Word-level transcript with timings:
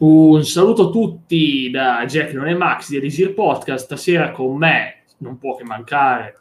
Un 0.00 0.46
saluto 0.46 0.88
a 0.88 0.90
tutti 0.90 1.68
da 1.70 2.06
Jack 2.06 2.32
Non 2.32 2.48
è 2.48 2.54
Max 2.54 2.88
di 2.88 2.96
Elisir 2.96 3.34
Podcast. 3.34 3.84
Stasera 3.84 4.30
con 4.30 4.56
me 4.56 5.02
non 5.18 5.36
può 5.36 5.56
che 5.56 5.64
mancare 5.64 6.38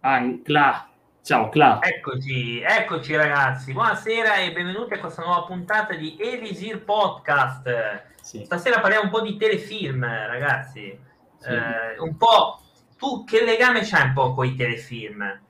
Ancla. 0.00 0.90
Ciao 1.22 1.48
Cla. 1.48 1.78
Eccoci, 1.80 2.60
eccoci 2.60 3.16
ragazzi. 3.16 3.72
Buonasera 3.72 4.34
e 4.34 4.52
benvenuti 4.52 4.92
a 4.92 4.98
questa 4.98 5.22
nuova 5.22 5.44
puntata 5.44 5.94
di 5.94 6.18
Elisir 6.20 6.84
Podcast. 6.84 8.02
Sì. 8.20 8.44
Stasera 8.44 8.80
parliamo 8.80 9.04
un 9.04 9.10
po' 9.10 9.22
di 9.22 9.38
telefilm, 9.38 10.04
ragazzi. 10.04 10.94
Sì. 11.38 11.48
Eh, 11.48 11.98
un 12.00 12.18
po' 12.18 12.60
tu 12.98 13.24
che 13.24 13.42
legame 13.44 13.80
c'hai 13.80 14.08
un 14.08 14.12
po' 14.12 14.34
con 14.34 14.44
i 14.44 14.56
telefilm? 14.56 15.40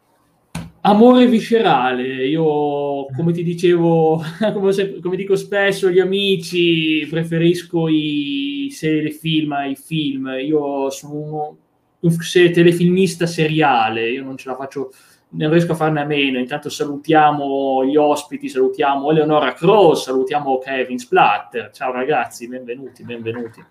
Amore 0.86 1.26
viscerale, 1.26 2.26
io 2.26 3.06
come 3.06 3.32
ti 3.32 3.42
dicevo, 3.42 4.22
come, 4.52 4.70
se, 4.72 5.00
come, 5.00 5.16
dico 5.16 5.34
spesso 5.34 5.86
agli 5.86 5.98
amici, 5.98 7.06
preferisco 7.08 7.88
i 7.88 8.68
serie 8.70 9.10
film 9.10 9.52
ai 9.52 9.76
film, 9.76 10.26
io 10.42 10.90
sono 10.90 11.14
uno, 11.14 11.56
un 12.00 12.16
telefilmista 12.52 13.24
seriale, 13.24 14.10
io 14.10 14.22
non 14.24 14.36
ce 14.36 14.50
la 14.50 14.56
faccio, 14.56 14.92
non 15.30 15.50
riesco 15.50 15.72
a 15.72 15.74
farne 15.74 16.02
a 16.02 16.04
meno, 16.04 16.38
intanto 16.38 16.68
salutiamo 16.68 17.82
gli 17.86 17.96
ospiti, 17.96 18.50
salutiamo 18.50 19.10
Eleonora 19.10 19.54
Cross, 19.54 20.04
salutiamo 20.04 20.58
Kevin 20.58 20.98
Splatter, 20.98 21.70
ciao 21.70 21.92
ragazzi, 21.92 22.46
benvenuti, 22.46 23.04
benvenuti. 23.04 23.64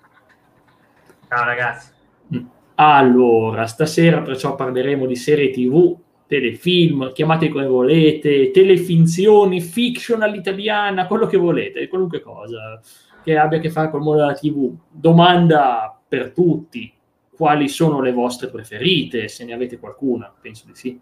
Ciao 1.27 1.45
ragazzi. 1.45 1.91
Mm. 2.33 2.45
Allora, 2.73 3.67
stasera 3.67 4.23
perciò 4.23 4.55
parleremo 4.55 5.05
di 5.05 5.15
serie 5.15 5.51
tv 5.51 6.01
telefilm, 6.33 7.13
chiamate 7.13 7.49
come 7.49 7.67
volete, 7.67 8.49
telefinzioni, 8.49 9.61
fiction 9.61 10.23
all'italiana, 10.23 11.05
quello 11.05 11.27
che 11.27 11.37
volete, 11.37 11.87
qualunque 11.87 12.21
cosa 12.21 12.81
che 13.23 13.37
abbia 13.37 13.59
a 13.59 13.61
che 13.61 13.69
fare 13.69 13.91
col 13.91 14.01
mondo 14.01 14.21
della 14.21 14.33
TV. 14.33 14.73
Domanda 14.89 15.95
per 16.07 16.31
tutti, 16.31 16.91
quali 17.35 17.67
sono 17.67 18.01
le 18.01 18.11
vostre 18.11 18.49
preferite, 18.49 19.27
se 19.27 19.45
ne 19.45 19.53
avete 19.53 19.77
qualcuna, 19.77 20.33
penso 20.41 20.65
di 20.65 20.73
sì. 20.73 20.99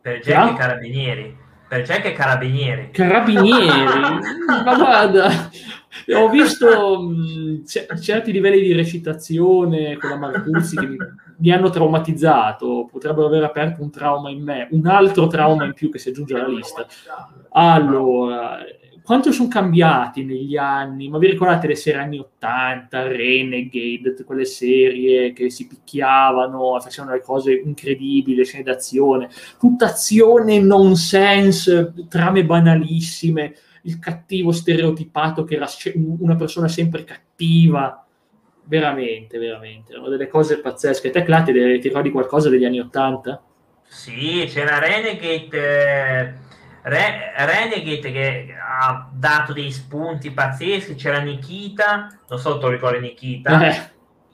Per 0.00 0.20
Jack 0.20 0.52
e 0.52 0.56
Carabinieri. 0.56 1.36
Per 1.68 1.82
Jack 1.82 2.04
e 2.04 2.12
Carabinieri. 2.12 2.90
Carabinieri? 2.92 3.68
Ma 4.64 4.76
guarda, 4.76 5.50
ho 6.16 6.28
visto 6.28 7.02
mh, 7.02 7.64
c- 7.64 7.98
certi 7.98 8.30
livelli 8.30 8.60
di 8.60 8.72
recitazione 8.72 9.96
con 9.96 10.10
la 10.10 10.16
Marcuzzi 10.16 10.76
che 10.76 10.86
mi, 10.86 10.96
mi, 11.42 11.50
hanno 11.50 11.70
traumatizzato, 11.70 12.88
potrebbero 12.90 13.26
aver 13.26 13.42
aperto 13.42 13.82
un 13.82 13.90
trauma 13.90 14.30
in 14.30 14.42
me, 14.42 14.68
un 14.70 14.86
altro 14.86 15.26
trauma 15.26 15.64
in 15.64 15.72
più 15.72 15.90
che 15.90 15.98
si 15.98 16.10
aggiunge 16.10 16.34
alla 16.34 16.48
lista. 16.48 16.86
Allora, 17.50 18.60
quanto 19.02 19.32
sono 19.32 19.48
cambiati 19.48 20.24
negli 20.24 20.56
anni? 20.56 21.08
Ma 21.08 21.18
vi 21.18 21.26
ricordate 21.26 21.66
le 21.66 21.74
serie 21.74 22.00
anni 22.00 22.18
80, 22.18 23.08
Renegade, 23.08 24.14
quelle 24.24 24.44
serie 24.44 25.32
che 25.32 25.50
si 25.50 25.66
picchiavano, 25.66 26.78
facevano 26.80 27.14
le 27.14 27.22
cose 27.22 27.52
incredibili, 27.52 28.44
scene 28.44 28.62
d'azione, 28.62 29.28
tutta 29.58 29.86
azione 29.86 30.60
nonsense, 30.60 31.92
trame 32.08 32.44
banalissime, 32.44 33.54
il 33.82 33.98
cattivo 33.98 34.52
stereotipato 34.52 35.42
che 35.42 35.56
era 35.56 35.66
una 36.20 36.36
persona 36.36 36.68
sempre 36.68 37.02
cattiva. 37.02 38.01
Veramente, 38.72 39.36
veramente, 39.36 39.92
erano 39.92 40.08
delle 40.08 40.28
cose 40.28 40.58
pazzesche. 40.60 41.10
Te, 41.10 41.24
Clati, 41.24 41.52
ti 41.52 41.88
ricordi 41.88 42.10
qualcosa 42.10 42.48
degli 42.48 42.64
anni 42.64 42.80
80? 42.80 43.42
Sì, 43.82 44.48
c'era 44.48 44.78
Renegade... 44.78 45.48
Eh 45.52 46.50
Re- 46.84 47.32
Renegade 47.36 48.10
che 48.10 48.54
ha 48.58 49.08
dato 49.12 49.52
dei 49.52 49.70
spunti 49.70 50.32
pazzeschi, 50.32 50.96
c'era 50.96 51.20
Nikita, 51.20 52.18
non 52.28 52.38
so 52.40 52.54
se 52.54 52.58
tu 52.58 52.66
ricordi 52.66 52.98
Nikita, 52.98 53.68
eh, 53.68 53.76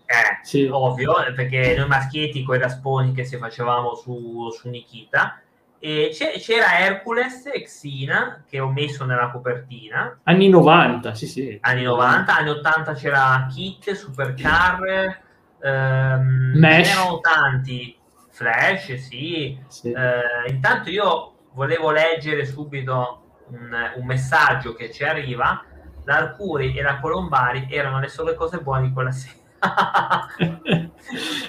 eh 0.07 0.39
sì. 0.43 0.67
ovvio, 0.71 1.15
perché 1.35 1.75
noi 1.77 1.89
maschietti 1.89 2.43
con 2.45 2.57
i 2.57 2.59
rasponi 2.59 3.13
che 3.13 3.25
si 3.25 3.37
facevamo 3.37 3.95
su, 3.97 4.49
su 4.51 4.71
Nikita, 4.71 5.43
e 5.81 6.11
c'era 6.13 6.79
Hercules 6.81 7.47
e 7.47 7.63
Xina 7.63 8.45
che 8.49 8.59
ho 8.59 8.71
messo 8.71 9.05
nella 9.05 9.31
copertina. 9.31 10.19
Anni 10.25 10.49
90, 10.49 11.15
sì 11.15 11.27
sì. 11.27 11.59
Anni 11.61 11.85
90, 11.85 12.37
anni 12.37 12.51
80 12.51 12.95
c'era 12.95 13.47
Kit, 13.53 13.93
Supercar, 13.93 15.23
ehm, 15.61 16.53
Mesh. 16.57 16.89
c'erano 16.89 17.21
tanti, 17.21 17.97
Flash, 18.31 18.95
sì. 18.95 19.59
sì. 19.69 19.93
Eh, 19.93 20.51
intanto 20.51 20.91
io 20.91 21.35
volevo 21.53 21.91
leggere 21.91 22.45
subito 22.45 23.43
un, 23.51 23.93
un 23.97 24.07
messaggio 24.07 24.75
che 24.75 24.91
ci 24.91 25.05
arriva. 25.05 25.65
L'Arcuri 26.05 26.75
e 26.75 26.83
la 26.83 26.99
Colombari 27.01 27.67
erano 27.71 28.01
le 28.01 28.09
sole 28.09 28.35
cose 28.35 28.61
buone 28.61 28.89
di 28.89 28.93
quella 28.93 29.13
sera. 29.13 29.37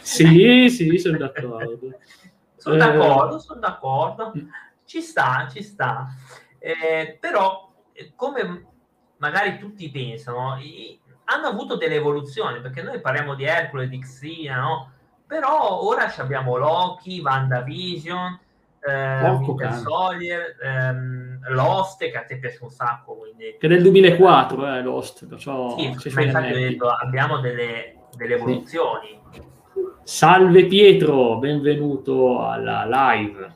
sì, 0.02 0.70
sì, 0.70 0.98
sono 0.98 1.18
d'accordo. 1.18 1.98
Sono 2.60 2.76
eh... 2.76 2.78
d'accordo, 2.78 3.40
sono 3.40 3.60
d'accordo. 3.60 4.32
Ci 4.86 5.02
sta, 5.02 5.48
ci 5.52 5.64
sta. 5.64 6.08
Eh, 6.58 7.18
però, 7.20 7.72
come 8.16 8.66
magari 9.18 9.58
tutti 9.58 9.90
pensano, 9.90 10.58
hanno 11.26 11.48
avuto 11.48 11.76
delle 11.76 11.96
evoluzioni, 11.96 12.62
perché 12.62 12.82
noi 12.82 13.02
parliamo 13.02 13.36
di 13.36 13.44
Hercule, 13.44 13.88
di 13.88 14.00
Xina, 14.00 14.60
no? 14.60 14.92
Però 15.26 15.84
ora 15.84 16.12
abbiamo 16.18 16.58
Loki, 16.58 17.20
WandaVision, 17.20 18.40
eh, 18.82 19.30
Winter 19.30 19.74
Soldier, 19.74 20.56
ehm, 20.62 21.40
Lost 21.50 22.00
che 22.00 22.18
a 22.18 22.24
te 22.24 22.40
piace 22.40 22.60
un 22.62 22.70
sacco 22.70 23.16
quindi... 23.16 23.56
che 23.60 23.66
è 23.66 23.70
del 23.70 23.82
2004 23.82 24.76
eh, 24.76 24.82
Lost 24.82 25.28
perciò 25.28 25.78
sì, 25.78 25.86
infatti 25.86 26.54
detto, 26.54 26.88
abbiamo 26.88 27.40
delle, 27.40 27.96
delle 28.16 28.36
evoluzioni 28.36 29.08
sì. 29.08 29.19
Salve 30.04 30.66
Pietro 30.66 31.38
benvenuto 31.38 32.42
alla 32.42 32.86
live 32.88 33.56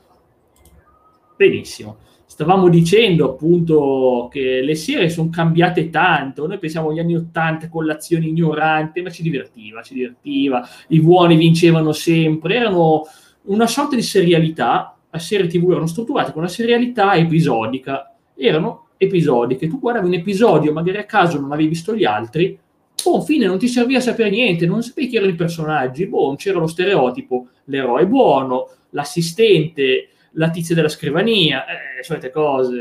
benissimo 1.36 1.98
stavamo 2.26 2.68
dicendo 2.68 3.30
appunto 3.30 4.28
che 4.30 4.60
le 4.60 4.74
serie 4.74 5.08
sono 5.08 5.30
cambiate 5.30 5.88
tanto. 5.88 6.48
Noi 6.48 6.58
pensiamo 6.58 6.90
agli 6.90 6.98
anni 6.98 7.14
Ottanta 7.14 7.68
con 7.68 7.86
l'azione 7.86 8.26
ignorante, 8.26 9.02
ma 9.02 9.10
ci 9.10 9.22
divertiva, 9.22 9.82
ci 9.82 9.94
divertiva. 9.94 10.66
I 10.88 11.00
buoni 11.00 11.36
vincevano 11.36 11.92
sempre, 11.92 12.56
erano 12.56 13.04
una 13.42 13.68
sorta 13.68 13.94
di 13.94 14.02
serialità 14.02 14.94
le 15.14 15.18
serie 15.20 15.46
tv 15.46 15.70
erano 15.70 15.86
strutturate 15.86 16.32
con 16.32 16.42
una 16.42 16.50
serialità 16.50 17.14
episodica, 17.14 18.12
erano 18.34 18.88
episodiche, 18.96 19.68
tu 19.68 19.78
guardavi 19.78 20.08
un 20.08 20.14
episodio, 20.14 20.72
magari 20.72 20.98
a 20.98 21.04
caso 21.04 21.38
non 21.38 21.52
avevi 21.52 21.68
visto 21.68 21.94
gli 21.94 22.04
altri, 22.04 22.58
boh, 23.04 23.20
fine, 23.20 23.46
non 23.46 23.58
ti 23.58 23.68
serviva 23.68 23.98
a 23.98 24.02
sapere 24.02 24.30
niente, 24.30 24.66
non 24.66 24.82
sapevi 24.82 25.08
chi 25.08 25.16
erano 25.16 25.30
i 25.30 25.36
personaggi, 25.36 26.06
boh, 26.06 26.34
c'era 26.36 26.58
lo 26.58 26.66
stereotipo, 26.66 27.48
l'eroe 27.64 28.06
buono, 28.06 28.68
l'assistente, 28.90 30.08
la 30.34 30.50
tizia 30.50 30.74
della 30.74 30.88
scrivania, 30.88 31.64
eh, 31.66 32.02
solite 32.02 32.30
cose, 32.30 32.76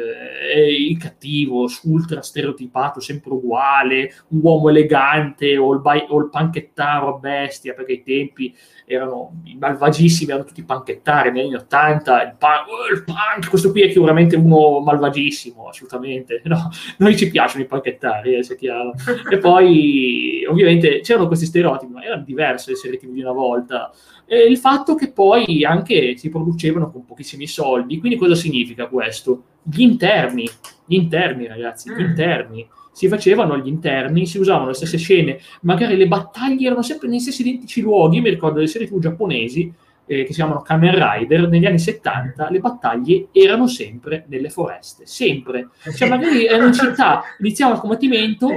eh, 0.54 0.74
il 0.74 0.98
cattivo, 0.98 1.68
ultra 1.84 2.22
stereotipato, 2.22 3.00
sempre 3.00 3.32
uguale, 3.32 4.14
un 4.30 4.40
uomo 4.42 4.70
elegante 4.70 5.58
o 5.58 5.74
il, 5.74 5.80
bai- 5.80 6.06
o 6.10 6.20
il 6.20 6.30
panchettaro 6.30 7.16
a 7.16 7.20
bestia, 7.20 7.74
perché 7.74 7.94
ai 7.94 8.04
tempi 8.04 8.56
erano 8.86 9.42
i 9.46 9.56
malvagissimi, 9.56 10.32
erano 10.32 10.46
tutti 10.46 10.64
panchettari 10.64 11.32
negli 11.32 11.46
anni 11.46 11.56
80, 11.56 12.24
il 12.24 12.36
punk, 12.38 12.68
oh, 12.68 12.94
il 12.94 13.04
punk, 13.04 13.50
questo 13.50 13.72
qui 13.72 13.82
è 13.82 13.92
sicuramente 13.92 14.36
uno 14.36 14.80
malvagissimo, 14.80 15.68
assolutamente, 15.68 16.42
no, 16.46 16.70
noi 16.98 17.16
ci 17.16 17.30
piacciono 17.30 17.64
i 17.64 17.68
panchettari, 17.68 18.36
eh, 18.36 18.44
se 18.44 18.56
chiaro. 18.56 18.94
e 19.30 19.38
poi 19.38 20.44
ovviamente 20.50 21.02
c'erano 21.02 21.28
questi 21.28 21.46
stereotipi, 21.46 21.92
ma 21.92 22.04
erano 22.04 22.24
diverse 22.24 22.72
le 22.72 22.78
serie 22.78 22.98
tv 22.98 23.12
di 23.12 23.22
una 23.22 23.32
volta, 23.32 23.92
e 24.26 24.38
il 24.44 24.58
fatto 24.58 24.96
che 24.96 25.12
poi 25.12 25.64
anche 25.64 26.18
si 26.18 26.30
producevano 26.30 26.92
con 26.92 27.06
pochissimi 27.06 27.48
soldi, 27.48 28.00
quindi 28.00 28.18
cosa 28.18 28.36
significa 28.36 28.88
questo? 28.88 29.44
Gli 29.64 29.82
interni, 29.82 30.50
gli 30.86 30.96
interni 30.96 31.48
ragazzi, 31.48 31.90
gli 31.90 32.02
mm. 32.02 32.06
interni 32.06 32.68
si 32.94 33.08
facevano 33.08 33.58
gli 33.58 33.68
interni, 33.68 34.28
si 34.28 34.38
usavano 34.38 34.68
le 34.68 34.76
stesse 34.76 34.98
scene, 34.98 35.40
magari 35.62 35.98
le 35.98 36.08
battaglie 36.08 36.68
erano 36.68 36.84
sempre 36.84 37.08
nei 37.08 37.20
stessi 37.20 37.42
identici 37.42 37.82
luoghi. 37.82 38.22
Mi 38.22 38.30
ricordo 38.30 38.56
delle 38.56 38.68
serie 38.68 38.88
TV 38.88 39.00
giapponesi 39.00 39.74
eh, 40.06 40.24
che 40.24 40.28
si 40.28 40.34
chiamano 40.34 40.62
Kamen 40.62 40.94
Rider, 40.94 41.48
negli 41.48 41.66
anni 41.66 41.80
70 41.80 42.50
le 42.50 42.60
battaglie 42.60 43.28
erano 43.32 43.68
sempre 43.68 44.26
nelle 44.28 44.50
foreste, 44.50 45.06
sempre. 45.06 45.70
Cioè 45.96 46.10
magari 46.10 46.46
erano 46.48 46.68
in 46.68 46.74
città, 46.74 47.24
iniziamo 47.40 47.74
il 47.74 47.80
combattimento, 47.80 48.48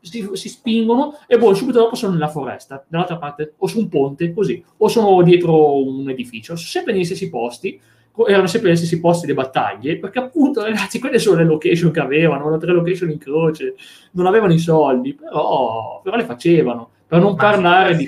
si, 0.00 0.28
si, 0.32 0.48
spingono 0.48 1.18
e 1.26 1.36
poi 1.38 1.48
boh, 1.48 1.54
subito 1.54 1.78
dopo 1.78 1.94
sono 1.94 2.12
nella 2.12 2.28
foresta, 2.28 2.84
dall'altra 2.88 3.18
parte, 3.18 3.54
o 3.56 3.66
su 3.66 3.78
un 3.78 3.88
ponte, 3.88 4.32
così, 4.32 4.62
o 4.78 4.88
sono 4.88 5.22
dietro 5.22 5.82
un 5.82 6.08
edificio, 6.08 6.56
sempre 6.56 6.92
negli 6.92 7.04
stessi 7.04 7.28
posti 7.28 7.80
erano 8.26 8.46
sempre 8.46 8.72
gli 8.72 8.76
stessi 8.76 9.00
posti 9.00 9.26
di 9.26 9.34
battaglie, 9.34 9.96
perché 9.98 10.18
appunto, 10.18 10.62
ragazzi, 10.62 10.98
quelle 10.98 11.18
sono 11.18 11.38
le 11.38 11.44
location 11.44 11.90
che 11.90 12.00
avevano, 12.00 12.40
avevano 12.40 12.58
tre 12.58 12.72
location 12.72 13.10
in 13.10 13.18
croce, 13.18 13.74
non 14.12 14.26
avevano 14.26 14.52
i 14.52 14.58
soldi, 14.58 15.14
però, 15.14 16.00
però 16.02 16.16
le 16.16 16.24
facevano, 16.24 16.90
per 17.06 17.20
non 17.20 17.32
ma 17.32 17.36
parlare 17.36 17.96
di... 17.96 18.06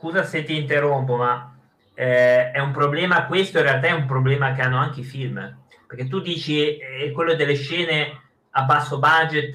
scusa 0.00 0.24
se 0.24 0.44
ti 0.44 0.56
interrompo, 0.56 1.16
ma 1.16 1.54
eh, 1.92 2.52
è 2.52 2.58
un 2.58 2.72
problema, 2.72 3.26
questo 3.26 3.58
in 3.58 3.64
realtà 3.64 3.88
è 3.88 3.92
un 3.92 4.06
problema 4.06 4.54
che 4.54 4.62
hanno 4.62 4.78
anche 4.78 5.00
i 5.00 5.04
film, 5.04 5.58
perché 5.86 6.08
tu 6.08 6.20
dici 6.20 6.78
eh, 6.78 7.12
quello 7.12 7.34
delle 7.34 7.54
scene 7.54 8.18
a 8.52 8.62
basso 8.62 8.98
budget 8.98 9.52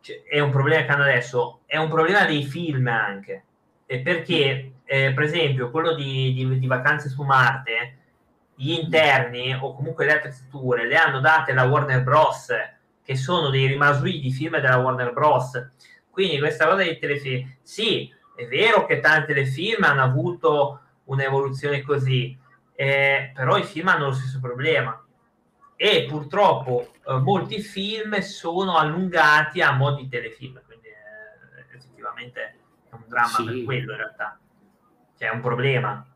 cioè, 0.00 0.22
è 0.22 0.40
un 0.40 0.50
problema 0.50 0.86
che 0.86 0.90
hanno 0.92 1.02
adesso, 1.02 1.60
è 1.66 1.76
un 1.76 1.90
problema 1.90 2.24
dei 2.24 2.42
film 2.42 2.86
anche, 2.86 3.44
e 3.84 3.98
perché 4.00 4.72
eh, 4.82 5.12
per 5.12 5.24
esempio 5.24 5.70
quello 5.70 5.94
di, 5.94 6.32
di, 6.32 6.58
di, 6.58 6.66
Vacanze 6.66 7.10
su 7.10 7.22
Marte, 7.22 7.98
gli 8.54 8.72
interni 8.72 9.54
o 9.54 9.74
comunque 9.74 10.06
le 10.06 10.14
attrezzature 10.14 10.86
le 10.86 10.96
hanno 10.96 11.20
date 11.20 11.52
la 11.52 11.64
Warner 11.64 12.02
Bros., 12.02 12.48
che 13.04 13.16
sono 13.16 13.50
dei 13.50 13.66
rimasuì 13.66 14.20
di 14.20 14.32
film 14.32 14.58
della 14.58 14.78
Warner 14.78 15.12
Bros., 15.12 15.70
quindi 16.08 16.38
questa 16.38 16.64
cosa 16.64 16.76
dei 16.76 16.98
telefilm, 16.98 17.56
sì, 17.60 18.10
è 18.34 18.46
vero 18.46 18.86
che 18.86 19.00
tanti 19.00 19.32
telefilm 19.32 19.84
hanno 19.84 20.02
avuto 20.02 20.80
un'evoluzione 21.04 21.82
così, 21.82 22.36
eh, 22.74 23.32
però 23.34 23.56
i 23.56 23.64
film 23.64 23.88
hanno 23.88 24.06
lo 24.06 24.12
stesso 24.12 24.40
problema 24.40 25.02
e 25.76 26.06
purtroppo 26.08 26.92
eh, 27.06 27.18
molti 27.18 27.60
film 27.60 28.18
sono 28.20 28.76
allungati 28.76 29.60
a 29.60 29.72
mo' 29.72 29.94
di 29.94 30.08
telefilm, 30.08 30.60
quindi 30.64 30.86
eh, 30.86 31.76
effettivamente 31.76 32.40
è 32.88 32.94
un 32.94 33.02
dramma 33.08 33.28
sì. 33.28 33.44
per 33.44 33.64
quello 33.64 33.90
in 33.90 33.98
realtà, 33.98 34.38
cioè 35.18 35.28
è 35.30 35.32
un 35.32 35.40
problema. 35.40 36.06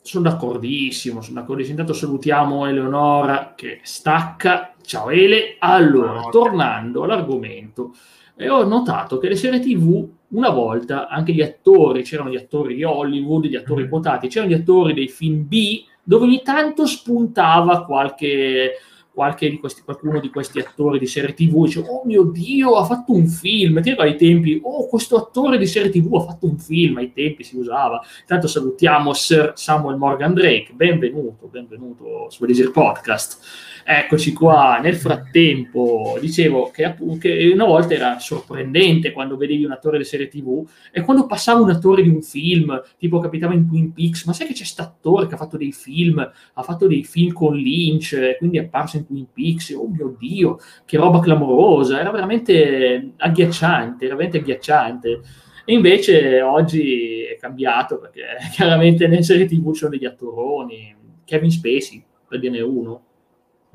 Sono 0.00 0.30
d'accordissimo, 0.30 1.20
sono 1.20 1.40
d'accordissimo. 1.40 1.80
Intanto 1.80 1.98
salutiamo 1.98 2.66
Eleonora 2.66 3.54
che 3.56 3.80
stacca. 3.82 4.72
Ciao 4.80 5.10
Ele. 5.10 5.56
Allora, 5.58 6.28
tornando 6.28 7.02
all'argomento, 7.02 7.92
eh, 8.36 8.48
ho 8.48 8.62
notato 8.62 9.18
che 9.18 9.26
le 9.28 9.34
serie 9.34 9.58
TV 9.58 10.08
una 10.28 10.50
volta 10.50 11.08
anche 11.08 11.32
gli 11.32 11.42
attori, 11.42 12.02
c'erano 12.02 12.30
gli 12.30 12.36
attori 12.36 12.74
di 12.74 12.84
Hollywood, 12.84 13.46
gli 13.46 13.56
attori 13.56 13.84
mm. 13.84 13.88
quotati, 13.88 14.28
c'erano 14.28 14.50
gli 14.50 14.56
attori 14.56 14.94
dei 14.94 15.08
film 15.08 15.46
B 15.46 15.84
dove 16.02 16.24
ogni 16.24 16.42
tanto 16.42 16.86
spuntava 16.86 17.84
qualche, 17.84 18.74
qualche 19.12 19.50
di 19.50 19.58
questi, 19.58 19.82
qualcuno 19.82 20.20
di 20.20 20.30
questi 20.30 20.60
attori 20.60 21.00
di 21.00 21.06
serie 21.06 21.34
TV 21.34 21.64
dice 21.64 21.80
oh 21.80 22.02
mio 22.04 22.22
dio 22.22 22.76
ha 22.76 22.84
fatto 22.84 23.12
un 23.12 23.26
film. 23.26 23.82
Ti 23.82 23.90
ai 23.90 24.16
tempi 24.16 24.60
oh 24.62 24.86
questo 24.86 25.16
attore 25.16 25.58
di 25.58 25.66
serie 25.66 25.90
TV 25.90 26.14
ha 26.14 26.20
fatto 26.20 26.46
un 26.46 26.58
film. 26.58 26.98
Ai 26.98 27.12
tempi 27.12 27.42
si 27.42 27.56
usava. 27.56 28.00
Intanto 28.20 28.46
salutiamo 28.46 29.12
Sir 29.12 29.52
Samuel 29.56 29.96
Morgan 29.96 30.32
Drake 30.32 30.72
benvenuto 30.74 31.48
benvenuto 31.48 32.30
su 32.30 32.44
Elisir 32.44 32.70
Podcast 32.70 33.75
Eccoci 33.88 34.32
qua. 34.32 34.80
Nel 34.82 34.96
frattempo, 34.96 36.18
dicevo 36.20 36.72
che, 36.72 36.96
che, 37.20 37.50
una 37.54 37.66
volta 37.66 37.94
era 37.94 38.18
sorprendente 38.18 39.12
quando 39.12 39.36
vedevi 39.36 39.64
un 39.64 39.70
attore 39.70 39.96
di 39.98 40.02
serie 40.02 40.26
TV 40.26 40.68
e 40.90 41.02
quando 41.02 41.26
passava 41.26 41.60
un 41.60 41.70
attore 41.70 42.02
di 42.02 42.08
un 42.08 42.20
film, 42.20 42.82
tipo 42.98 43.20
capitava 43.20 43.54
in 43.54 43.68
Twin 43.68 43.92
Peaks, 43.92 44.24
ma 44.24 44.32
sai 44.32 44.48
che 44.48 44.54
c'è 44.54 44.64
attore 44.82 45.28
che 45.28 45.34
ha 45.34 45.36
fatto 45.36 45.56
dei 45.56 45.70
film, 45.70 46.18
ha 46.18 46.62
fatto 46.64 46.88
dei 46.88 47.04
film 47.04 47.32
con 47.32 47.54
Lynch, 47.54 48.38
quindi 48.38 48.58
è 48.58 48.62
apparso 48.62 48.96
in 48.96 49.06
Twin 49.06 49.28
Peaks, 49.32 49.70
oh 49.70 49.86
mio 49.86 50.16
Dio, 50.18 50.58
che 50.84 50.96
roba 50.96 51.20
clamorosa, 51.20 52.00
era 52.00 52.10
veramente 52.10 53.12
agghiacciante, 53.18 54.04
era 54.04 54.16
veramente 54.16 54.38
agghiacciante. 54.38 55.20
E 55.64 55.72
invece 55.72 56.42
oggi 56.42 57.22
è 57.22 57.36
cambiato 57.38 58.00
perché 58.00 58.22
chiaramente 58.52 59.06
nelle 59.06 59.22
serie 59.22 59.46
TV 59.46 59.70
ci 59.70 59.78
sono 59.78 59.90
degli 59.92 60.06
attoroni, 60.06 60.92
Kevin 61.24 61.52
Spacey, 61.52 62.04
per 62.26 62.40
dirne 62.40 62.60
uno. 62.62 63.05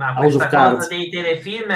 Ma 0.01 0.13
questa 0.15 0.47
cosa 0.47 0.87
dei 0.87 1.09
telefilm 1.09 1.73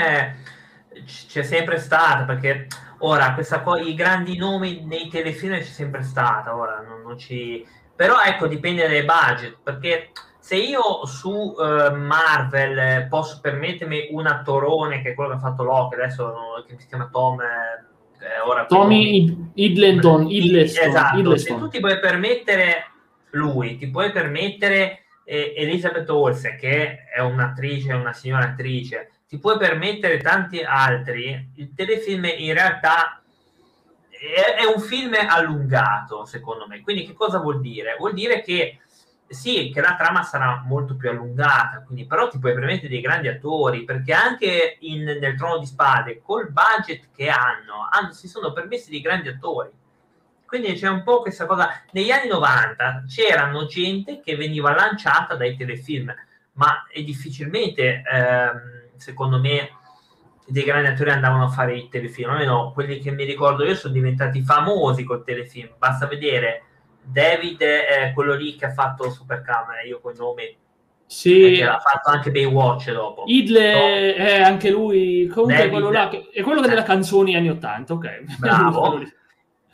c'è 1.27 1.43
sempre 1.43 1.77
stata, 1.77 2.23
perché 2.23 2.67
ora 2.99 3.33
questa 3.33 3.61
co- 3.61 3.77
i 3.77 3.93
grandi 3.93 4.37
nomi 4.37 4.83
nei 4.85 5.07
telefilm 5.09 5.57
c'è 5.57 5.63
sempre 5.63 6.01
stata, 6.01 6.55
ora 6.55 6.83
non, 6.87 7.01
non 7.01 7.17
ci... 7.17 7.65
Però 7.95 8.21
ecco, 8.21 8.47
dipende 8.47 8.87
dai 8.87 9.03
budget, 9.05 9.57
perché 9.61 10.11
se 10.39 10.55
io 10.55 11.05
su 11.05 11.29
uh, 11.29 11.95
Marvel 11.95 13.07
posso 13.07 13.39
permettermi 13.41 14.07
un 14.11 14.27
attorone 14.27 15.01
che 15.01 15.11
è 15.11 15.13
quello 15.13 15.31
che 15.31 15.35
ha 15.37 15.39
fatto 15.39 15.63
Loki, 15.63 15.95
adesso 15.95 16.63
che 16.67 16.75
si 16.77 16.87
chiama 16.87 17.09
Tom... 17.11 17.39
Eh, 17.41 18.39
ora 18.47 18.65
Tommy 18.65 19.51
Idlenton, 19.53 20.29
Idleston, 20.29 20.87
esatto, 20.89 21.19
Idleston. 21.19 21.57
se 21.57 21.63
tu 21.63 21.69
ti 21.69 21.79
puoi 21.79 21.99
permettere 21.99 22.89
lui, 23.31 23.77
ti 23.77 23.89
puoi 23.89 24.11
permettere 24.11 25.04
e 25.25 25.53
Elizabeth 25.57 26.09
Olsen, 26.09 26.55
che 26.55 27.03
è 27.05 27.19
un'attrice, 27.19 27.93
una 27.93 28.13
signora 28.13 28.45
attrice, 28.45 29.09
ti 29.27 29.39
puoi 29.39 29.57
permettere 29.57 30.19
tanti 30.19 30.61
altri, 30.61 31.51
il 31.55 31.73
telefilm 31.73 32.25
in 32.25 32.53
realtà 32.53 33.23
è, 34.09 34.61
è, 34.61 34.65
un 34.65 34.79
film 34.79 35.13
allungato, 35.27 36.25
secondo 36.25 36.67
me. 36.67 36.81
Quindi 36.81 37.05
che 37.05 37.13
cosa 37.13 37.39
vuol 37.39 37.59
dire? 37.59 37.95
Vuol 37.97 38.13
dire 38.13 38.41
che 38.41 38.79
sì, 39.27 39.71
che 39.73 39.81
la 39.81 39.95
trama 39.95 40.21
sarà 40.21 40.63
molto 40.67 40.95
più 40.95 41.09
allungata, 41.09 41.81
quindi, 41.83 42.05
però 42.05 42.27
ti 42.27 42.37
puoi 42.37 42.53
permettere 42.53 42.89
dei 42.89 43.01
grandi 43.01 43.27
attori, 43.27 43.83
perché 43.83 44.13
anche 44.13 44.77
in, 44.81 45.03
nel 45.03 45.35
Trono 45.35 45.57
di 45.57 45.65
Spade, 45.65 46.21
col 46.21 46.51
budget 46.51 47.09
che 47.15 47.29
hanno, 47.29 47.87
hanno 47.89 48.11
si 48.11 48.27
sono 48.27 48.53
permessi 48.53 48.91
dei 48.91 49.01
grandi 49.01 49.29
attori 49.29 49.71
quindi 50.45 50.73
c'è 50.73 50.87
un 50.87 51.03
po' 51.03 51.21
questa 51.21 51.45
cosa. 51.45 51.69
Negli 51.91 52.11
anni 52.11 52.27
90 52.27 53.03
c'erano 53.07 53.65
gente 53.65 54.19
che 54.19 54.35
veniva 54.35 54.73
lanciata 54.73 55.35
dai 55.35 55.55
telefilm, 55.55 56.13
ma 56.53 56.85
è 56.89 57.01
difficilmente, 57.01 58.03
ehm, 58.03 58.97
secondo 58.97 59.39
me, 59.39 59.69
dei 60.47 60.63
grandi 60.63 60.89
attori 60.89 61.09
andavano 61.09 61.45
a 61.45 61.49
fare 61.49 61.75
i 61.75 61.89
telefilm. 61.89 62.29
Almeno 62.29 62.71
quelli 62.73 62.99
che 62.99 63.11
mi 63.11 63.23
ricordo 63.23 63.65
io 63.65 63.75
sono 63.75 63.93
diventati 63.93 64.41
famosi 64.41 65.03
col 65.03 65.23
telefilm. 65.23 65.75
Basta 65.77 66.07
vedere 66.07 66.63
David, 67.01 67.61
eh, 67.61 68.11
quello 68.13 68.35
lì 68.35 68.55
che 68.55 68.65
ha 68.65 68.71
fatto 68.71 69.09
Supercamera, 69.09 69.81
io 69.81 70.01
il 70.03 70.15
nome 70.17 70.55
sì. 71.05 71.61
ha 71.61 71.79
fatto 71.79 72.09
anche 72.09 72.31
Baywatch 72.31 72.91
dopo. 72.91 73.23
Idle 73.27 73.73
no? 73.73 74.23
è 74.23 74.41
anche 74.41 74.69
lui, 74.69 75.27
comunque 75.27 75.57
David, 75.57 75.71
quello 75.71 75.91
là, 75.91 76.07
che, 76.09 76.29
è 76.31 76.41
quello 76.41 76.61
che 76.61 76.67
delle 76.67 76.81
eh. 76.81 76.85
canzoni 76.85 77.35
anni 77.35 77.49
80, 77.49 77.93
ok. 77.93 78.23
Bravo 78.39 79.01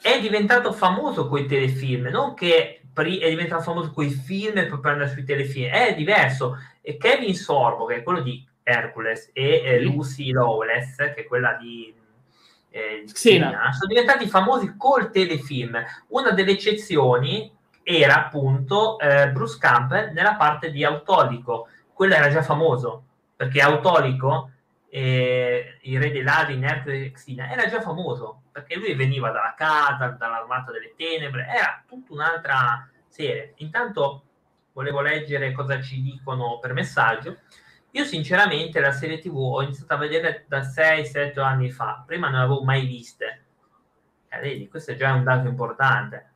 è 0.02 0.20
diventato 0.20 0.74
famoso 0.74 1.28
con 1.28 1.40
i 1.40 1.46
telefilm, 1.46 2.08
non 2.08 2.34
che 2.34 2.82
è 2.94 3.30
diventato 3.30 3.62
famoso 3.62 3.92
con 3.92 4.04
i 4.04 4.10
film 4.10 4.58
e 4.58 4.66
poi 4.66 4.92
andare 4.92 5.10
sui 5.10 5.24
telefilm, 5.24 5.72
è 5.72 5.94
diverso. 5.96 6.58
E 6.82 6.98
Kevin 6.98 7.36
Sorbo, 7.36 7.86
che 7.86 7.98
è 7.98 8.04
quello 8.04 8.22
di 8.22 8.46
Hercules, 8.64 9.30
e 9.34 9.62
eh, 9.64 9.82
Lucy 9.82 10.32
Lawless, 10.32 10.98
che 10.98 11.14
è 11.16 11.26
quella 11.26 11.54
di 11.54 11.94
eh, 12.72 13.04
Xena, 13.06 13.72
sono 13.72 13.88
diventati 13.88 14.28
famosi 14.28 14.74
col 14.76 15.12
telefilm. 15.12 15.84
Una 16.08 16.32
delle 16.32 16.52
eccezioni 16.52 17.52
era 17.84 18.26
appunto 18.26 18.98
eh, 19.00 19.30
Bruce 19.30 19.58
Campbell 19.60 20.12
nella 20.14 20.36
parte 20.36 20.72
di 20.72 20.84
Autolico. 20.84 21.68
Quello 21.94 22.16
era 22.16 22.30
già 22.30 22.42
famoso, 22.42 23.04
perché 23.36 23.62
Autolico 23.62 24.52
eh, 24.94 25.78
il 25.84 26.00
re 26.02 26.12
dei 26.12 26.22
ladri 26.22 26.56
in 26.56 26.66
Hercules 26.66 27.14
Xena 27.14 27.50
era 27.50 27.66
già 27.70 27.80
famoso 27.80 28.42
perché 28.52 28.76
lui 28.76 28.94
veniva 28.94 29.32
dalla 29.32 29.54
casa, 29.56 30.10
dall'armata 30.10 30.72
delle 30.72 30.94
tenebre, 30.98 31.48
era 31.48 31.82
tutta 31.88 32.12
un'altra 32.12 32.90
serie. 33.08 33.54
Intanto 33.58 34.26
volevo 34.74 35.00
leggere 35.00 35.54
cosa 35.54 35.82
ci 35.82 36.02
dicono 36.02 36.60
per 36.60 36.74
messaggio. 36.74 37.38
Io 37.92 38.04
sinceramente 38.04 38.82
la 38.82 38.92
serie 38.92 39.20
TV 39.20 39.36
ho 39.38 39.62
iniziato 39.62 39.94
a 39.94 39.98
vedere 39.98 40.44
da 40.50 40.60
6-7 40.60 41.40
anni 41.40 41.72
fa, 41.72 42.04
prima 42.06 42.30
non 42.30 42.42
l'avevo 42.42 42.62
mai 42.64 42.86
viste. 42.86 43.46
Eh, 44.28 44.40
vedi, 44.40 44.68
questo 44.68 44.92
è 44.92 44.96
già 44.96 45.14
un 45.14 45.24
dato 45.24 45.48
importante. 45.48 46.32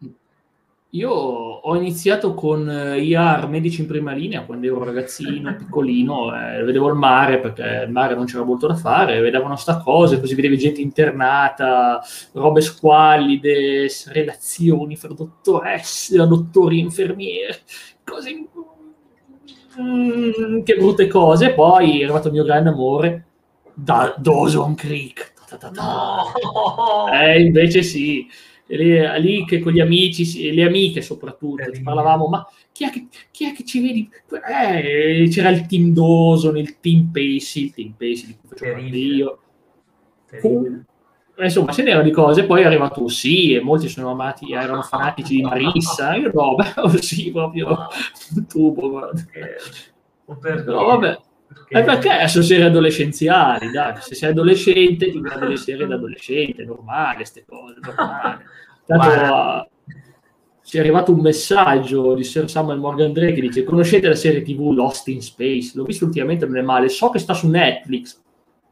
Io 0.92 1.10
ho 1.10 1.76
iniziato 1.76 2.34
con 2.34 2.68
IAR 2.70 3.44
eh, 3.44 3.48
Medici 3.48 3.82
in 3.82 3.88
prima 3.88 4.14
linea 4.14 4.46
quando 4.46 4.66
ero 4.66 4.82
ragazzino, 4.82 5.54
piccolino, 5.58 6.34
eh, 6.34 6.64
vedevo 6.64 6.88
il 6.88 6.96
mare 6.96 7.40
perché 7.40 7.84
il 7.86 7.92
mare 7.92 8.16
non 8.16 8.26
c'era 8.26 8.46
molto 8.46 8.68
da 8.68 8.76
fare, 8.76 9.20
vedevano 9.20 9.58
sta 9.58 9.80
cose, 9.80 10.22
così 10.22 10.36
vedevi 10.36 10.58
gente 10.58 10.80
internata, 10.80 12.02
robe 12.32 12.62
squallide, 12.62 13.90
relazioni 14.08 14.96
fra 14.96 15.14
dottoresse, 15.14 16.16
dottori, 16.26 16.80
infermieri, 16.80 17.58
cose... 18.04 18.48
Mm, 19.82 20.62
che 20.64 20.76
brutte 20.76 21.08
cose. 21.08 21.52
Poi 21.54 22.00
è 22.00 22.04
arrivato 22.04 22.28
il 22.28 22.34
mio 22.34 22.46
grande 22.46 22.70
amore, 22.70 23.26
da 23.74 24.16
Dawson 24.18 24.76
Creek. 24.76 25.34
No! 25.74 27.12
Eh, 27.12 27.42
invece 27.42 27.84
sì 27.84 28.26
lì, 28.68 29.22
lì 29.22 29.46
che 29.46 29.60
con 29.60 29.72
gli 29.74 29.80
amici, 29.80 30.52
le 30.54 30.64
amiche 30.64 31.02
soprattutto, 31.02 31.72
ci 31.72 31.82
parlavamo, 31.82 32.28
ma 32.28 32.48
chi 32.72 32.86
è 32.86 32.90
che, 32.90 33.08
chi 33.32 33.50
è 33.50 33.54
che 33.54 33.64
ci 33.64 33.82
vedi? 33.82 34.10
Eh, 34.50 35.28
c'era 35.30 35.50
il 35.50 35.66
team 35.66 35.94
Dawson, 35.94 36.58
il 36.58 36.80
team 36.80 37.10
Pacey, 37.12 37.64
il 37.64 37.74
team 37.74 37.92
Pacey 37.92 38.28
di 38.28 38.38
cui 38.40 38.50
facevo 38.50 38.74
parte 38.74 38.98
io. 38.98 39.40
Insomma, 41.38 41.74
ce 41.74 41.84
n'erano 41.84 42.04
di 42.04 42.12
cose, 42.12 42.46
poi 42.46 42.62
è 42.62 42.66
arrivato 42.66 43.08
sì, 43.10 43.54
e 43.54 43.60
molti 43.60 43.90
sono 43.90 44.12
amati, 44.12 44.54
erano 44.54 44.82
fanatici 44.82 45.36
di 45.36 45.42
Marissa, 45.42 46.16
io 46.16 46.32
no, 46.34 46.56
beh, 46.56 46.74
oh, 46.78 47.02
sì, 47.02 47.30
proprio 47.32 47.88
tubo. 48.48 49.12
Però 50.42 50.86
vabbè, 50.86 51.20
perché... 51.48 51.78
Eh 51.78 51.84
perché 51.84 52.10
adesso 52.10 52.42
serie 52.42 52.66
adolescenziali, 52.66 53.72
dai, 53.72 53.96
se 54.00 54.16
sei 54.16 54.32
adolescente 54.32 55.12
ti 55.12 55.20
guardi 55.20 55.48
le 55.48 55.58
serie 55.58 55.88
da 55.88 55.96
adolescente, 55.96 56.64
normale, 56.64 57.16
queste 57.16 57.46
cose, 57.46 57.76
normale. 57.82 58.44
Tanto 58.86 59.70
ci 60.66 60.78
è 60.78 60.80
arrivato 60.80 61.12
un 61.14 61.20
messaggio 61.20 62.16
di 62.16 62.24
Sir 62.24 62.50
Samuel 62.50 62.80
Morgan 62.80 63.14
Drake 63.14 63.36
che 63.36 63.42
dice 63.42 63.64
conoscete 63.64 64.08
la 64.08 64.16
serie 64.16 64.42
tv 64.42 64.72
Lost 64.72 65.08
in 65.10 65.22
Space? 65.22 65.74
L'ho 65.76 65.84
visto 65.84 66.06
ultimamente, 66.06 66.48
non 66.48 66.58
è 66.58 66.64
male, 66.64 66.90
so 66.90 67.12
che 67.12 67.20
sta 67.20 67.36
su 67.36 67.48
Netflix, 67.48 68.20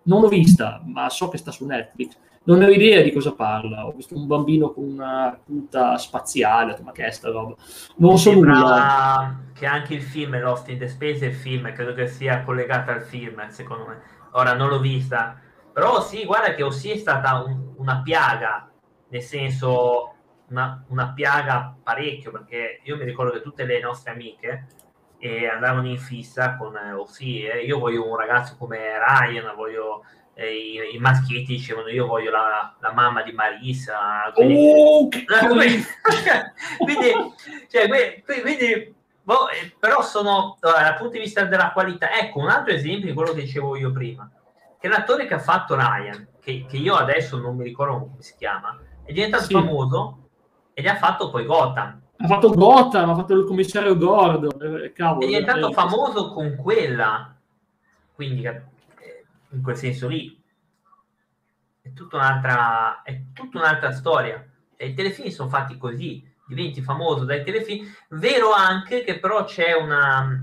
Non 0.03 0.21
l'ho 0.21 0.27
vista, 0.27 0.81
ma 0.85 1.07
so 1.09 1.29
che 1.29 1.37
sta 1.37 1.51
su 1.51 1.65
Netflix. 1.65 2.17
Non 2.45 2.61
ho 2.61 2.67
idea 2.67 3.01
di 3.03 3.13
cosa 3.13 3.31
parla. 3.33 3.87
Ho 3.87 3.91
visto 3.91 4.17
un 4.17 4.25
bambino 4.25 4.73
con 4.73 4.85
una 4.85 5.39
tuta 5.45 5.97
spaziale, 5.97 6.77
ma 6.83 6.91
che 6.91 7.05
è 7.05 7.11
sta 7.11 7.29
roba? 7.29 7.55
Non 7.97 8.17
so 8.17 8.33
nulla. 8.33 9.39
Che 9.63 9.69
anche 9.69 9.93
il 9.93 10.01
film 10.01 10.37
Lost 10.41 10.67
in 10.67 10.77
the 10.77 10.89
Space, 10.89 11.25
il 11.25 11.33
film, 11.33 11.71
credo 11.71 11.93
che 11.93 12.05
sia 12.07 12.43
collegato 12.43 12.91
al 12.91 13.01
film, 13.01 13.47
secondo 13.47 13.87
me. 13.87 14.01
Ora 14.31 14.55
non 14.55 14.67
l'ho 14.67 14.81
vista, 14.81 15.39
però 15.71 16.01
sì, 16.01 16.25
guarda 16.25 16.53
che 16.53 16.63
Ossi 16.63 16.91
è 16.91 16.97
stata 16.97 17.41
un, 17.41 17.71
una 17.77 18.01
piaga, 18.01 18.69
nel 19.07 19.21
senso 19.21 20.15
una, 20.49 20.83
una, 20.89 21.13
piaga 21.13 21.77
parecchio, 21.81 22.31
perché 22.31 22.81
io 22.83 22.97
mi 22.97 23.05
ricordo 23.05 23.31
che 23.31 23.41
tutte 23.41 23.63
le 23.63 23.79
nostre 23.79 24.11
amiche 24.11 24.67
eh, 25.17 25.47
andavano 25.47 25.87
in 25.87 25.97
fissa 25.97 26.57
con 26.57 26.75
eh, 26.75 26.91
Ossi, 26.91 27.43
eh, 27.43 27.63
io 27.63 27.79
voglio 27.79 28.05
un 28.05 28.17
ragazzo 28.17 28.57
come 28.57 28.77
Ryan, 28.99 29.55
voglio 29.55 30.03
eh, 30.33 30.53
i, 30.53 30.95
i, 30.95 30.97
maschietti 30.97 31.53
dicevano 31.53 31.87
io 31.87 32.05
voglio 32.05 32.31
la, 32.31 32.75
la 32.81 32.91
mamma 32.91 33.21
di 33.21 33.31
Marisa 33.31 34.29
quindi, 34.33 34.73
oh, 34.75 35.07
quindi, 36.79 37.13
cioè, 37.69 37.87
quindi 38.25 39.01
boh, 39.23 39.49
eh, 39.49 39.75
però 39.79 40.01
sono 40.01 40.57
dal 40.59 40.95
punto 40.95 41.13
di 41.13 41.19
vista 41.19 41.43
della 41.45 41.71
qualità 41.71 42.13
ecco 42.19 42.39
un 42.39 42.49
altro 42.49 42.73
esempio 42.73 43.07
di 43.07 43.13
quello 43.13 43.33
che 43.33 43.41
dicevo 43.41 43.75
io 43.75 43.91
prima 43.91 44.29
che 44.79 44.87
l'attore 44.87 45.25
che 45.25 45.33
ha 45.33 45.39
fatto 45.39 45.75
Ryan 45.75 46.27
che, 46.39 46.65
che 46.67 46.77
io 46.77 46.95
adesso 46.95 47.37
non 47.37 47.55
mi 47.55 47.63
ricordo 47.63 47.99
come 47.99 48.21
si 48.21 48.35
chiama 48.37 48.77
è 49.03 49.11
diventato 49.11 49.45
sì. 49.45 49.53
famoso 49.53 50.29
e 50.73 50.81
gli 50.81 50.87
ha 50.87 50.97
fatto 50.97 51.29
poi 51.29 51.45
Gotham 51.45 52.01
ha 52.15 52.27
fatto 52.27 52.51
Gotham, 52.51 53.09
ha 53.09 53.15
fatto 53.15 53.33
il 53.33 53.45
commissario 53.45 53.97
Gordon 53.97 54.83
eh, 54.83 54.93
cavolo, 54.93 55.25
è 55.25 55.27
diventato 55.27 55.69
eh, 55.69 55.73
famoso 55.73 56.31
con 56.31 56.55
quella 56.55 57.35
quindi 58.13 58.47
in 59.53 59.61
quel 59.61 59.75
senso 59.77 60.07
lì. 60.07 60.41
È 61.81 61.91
tutta 61.93 62.17
un'altra, 62.17 63.01
è 63.01 63.23
tutta 63.33 63.59
un'altra 63.59 63.91
storia. 63.91 64.45
E 64.75 64.87
I 64.87 64.93
telefilm 64.93 65.29
sono 65.29 65.49
fatti 65.49 65.77
così, 65.77 66.25
diventi 66.53 66.81
famoso 66.81 67.25
dai 67.25 67.43
telefilm. 67.43 67.91
Vero 68.09 68.51
anche 68.51 69.03
che 69.03 69.19
però 69.19 69.43
c'è 69.45 69.73
una, 69.73 70.41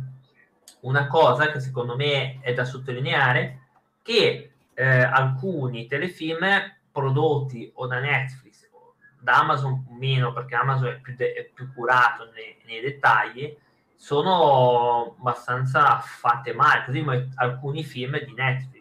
una 0.80 1.06
cosa 1.06 1.50
che 1.50 1.60
secondo 1.60 1.96
me 1.96 2.40
è 2.40 2.52
da 2.52 2.64
sottolineare, 2.64 3.68
che 4.02 4.52
eh, 4.74 4.84
alcuni 5.02 5.86
telefilm 5.86 6.46
prodotti 6.92 7.70
o 7.74 7.86
da 7.86 8.00
Netflix, 8.00 8.68
o 8.72 8.94
da 9.20 9.38
Amazon 9.38 9.86
meno, 9.98 10.32
perché 10.32 10.54
Amazon 10.54 10.88
è 10.88 11.00
più, 11.00 11.14
de- 11.14 11.32
è 11.32 11.50
più 11.52 11.72
curato 11.72 12.30
nei, 12.34 12.56
nei 12.66 12.80
dettagli, 12.80 13.56
sono 13.96 15.16
abbastanza 15.18 15.98
fatte 16.00 16.54
male, 16.54 16.84
così 16.86 17.00
come 17.00 17.28
alcuni 17.36 17.84
film 17.84 18.18
di 18.24 18.32
Netflix 18.32 18.80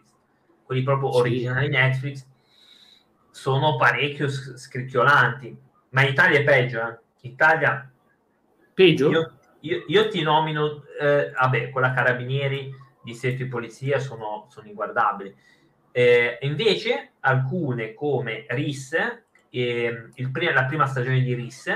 quelli 0.70 0.84
proprio 0.84 1.16
originali 1.16 1.68
Netflix, 1.68 2.24
sono 3.32 3.74
parecchio 3.74 4.28
scricchiolanti. 4.28 5.58
Ma 5.88 6.02
in 6.02 6.10
Italia 6.10 6.38
è 6.38 6.44
peggio, 6.44 6.80
eh? 6.80 6.98
Italia... 7.22 7.90
Peggio? 8.72 9.10
Io, 9.10 9.32
io, 9.60 9.84
io 9.86 10.08
ti 10.08 10.22
nomino, 10.22 10.84
eh, 10.98 11.30
vabbè, 11.32 11.70
quella 11.70 11.92
Carabinieri, 11.92 12.72
distretto 13.02 13.42
di 13.42 13.48
polizia 13.48 13.98
sono, 13.98 14.46
sono 14.48 14.68
inguardabili. 14.68 15.34
Eh, 15.92 16.38
invece 16.42 17.12
alcune 17.20 17.94
come 17.94 18.46
RIS, 18.48 18.92
eh, 19.50 20.10
il, 20.14 20.30
la 20.54 20.64
prima 20.64 20.86
stagione 20.86 21.20
di 21.20 21.34
RIS, 21.34 21.66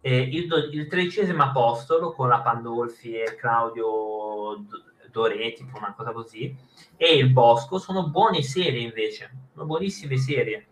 eh, 0.00 0.18
il, 0.18 0.68
il, 0.72 0.86
tredicesimo 0.86 1.42
apostolo 1.42 2.12
con 2.12 2.28
la 2.28 2.40
Pandolfi 2.40 3.14
e 3.14 3.34
Claudio 3.34 4.64
Doré, 5.10 5.52
tipo 5.52 5.78
una 5.78 5.94
cosa 5.96 6.12
così, 6.12 6.54
e 6.96 7.16
Il 7.16 7.30
Bosco 7.30 7.78
sono 7.78 8.08
buone 8.08 8.42
serie 8.42 8.80
invece, 8.80 9.30
sono 9.52 9.64
buonissime 9.64 10.16
serie. 10.16 10.66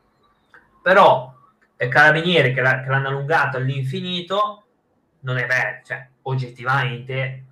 Però 0.82 1.34
Carabinieri 1.88 2.52
che, 2.52 2.62
che 2.62 2.62
l'hanno 2.62 3.08
allungato 3.08 3.56
all'infinito 3.56 4.64
non 5.20 5.38
è 5.38 5.46
vero, 5.46 5.80
cioè 5.84 6.06
oggettivamente 6.22 7.44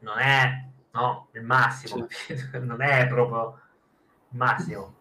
non 0.00 0.18
è 0.18 0.64
no, 0.92 1.28
il 1.32 1.42
massimo, 1.42 2.06
sì. 2.08 2.36
non 2.60 2.82
è 2.82 3.06
proprio 3.06 3.60
il 4.30 4.38
massimo. 4.38 4.94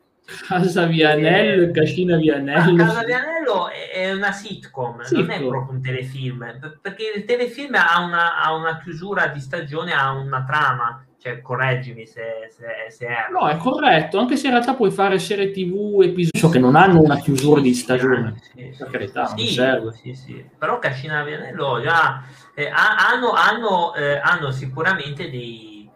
Casa 0.48 0.86
Vianello 0.86 1.64
e 1.64 1.72
Cascina 1.72 2.16
Vianello. 2.16 2.76
Casa 2.78 3.04
Vianello 3.04 3.70
è 3.70 4.14
una 4.14 4.32
sitcom, 4.32 5.02
sitcom, 5.02 5.26
non 5.26 5.32
è 5.32 5.46
proprio 5.46 5.76
un 5.76 5.82
telefilm, 5.82 6.80
perché 6.82 7.12
il 7.16 7.26
telefilm 7.26 7.76
ha 7.76 8.00
una, 8.00 8.42
ha 8.42 8.54
una 8.54 8.80
chiusura 8.80 9.28
di 9.28 9.42
stagione, 9.42 9.94
ha 9.94 10.12
una 10.12 10.44
trama, 10.44 11.06
cioè 11.24 11.40
correggimi 11.40 12.06
se, 12.06 12.50
se, 12.50 12.66
se 12.90 13.08
è. 13.08 13.32
No, 13.32 13.48
è 13.48 13.56
corretto, 13.56 14.20
anche 14.20 14.36
se 14.36 14.48
in 14.48 14.54
realtà 14.54 14.74
puoi 14.74 14.92
fare 14.92 15.20
serie 15.20 15.52
tv, 15.52 16.02
episodi 16.04 16.52
che 16.52 16.60
non 16.60 16.76
hanno 16.76 17.00
una 17.00 17.16
chiusura 17.16 17.62
di 17.62 17.74
stagione. 17.74 18.36
Sì, 18.42 18.72
sì, 18.74 18.78
per 18.80 18.90
carità, 18.90 19.28
sì, 19.28 19.48
serve. 19.48 19.94
Sì, 19.94 20.14
sì. 20.14 20.46
Però 20.58 20.80
Cascina 20.80 21.24
Vianello 21.24 21.80
già 21.82 22.24
eh, 22.54 22.68
hanno, 22.68 23.32
hanno, 23.32 23.96
eh, 23.96 24.18
hanno, 24.18 24.52
sicuramente 24.52 25.30
dei... 25.30 25.90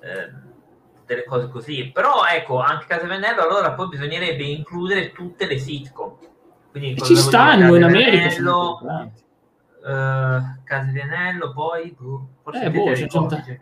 Eh, 0.00 0.42
delle 1.06 1.24
cose 1.24 1.48
così. 1.50 1.90
Però 1.92 2.24
ecco, 2.24 2.58
anche 2.58 2.86
Casavenello 2.88 3.42
allora 3.42 3.74
poi 3.74 3.88
bisognerebbe 3.88 4.42
includere 4.42 5.12
tutte 5.12 5.46
le 5.46 5.58
sitcom. 5.58 6.16
Quindi, 6.72 7.00
ci 7.00 7.14
stanno 7.14 7.76
in 7.76 7.84
America. 7.84 8.30
Sono 8.30 8.80
uh, 8.80 10.62
Casavenello, 10.64 11.52
poi 11.52 11.94
boh, 11.96 12.28
forse 12.42 12.64
eh, 12.64 12.70
boh, 12.70 12.92
t- 12.92 13.60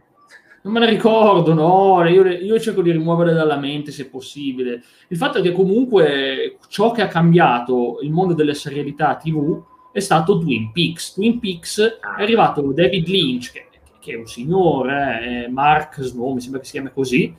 non 0.62 0.72
me 0.72 0.80
ne 0.80 0.88
ricordo, 0.88 1.54
no, 1.54 2.04
io, 2.06 2.24
io, 2.26 2.60
cerco 2.60 2.82
di 2.82 2.92
rimuovere 2.92 3.32
dalla 3.32 3.56
mente 3.56 3.90
se 3.90 4.08
possibile. 4.08 4.82
Il 5.08 5.16
fatto 5.16 5.38
è 5.38 5.42
che 5.42 5.52
comunque 5.52 6.58
ciò 6.68 6.92
che 6.92 7.02
ha 7.02 7.08
cambiato 7.08 7.98
il 8.02 8.10
mondo 8.10 8.34
delle 8.34 8.54
serialità 8.54 9.16
TV 9.16 9.60
è 9.92 10.00
stato 10.00 10.38
Twin 10.38 10.70
Peaks. 10.72 11.14
Twin 11.14 11.38
Peaks 11.38 11.98
ah. 12.00 12.16
è 12.16 12.22
arrivato 12.22 12.72
David 12.72 13.08
Lynch, 13.08 13.52
che 13.52 13.66
che 14.02 14.14
è 14.14 14.16
un 14.16 14.26
signore, 14.26 15.44
eh, 15.44 15.48
Mark 15.48 16.02
Snow, 16.02 16.34
mi 16.34 16.40
sembra 16.40 16.58
che 16.58 16.66
si 16.66 16.72
chiami 16.72 16.90
così, 16.92 17.32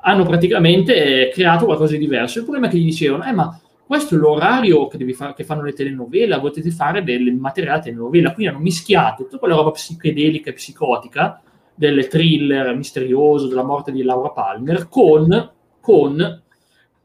hanno 0.00 0.24
praticamente 0.24 1.30
creato 1.32 1.66
qualcosa 1.66 1.92
di 1.92 1.98
diverso. 1.98 2.38
Il 2.38 2.44
problema 2.44 2.68
è 2.68 2.70
che 2.70 2.78
gli 2.78 2.84
dicevano, 2.84 3.24
eh 3.24 3.32
ma 3.32 3.60
questo 3.86 4.14
è 4.14 4.18
l'orario 4.18 4.88
che, 4.88 5.12
fa- 5.12 5.34
che 5.34 5.44
fanno 5.44 5.62
le 5.62 5.74
telenovela, 5.74 6.40
potete 6.40 6.70
fare 6.70 7.04
del 7.04 7.34
materiale 7.34 7.82
telenovela, 7.82 8.32
quindi 8.32 8.52
hanno 8.52 8.62
mischiato 8.62 9.24
tutta 9.24 9.38
quella 9.38 9.56
roba 9.56 9.72
psichedelica 9.72 10.50
e 10.50 10.54
psicotica 10.54 11.42
del 11.76 12.08
thriller 12.08 12.74
misterioso 12.74 13.46
della 13.46 13.62
morte 13.62 13.92
di 13.92 14.02
Laura 14.02 14.30
Palmer 14.30 14.88
con, 14.88 15.52
con 15.80 16.42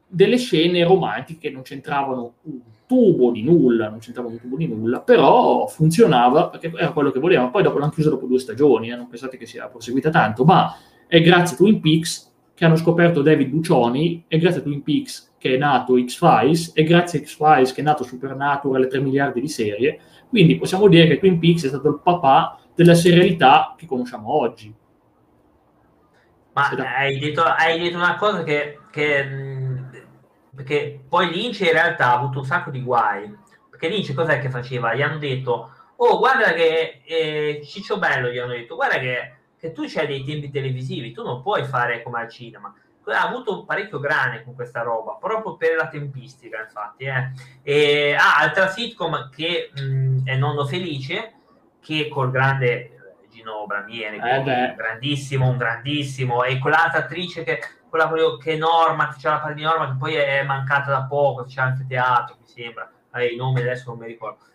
delle 0.07 0.37
scene 0.37 0.83
romantiche 0.83 1.39
che 1.39 1.49
non 1.51 1.61
c'entravano 1.61 2.33
un 2.43 2.59
tubo 2.87 3.31
di 3.31 3.43
nulla, 3.43 3.89
non 3.89 3.99
c'entrava 3.99 4.27
un 4.27 4.39
tubo 4.39 4.57
di 4.57 4.67
nulla, 4.67 4.99
però 4.99 5.65
funzionava 5.67 6.49
perché 6.49 6.71
era 6.75 6.91
quello 6.91 7.11
che 7.11 7.19
volevano. 7.19 7.51
Poi 7.51 7.63
dopo 7.63 7.77
l'hanno 7.77 7.91
chiuso 7.91 8.09
dopo 8.09 8.25
due 8.25 8.39
stagioni, 8.39 8.89
eh, 8.89 8.95
non 8.95 9.07
pensate 9.07 9.37
che 9.37 9.45
sia 9.45 9.67
proseguita 9.67 10.09
tanto, 10.09 10.43
ma 10.43 10.75
è 11.07 11.21
grazie 11.21 11.55
a 11.55 11.57
Twin 11.57 11.79
Peaks 11.79 12.29
che 12.53 12.65
hanno 12.65 12.75
scoperto 12.75 13.21
David 13.21 13.51
Lucioni, 13.51 14.25
è 14.27 14.37
grazie 14.37 14.59
a 14.59 14.63
Twin 14.63 14.83
Peaks 14.83 15.33
che 15.37 15.55
è 15.55 15.57
nato 15.57 15.95
X-Files, 16.01 16.73
è 16.73 16.83
grazie 16.83 17.19
a 17.19 17.23
X-Files 17.23 17.73
che 17.73 17.81
è 17.81 17.83
nato 17.83 18.03
Supernatural 18.03 18.83
e 18.83 18.87
3 18.87 18.99
miliardi 18.99 19.41
di 19.41 19.47
serie, 19.47 19.99
quindi 20.27 20.57
possiamo 20.57 20.87
dire 20.87 21.07
che 21.07 21.17
Twin 21.17 21.39
Peaks 21.39 21.65
è 21.65 21.69
stato 21.69 21.87
il 21.87 21.99
papà 22.03 22.60
della 22.81 22.95
serialità 22.95 23.75
che 23.77 23.85
conosciamo 23.85 24.33
oggi. 24.33 24.73
Ma 26.53 26.69
hai 26.97 27.17
detto, 27.17 27.43
hai 27.43 27.79
detto, 27.79 27.95
una 27.97 28.15
cosa 28.15 28.43
che, 28.43 28.79
che 28.91 29.25
perché 30.53 31.01
poi 31.07 31.31
Lynch 31.31 31.61
in 31.61 31.71
realtà 31.71 32.07
ha 32.07 32.17
avuto 32.17 32.39
un 32.39 32.45
sacco 32.45 32.71
di 32.71 32.81
guai, 32.81 33.33
perché 33.69 33.87
Lynch 33.87 34.13
cos'è 34.13 34.39
che 34.39 34.49
faceva? 34.49 34.93
Gli 34.93 35.01
hanno 35.01 35.17
detto, 35.17 35.71
oh 35.95 36.17
guarda 36.17 36.53
che 36.53 37.01
eh, 37.05 37.61
Ciccio 37.63 37.97
Bello 37.97 38.29
gli 38.29 38.37
hanno 38.37 38.51
detto, 38.51 38.75
guarda 38.75 38.99
che, 38.99 39.35
che 39.57 39.71
tu 39.71 39.83
c'hai 39.87 40.07
dei 40.07 40.25
tempi 40.25 40.51
televisivi, 40.51 41.13
tu 41.13 41.23
non 41.23 41.41
puoi 41.41 41.63
fare 41.63 42.03
come 42.03 42.19
al 42.19 42.29
cinema. 42.29 42.73
Ha 43.03 43.27
avuto 43.27 43.63
parecchio 43.63 43.99
grane 43.99 44.43
con 44.43 44.53
questa 44.53 44.83
roba, 44.83 45.17
proprio 45.19 45.55
per 45.55 45.75
la 45.75 45.87
tempistica, 45.87 46.61
infatti. 46.61 47.05
Eh. 47.05 47.31
E, 47.63 48.13
ah, 48.13 48.37
altra 48.37 48.67
sitcom 48.67 49.29
che 49.29 49.71
mh, 49.73 50.25
è 50.25 50.35
Nonno 50.35 50.65
Felice, 50.65 51.33
che 51.81 52.07
col 52.07 52.31
grande 52.31 53.15
Gino 53.29 53.65
Bramieri, 53.65 54.17
eh 54.17 54.73
grandissimo, 54.75 55.49
un 55.49 55.57
grandissimo, 55.57 56.43
e 56.43 56.59
quell'altra 56.59 56.99
attrice 56.99 57.43
che 57.43 57.59
quella 57.89 58.09
che 58.41 58.55
Norma, 58.55 59.09
che 59.09 59.19
c'è 59.19 59.29
la 59.29 59.39
palla 59.39 59.53
di 59.53 59.63
Norma, 59.63 59.87
che 59.87 59.97
poi 59.97 60.15
è 60.15 60.43
mancata 60.43 60.91
da 60.91 61.03
poco, 61.03 61.43
c'è 61.43 61.59
anche 61.59 61.85
teatro, 61.85 62.37
mi 62.39 62.47
sembra, 62.47 62.89
eh, 63.13 63.27
i 63.27 63.35
nomi 63.35 63.59
adesso 63.59 63.89
non 63.89 63.99
mi 63.99 64.07
ricordo. 64.07 64.45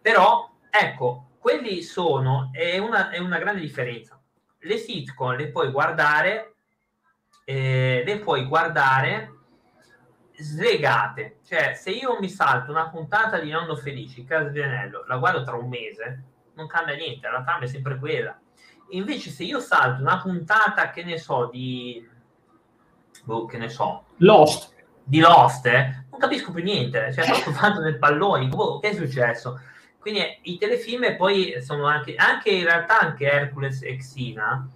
Però, 0.00 0.48
ecco, 0.70 1.30
quelli 1.40 1.82
sono, 1.82 2.50
è 2.52 2.78
una, 2.78 3.10
è 3.10 3.18
una 3.18 3.38
grande 3.38 3.60
differenza. 3.60 4.20
Le 4.58 4.76
sitcom 4.76 5.34
le 5.34 5.50
puoi 5.50 5.70
guardare, 5.70 6.54
eh, 7.44 8.02
le 8.06 8.18
puoi 8.18 8.44
guardare 8.44 9.30
slegate. 10.36 11.38
Cioè, 11.44 11.74
se 11.74 11.90
io 11.90 12.18
mi 12.20 12.28
salto 12.28 12.70
una 12.70 12.88
puntata 12.90 13.38
di 13.40 13.50
Nonno 13.50 13.74
Felice, 13.76 14.24
Anello, 14.28 15.04
la 15.06 15.16
guardo 15.16 15.42
tra 15.42 15.56
un 15.56 15.68
mese, 15.68 16.22
non 16.54 16.66
cambia 16.66 16.94
niente, 16.94 17.28
la 17.28 17.42
trama 17.42 17.64
è 17.64 17.66
sempre 17.66 17.98
quella. 17.98 18.38
Invece, 18.90 19.30
se 19.30 19.44
io 19.44 19.60
salto 19.60 20.02
una 20.02 20.20
puntata, 20.20 20.90
che 20.90 21.02
ne 21.04 21.18
so, 21.18 21.48
di 21.50 22.06
boh, 23.24 23.46
che 23.46 23.58
ne 23.58 23.68
so. 23.68 24.04
Lost. 24.18 24.72
Di 25.02 25.20
Lost, 25.20 25.66
eh? 25.66 26.04
Non 26.10 26.20
capisco 26.20 26.52
più 26.52 26.62
niente, 26.62 27.12
cioè 27.12 27.26
proprio 27.26 27.52
fatto 27.54 27.80
nel 27.80 27.98
pallone, 27.98 28.46
boh, 28.48 28.78
che 28.78 28.90
è 28.90 28.94
successo? 28.94 29.60
Quindi 29.98 30.20
i 30.42 30.58
telefilm 30.58 31.16
poi 31.16 31.62
sono 31.62 31.86
anche, 31.86 32.14
anche 32.14 32.50
in 32.50 32.64
realtà 32.64 33.00
anche 33.00 33.24
Hercules 33.24 33.82
e 33.82 33.96
Xina 33.96 34.68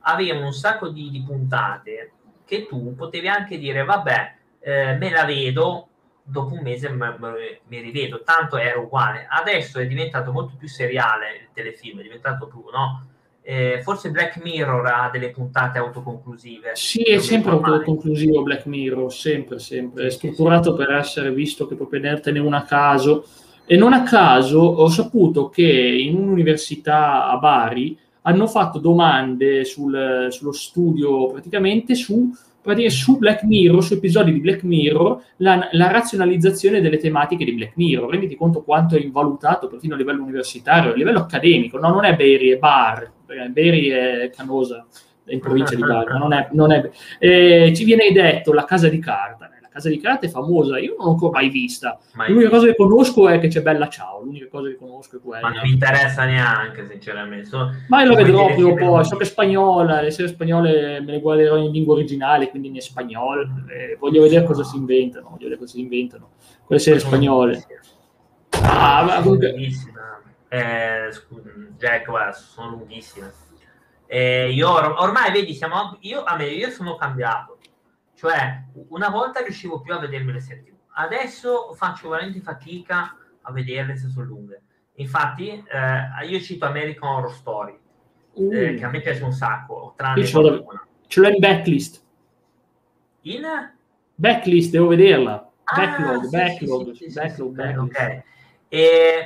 avevano 0.00 0.46
un 0.46 0.52
sacco 0.54 0.88
di, 0.88 1.10
di 1.10 1.22
puntate 1.22 2.12
che 2.46 2.66
tu 2.66 2.94
potevi 2.94 3.28
anche 3.28 3.58
dire, 3.58 3.84
vabbè, 3.84 4.34
eh, 4.60 4.96
me 4.96 5.10
la 5.10 5.24
vedo, 5.24 5.89
dopo 6.30 6.54
un 6.54 6.62
mese 6.62 6.88
mi 6.90 7.80
rivedo, 7.80 8.22
tanto 8.22 8.56
era 8.56 8.78
uguale. 8.78 9.26
Adesso 9.28 9.78
è 9.78 9.86
diventato 9.86 10.32
molto 10.32 10.54
più 10.56 10.68
seriale 10.68 11.36
il 11.40 11.48
telefilm, 11.52 12.00
è 12.00 12.02
diventato 12.02 12.46
più, 12.46 12.64
no? 12.72 13.06
Eh, 13.42 13.80
forse 13.82 14.10
Black 14.10 14.40
Mirror 14.42 14.86
ha 14.86 15.10
delle 15.10 15.30
puntate 15.30 15.78
autoconclusive. 15.78 16.72
Sì, 16.74 17.02
è 17.02 17.18
sempre 17.18 17.52
autoconclusivo 17.52 18.42
Black 18.42 18.66
Mirror, 18.66 19.12
sempre, 19.12 19.58
sempre. 19.58 20.06
È 20.06 20.10
strutturato 20.10 20.74
per 20.74 20.90
essere 20.92 21.32
visto 21.32 21.66
che 21.66 21.74
puoi 21.74 21.88
prendertene 21.88 22.38
una 22.38 22.58
a 22.58 22.64
caso. 22.64 23.26
E 23.66 23.76
non 23.76 23.92
a 23.92 24.02
caso 24.02 24.58
ho 24.58 24.88
saputo 24.88 25.48
che 25.48 25.62
in 25.62 26.16
un'università 26.16 27.28
a 27.28 27.36
Bari 27.38 27.98
hanno 28.22 28.46
fatto 28.46 28.78
domande 28.78 29.64
sul, 29.64 30.26
sullo 30.30 30.52
studio 30.52 31.28
praticamente 31.28 31.94
su 31.94 32.30
praticamente 32.62 32.90
su 32.90 33.18
Black 33.18 33.42
Mirror, 33.44 33.82
su 33.82 33.94
episodi 33.94 34.32
di 34.32 34.40
Black 34.40 34.62
Mirror, 34.62 35.22
la, 35.36 35.68
la, 35.72 35.90
razionalizzazione 35.90 36.80
delle 36.80 36.98
tematiche 36.98 37.44
di 37.44 37.52
Black 37.52 37.72
Mirror. 37.76 38.10
Renditi 38.10 38.36
conto 38.36 38.62
quanto 38.62 38.96
è 38.96 39.00
invalutato 39.00 39.68
perfino 39.68 39.94
a 39.94 39.96
livello 39.96 40.22
universitario, 40.22 40.92
a 40.92 40.96
livello 40.96 41.20
accademico. 41.20 41.78
No, 41.78 41.88
non 41.88 42.04
è 42.04 42.14
Beri, 42.14 42.50
è 42.50 42.58
Bar. 42.58 43.10
Beri 43.50 43.88
è 43.88 44.30
Canosa, 44.34 44.86
in 45.26 45.40
provincia 45.40 45.74
di 45.74 45.82
Bari. 45.82 46.18
Non 46.18 46.32
è, 46.32 46.48
non 46.52 46.72
è, 46.72 46.90
eh, 47.18 47.72
ci 47.74 47.84
viene 47.84 48.10
detto 48.12 48.52
la 48.52 48.64
casa 48.64 48.88
di 48.88 48.98
carta 48.98 49.50
Casa 49.70 49.88
di 49.88 50.00
Carta 50.00 50.26
è 50.26 50.28
famosa, 50.28 50.80
io 50.80 50.96
non 50.98 51.16
l'ho 51.16 51.30
mai 51.30 51.48
vista. 51.48 51.96
Mai 52.14 52.32
l'unica 52.32 52.50
cosa 52.50 52.66
che 52.66 52.74
conosco 52.74 53.28
è 53.28 53.38
che 53.38 53.46
c'è 53.46 53.62
Bella 53.62 53.88
Ciao, 53.88 54.20
l'unica 54.20 54.48
cosa 54.48 54.68
che 54.68 54.76
conosco 54.76 55.16
è 55.16 55.20
quella. 55.20 55.48
Ma 55.48 55.54
non 55.54 55.62
mi 55.62 55.70
interessa 55.70 56.24
neanche, 56.24 56.88
sinceramente. 56.88 57.46
So, 57.46 57.72
ma 57.86 58.02
io 58.02 58.08
lo 58.08 58.16
vedrò 58.16 58.52
prima 58.52 58.70
o 58.70 58.74
poi, 58.74 59.04
so 59.04 59.16
che 59.16 59.22
è 59.22 59.26
spagnola, 59.26 60.00
le 60.00 60.10
serie 60.10 60.32
spagnole 60.32 61.00
me 61.00 61.12
le 61.12 61.20
guarderò 61.20 61.56
in 61.56 61.70
lingua 61.70 61.94
originale, 61.94 62.50
quindi 62.50 62.66
in 62.66 62.80
spagnolo. 62.80 63.42
Eh, 63.68 63.96
voglio 63.96 64.22
vedere 64.22 64.44
cosa 64.44 64.64
si 64.64 64.76
inventano, 64.76 65.28
voglio 65.28 65.44
vedere 65.44 65.58
cosa 65.58 65.74
si 65.74 65.80
inventano. 65.80 66.30
Quelle 66.64 66.80
serie 66.80 66.98
spagnole. 66.98 67.66
Ah, 68.62 69.04
ma 69.04 69.20
comunque... 69.22 69.54
Eh, 70.48 71.10
Jack, 71.78 72.06
guarda, 72.06 72.32
sono 72.32 72.70
lunghissime. 72.70 73.30
Eh, 74.08 74.50
io 74.50 74.68
or- 74.68 74.96
ormai 74.98 75.30
vedi, 75.30 75.54
siamo, 75.54 75.96
io, 76.00 76.24
a 76.24 76.34
me, 76.34 76.46
io 76.46 76.70
sono 76.70 76.96
cambiato 76.96 77.58
cioè, 78.20 78.64
una 78.88 79.08
volta 79.08 79.40
riuscivo 79.40 79.80
più 79.80 79.94
a 79.94 79.98
vedermi 79.98 80.30
le 80.30 80.40
serie 80.40 80.62
TV. 80.62 80.74
Adesso 80.92 81.72
faccio 81.72 82.10
veramente 82.10 82.40
fatica 82.40 83.16
a 83.40 83.50
vederle 83.50 83.96
se 83.96 84.08
sono 84.08 84.26
lunghe. 84.26 84.62
Infatti, 84.96 85.48
eh, 85.48 86.26
io 86.26 86.38
cito 86.40 86.66
American 86.66 87.14
Horror 87.14 87.32
Story, 87.32 87.78
uh. 88.34 88.52
eh, 88.52 88.74
che 88.74 88.84
a 88.84 88.90
me 88.90 89.00
piace 89.00 89.24
un 89.24 89.32
sacco, 89.32 89.94
tranne 89.96 90.26
ce 90.26 90.38
l'ho, 90.38 90.66
ce 91.06 91.20
l'ho 91.20 91.28
in 91.28 91.38
backlist. 91.38 92.04
In? 93.22 93.72
Backlist, 94.16 94.70
devo 94.70 94.88
vederla. 94.88 95.50
Ah, 95.64 95.76
backlog, 95.76 96.24
sì, 96.24 96.36
backlog, 96.36 96.90
sì, 96.92 97.08
sì, 97.08 97.18
backlog, 97.18 97.54
backlog. 97.54 97.88
Okay. 97.88 98.22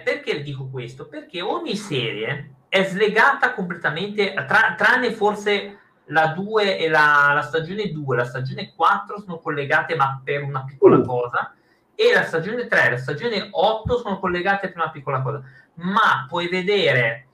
Perché 0.04 0.40
dico 0.40 0.68
questo? 0.68 1.08
Perché 1.08 1.42
ogni 1.42 1.74
serie 1.74 2.50
è 2.68 2.84
slegata 2.84 3.54
completamente, 3.54 4.34
tra, 4.46 4.76
tranne 4.76 5.10
forse 5.10 5.80
la 6.06 6.28
2 6.28 6.78
e 6.78 6.88
la, 6.88 7.32
la 7.34 7.42
stagione 7.42 7.90
2 7.90 8.16
la 8.16 8.24
stagione 8.24 8.72
4 8.74 9.20
sono 9.20 9.38
collegate 9.38 9.94
ma 9.94 10.20
per 10.22 10.42
una 10.42 10.64
piccola 10.64 10.98
uh. 10.98 11.04
cosa 11.04 11.54
e 11.94 12.12
la 12.12 12.24
stagione 12.24 12.66
3 12.66 12.86
e 12.86 12.90
la 12.90 12.98
stagione 12.98 13.48
8 13.50 13.98
sono 13.98 14.18
collegate 14.18 14.68
per 14.68 14.82
una 14.82 14.90
piccola 14.90 15.22
cosa 15.22 15.42
ma 15.74 16.26
puoi 16.28 16.48
vedere 16.48 17.26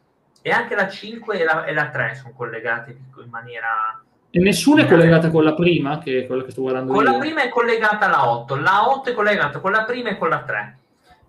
e 0.43 0.51
anche 0.51 0.75
la 0.75 0.89
5 0.89 1.39
e 1.39 1.45
la, 1.45 1.65
e 1.65 1.73
la 1.73 1.89
3 1.89 2.15
sono 2.15 2.33
collegate 2.37 2.91
in 2.91 3.29
maniera 3.31 4.03
e 4.33 4.39
nessuna 4.39 4.83
è 4.83 4.87
collegata 4.87 5.31
con 5.31 5.43
la 5.43 5.55
prima 5.55 5.99
che 5.99 6.21
è 6.21 6.27
quella 6.27 6.45
che 6.45 6.53
sto 6.53 6.61
guardando 6.63 6.93
con 6.93 7.05
io. 7.05 7.11
la 7.11 7.19
prima 7.19 7.43
è 7.43 7.49
collegata 7.49 8.07
alla 8.07 8.31
8 8.31 8.57
la 8.57 8.89
8 8.89 9.11
è 9.11 9.15
collegata 9.15 9.59
con 9.59 9.73
la 9.73 9.85
prima 9.85 10.11
e 10.11 10.19
con 10.19 10.29
la 10.29 10.43
3 10.43 10.79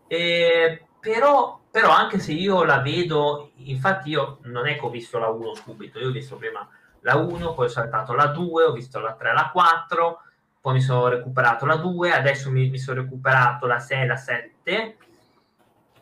e, 0.08 0.84
però 1.00 1.60
però 1.72 1.90
anche 1.90 2.20
se 2.20 2.34
io 2.34 2.64
la 2.64 2.82
vedo 2.82 3.52
infatti 3.56 4.10
io 4.10 4.40
non 4.44 4.68
è 4.68 4.76
che 4.76 4.86
ho 4.86 4.90
visto 4.90 5.18
la 5.18 5.30
1 5.30 5.56
subito 5.56 5.98
io 5.98 6.10
ho 6.10 6.12
visto 6.12 6.36
prima 6.36 6.68
la 7.02 7.16
1, 7.18 7.54
poi 7.54 7.66
ho 7.66 7.70
saltato 7.70 8.14
la 8.14 8.28
2, 8.28 8.64
ho 8.64 8.72
visto 8.72 9.00
la 9.00 9.14
3 9.14 9.34
la 9.34 9.50
4, 9.52 10.22
poi 10.60 10.74
mi 10.74 10.82
sono 10.82 11.08
recuperato 11.08 11.66
la 11.66 11.76
2, 11.76 12.12
adesso 12.12 12.52
mi, 12.52 12.70
mi 12.70 12.78
sono 12.78 13.02
recuperato 13.02 13.66
la 13.66 13.80
6 13.80 14.06
la 14.06 14.16
7, 14.16 14.98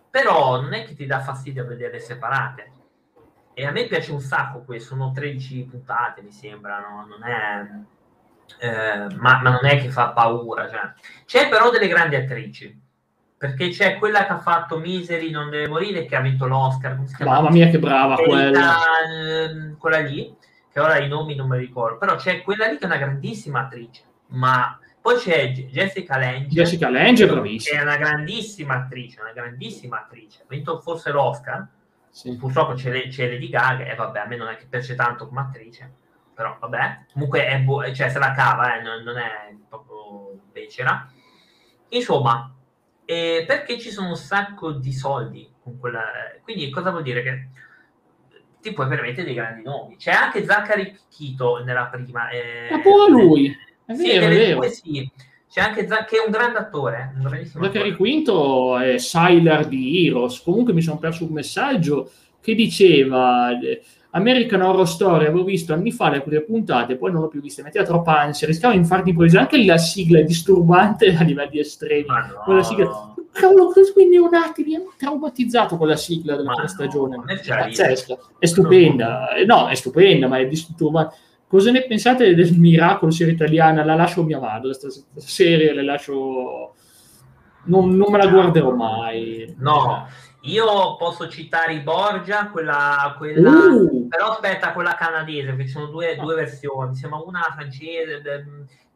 però 0.10 0.60
non 0.60 0.74
è 0.74 0.84
che 0.86 0.96
ti 0.96 1.06
dà 1.06 1.22
fastidio 1.22 1.64
a 1.64 1.68
vederle 1.68 2.00
separate. 2.00 2.72
E 3.54 3.66
a 3.66 3.72
me 3.72 3.88
piace 3.88 4.12
un 4.12 4.22
sacco 4.22 4.64
questo, 4.64 4.96
sono 4.96 5.12
13 5.12 5.68
puntate 5.70 6.22
mi 6.22 6.32
sembra, 6.32 6.80
no? 6.80 7.06
non 7.06 7.24
è... 7.24 7.68
Eh, 8.58 9.16
ma, 9.18 9.42
ma, 9.42 9.52
non 9.52 9.66
è 9.66 9.80
che 9.80 9.90
fa 9.90 10.10
paura. 10.10 10.68
Cioè. 10.68 10.94
C'è 11.26 11.50
però 11.50 11.70
delle 11.70 11.88
grandi 11.88 12.16
attrici, 12.16 12.78
perché 13.38 13.70
c'è 13.70 13.98
quella 13.98 14.26
che 14.26 14.32
ha 14.32 14.40
fatto 14.40 14.80
Misery, 14.80 15.30
non 15.30 15.50
deve 15.50 15.68
morire, 15.68 16.06
che 16.06 16.16
ha 16.16 16.22
vinto 16.22 16.48
l'Oscar. 16.48 16.98
Mamma 17.20 17.52
mia, 17.52 17.68
che 17.68 17.80
brava 17.80 18.16
quella! 18.16 18.76
Eh, 19.08 19.76
quella 19.78 20.00
lì 20.00 20.36
che 20.72 20.80
ora 20.80 21.00
i 21.00 21.08
nomi 21.08 21.36
non 21.36 21.50
mi 21.50 21.58
ricordo, 21.58 21.98
però 21.98 22.16
c'è 22.16 22.42
quella 22.42 22.68
lì 22.68 22.78
che 22.78 22.84
è 22.84 22.86
una 22.86 22.98
grandissima 22.98 23.62
attrice, 23.62 24.04
ma 24.28 24.80
poi 25.02 25.18
c'è 25.18 25.52
Jessica 25.52 26.18
Lange. 26.18 26.48
Jessica 26.48 26.90
Lange 26.90 27.24
è 27.24 27.28
bravissima. 27.28 27.80
È 27.80 27.82
una 27.82 27.98
grandissima 27.98 28.76
attrice, 28.76 29.22
una 29.22 29.32
grandissima 29.32 30.02
attrice. 30.02 30.42
Ha 30.42 30.46
vinto 30.48 30.80
forse 30.82 31.12
l'Oscar. 31.12 31.68
Sì. 32.10 32.36
Purtroppo 32.36 32.74
c'è, 32.74 33.08
c'è 33.08 33.30
Lady 33.30 33.50
Gaga 33.50 33.86
e 33.86 33.96
vabbè, 33.96 34.20
a 34.20 34.26
me 34.26 34.36
non 34.36 34.50
è 34.50 34.58
che 34.58 34.66
piace 34.68 34.96
tanto 34.96 35.28
come 35.28 35.42
attrice, 35.42 35.92
però 36.34 36.58
vabbè, 36.60 37.06
comunque 37.14 37.46
è 37.48 37.60
bu- 37.60 37.94
cioè, 37.94 38.10
se 38.10 38.20
la 38.20 38.32
cava, 38.34 38.78
eh, 38.78 38.82
non, 38.82 39.04
non, 39.04 39.18
è 39.18 39.56
proprio 39.68 40.40
becera. 40.52 41.10
Insomma, 41.90 42.54
eh, 43.06 43.46
perché 43.48 43.80
ci 43.80 43.92
sono 43.92 44.10
un 44.10 44.16
sacco 44.16 44.72
di 44.72 44.92
soldi 44.92 45.50
con 45.64 45.80
quella... 45.80 46.04
Quindi 46.42 46.70
cosa 46.70 46.90
vuol 46.92 47.04
dire? 47.04 47.22
Che 47.22 47.48
ti 48.62 48.74
puoi 48.74 48.88
permettere 48.88 49.26
dei 49.26 49.34
grandi 49.34 49.64
nomi. 49.64 49.96
C'è 49.98 50.12
anche 50.12 50.46
Zachary 50.46 50.96
Kito 51.10 51.64
nella 51.64 51.86
prima. 51.86 52.30
Eh, 52.30 52.80
pure 52.82 53.10
lui. 53.10 53.56
È 53.86 53.94
sì, 53.94 54.08
vero, 54.08 54.26
è 54.26 54.30
vero. 54.30 54.60
Due, 54.60 54.70
sì. 54.70 55.12
C'è 55.50 55.62
anche 55.62 55.88
Z- 55.88 56.06
che 56.06 56.18
è 56.18 56.26
un 56.26 56.32
grande 56.32 56.60
attore. 56.60 57.14
Un 57.16 57.24
Zachary 57.24 57.68
attore. 57.68 57.96
Quinto 57.96 58.78
è 58.78 58.98
Sylar 58.98 59.68
di 59.68 60.06
Heroes. 60.06 60.42
Comunque 60.42 60.74
mi 60.74 60.82
sono 60.82 61.00
perso 61.00 61.26
un 61.26 61.32
messaggio 61.32 62.12
che 62.42 62.56
diceva 62.56 63.58
eh, 63.60 63.82
American 64.12 64.62
Horror 64.62 64.88
Story 64.88 65.26
avevo 65.26 65.44
visto 65.44 65.74
anni 65.74 65.92
fa 65.92 66.10
le 66.10 66.22
prime 66.22 66.42
puntate 66.42 66.96
poi 66.96 67.12
non 67.12 67.22
l'ho 67.22 67.28
più 67.28 67.42
vista 67.42 67.62
metteva 67.62 67.86
troppa 67.86 68.20
ansia 68.20 68.48
rischiavo 68.48 68.76
di 68.76 68.84
farti 68.84 69.10
improvvisare 69.10 69.44
anche 69.44 69.64
la 69.64 69.78
sigla 69.78 70.20
è 70.20 70.24
disturbante 70.24 71.14
a 71.16 71.24
livelli 71.24 71.60
estremi 71.60 72.08
no. 72.08 73.09
Cavolo, 73.32 73.72
quei 73.94 74.08
neonati 74.08 74.64
mi 74.64 74.76
hanno 74.76 74.94
traumatizzato 74.98 75.78
con 75.78 75.88
la 75.88 75.96
sigla 75.96 76.36
della 76.36 76.52
prima 76.54 76.68
stagione. 76.68 77.22
È 77.26 77.48
pazzesca, 77.48 78.18
è 78.38 78.46
stupenda. 78.46 79.34
Eh, 79.34 79.46
no, 79.46 79.68
è 79.68 79.76
stupenda, 79.76 80.28
ma 80.28 80.40
è 80.40 80.48
disturbante. 80.48 81.16
Cosa 81.48 81.72
ne 81.72 81.86
pensate 81.86 82.36
del 82.36 82.54
miracolo 82.58 83.12
serie 83.12 83.34
italiana? 83.34 83.84
La 83.84 83.96
lascio 83.96 84.24
mia 84.24 84.40
madre, 84.40 84.76
questa 84.78 84.90
serie 85.16 85.74
la 85.74 85.82
lascio... 85.82 86.76
Non, 87.66 87.96
non, 87.96 88.12
me 88.12 88.18
la 88.18 88.28
guarderò 88.28 88.72
mai. 88.72 89.56
No, 89.58 90.08
io 90.42 90.96
posso 90.98 91.28
citare 91.28 91.74
i 91.74 91.82
Borgia, 91.82 92.50
quella, 92.50 93.16
quella 93.18 93.50
uh. 93.50 94.08
però 94.08 94.28
aspetta, 94.28 94.74
quella 94.74 94.96
canadese, 94.96 95.48
perché 95.48 95.66
ci 95.66 95.72
sono 95.72 95.88
due, 95.88 96.16
due 96.18 96.36
versioni, 96.36 96.96
sembra 96.96 97.20
una 97.20 97.42
francese, 97.54 98.22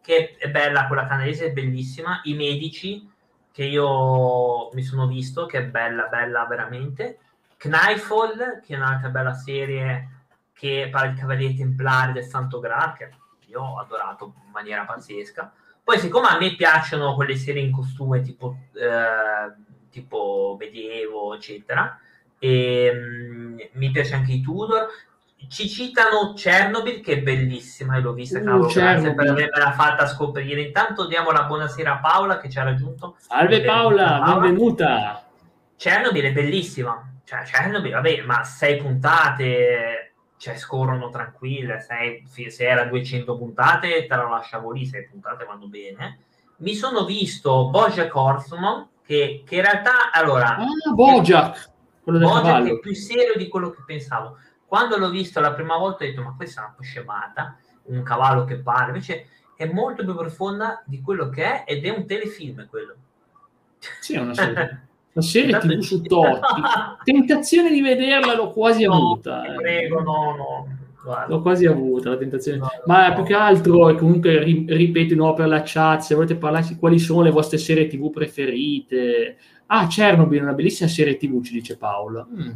che 0.02 0.36
è 0.38 0.50
bella, 0.50 0.88
quella 0.88 1.08
canadese 1.08 1.48
è 1.48 1.52
bellissima, 1.52 2.22
i 2.26 2.34
medici, 2.34 3.10
che 3.54 3.64
io 3.66 4.72
mi 4.74 4.82
sono 4.82 5.06
visto, 5.06 5.46
che 5.46 5.60
è 5.60 5.64
bella, 5.66 6.08
bella 6.08 6.44
veramente. 6.48 7.20
Knifefall, 7.56 8.62
che 8.62 8.74
è 8.74 8.78
un'altra 8.78 9.10
bella 9.10 9.36
serie 9.36 10.10
che 10.54 10.90
parla 10.92 11.12
di 11.12 11.20
Cavalieri 11.20 11.56
Templari 11.56 12.14
del 12.14 12.26
Santo 12.26 12.60
Graal, 12.60 12.94
che 12.94 13.12
io 13.46 13.62
ho 13.62 13.80
adorato 13.80 14.34
in 14.44 14.52
maniera 14.52 14.86
pazzesca. 14.86 15.54
Poi, 15.84 16.00
siccome 16.00 16.28
a 16.28 16.40
me 16.40 16.56
piacciono 16.56 17.14
quelle 17.14 17.36
serie 17.36 17.62
in 17.62 17.72
costume 17.72 18.22
tipo, 18.22 18.58
eh, 18.74 19.54
tipo 19.92 20.56
Medievo, 20.58 21.36
eccetera, 21.36 22.00
e, 22.40 22.90
um, 22.92 23.58
mi 23.74 23.92
piace 23.92 24.16
anche 24.16 24.32
i 24.32 24.42
Tudor, 24.42 24.88
ci 25.50 25.70
citano 25.70 26.34
Chernobyl 26.34 27.02
che 27.02 27.14
è 27.14 27.22
bellissima, 27.22 28.00
l'ho 28.00 28.14
vista, 28.14 28.40
uh, 28.40 28.44
cavolo, 28.44 28.68
grazie 28.68 29.14
per 29.14 29.30
avermela 29.30 29.72
fatta 29.72 30.08
scoprire. 30.08 30.62
Intanto 30.62 31.08
diamo 31.08 31.32
la 31.32 31.44
buonasera 31.44 31.94
a 31.94 32.00
Paola 32.00 32.40
che 32.40 32.50
ci 32.50 32.60
ha 32.60 32.64
raggiunto. 32.64 33.16
Salve 33.18 33.62
Paola, 33.62 34.20
Paola, 34.20 34.40
benvenuta. 34.40 35.24
Chernobyl 35.76 36.26
è 36.26 36.32
bellissima, 36.32 37.14
cioè 37.26 37.44
Chernobyl, 37.44 37.92
vabbè, 37.92 38.22
ma 38.22 38.44
sei 38.44 38.78
puntate, 38.78 40.14
cioè, 40.38 40.56
scorrono 40.56 41.10
tranquille, 41.10 41.80
se, 41.80 42.50
se 42.50 42.66
era 42.66 42.86
200 42.86 43.38
puntate 43.38 44.06
te 44.06 44.16
la 44.16 44.28
lasciavo 44.28 44.72
lì, 44.72 44.86
6 44.86 45.08
puntate 45.10 45.46
vanno 45.46 45.68
bene. 45.68 46.20
Mi 46.58 46.76
sono 46.76 47.06
visto 47.06 47.70
Bojack 47.70 48.16
Horseman, 48.16 48.88
che, 49.06 49.44
che 49.46 49.56
in 49.56 49.62
realtà, 49.62 50.12
allora... 50.12 50.56
Ah, 50.56 50.94
Bojack! 50.94 51.72
Quello 52.04 52.20
del 52.20 52.28
Bojack 52.28 52.68
è 52.68 52.80
più 52.80 52.94
serio 52.94 53.36
di 53.36 53.48
quello 53.48 53.70
che 53.70 53.82
pensavo. 53.86 54.38
Quando 54.74 54.98
l'ho 54.98 55.12
visto 55.12 55.40
la 55.40 55.54
prima 55.54 55.78
volta 55.78 56.04
ho 56.04 56.08
detto, 56.08 56.24
ma 56.24 56.34
questa 56.36 56.62
è 56.62 56.64
una 56.64 56.76
scemata, 56.80 57.60
un 57.84 58.02
cavallo 58.02 58.44
che 58.44 58.56
parla, 58.56 58.88
invece 58.88 59.28
è 59.56 59.72
molto 59.72 60.04
più 60.04 60.16
profonda 60.16 60.82
di 60.88 61.00
quello 61.00 61.30
che 61.30 61.44
è 61.44 61.64
ed 61.68 61.86
è 61.86 61.90
un 61.92 62.08
telefilm 62.08 62.66
quello. 62.68 62.96
Sì, 64.02 64.16
è 64.16 64.20
una 64.20 64.34
serie. 64.34 64.88
Una 65.14 65.24
serie 65.24 65.60
TV 65.60 65.78
su 65.78 66.02
Totti. 66.02 66.62
Tentazione 67.06 67.70
di 67.70 67.82
vederla 67.82 68.34
l'ho 68.34 68.50
quasi 68.50 68.86
no, 68.86 68.96
avuta. 68.96 69.46
Eh. 69.46 69.56
Prego, 69.58 70.02
no, 70.02 70.36
no. 70.36 70.78
Guarda. 71.04 71.32
L'ho 71.32 71.42
quasi 71.44 71.68
avuta 71.68 72.10
la 72.10 72.18
tentazione, 72.18 72.58
no, 72.58 72.68
ma 72.88 73.10
no. 73.10 73.14
più 73.14 73.24
che 73.26 73.36
altro, 73.36 73.94
comunque 73.94 74.42
ripeto 74.42 75.14
no, 75.14 75.36
per 75.36 75.50
la 75.50 75.62
chat, 75.64 76.02
se 76.02 76.16
volete 76.16 76.36
parlarci 76.36 76.78
quali 76.78 76.98
sono 76.98 77.22
le 77.22 77.30
vostre 77.30 77.60
serie 77.60 77.86
TV 77.86 78.10
preferite. 78.10 79.38
Ah, 79.68 79.86
Chernobyl 79.86 80.40
è 80.40 80.42
una 80.42 80.54
bellissima 80.54 80.90
serie 80.90 81.16
TV, 81.16 81.44
ci 81.44 81.54
dice 81.54 81.78
Paolo. 81.78 82.28
Mm. 82.34 82.52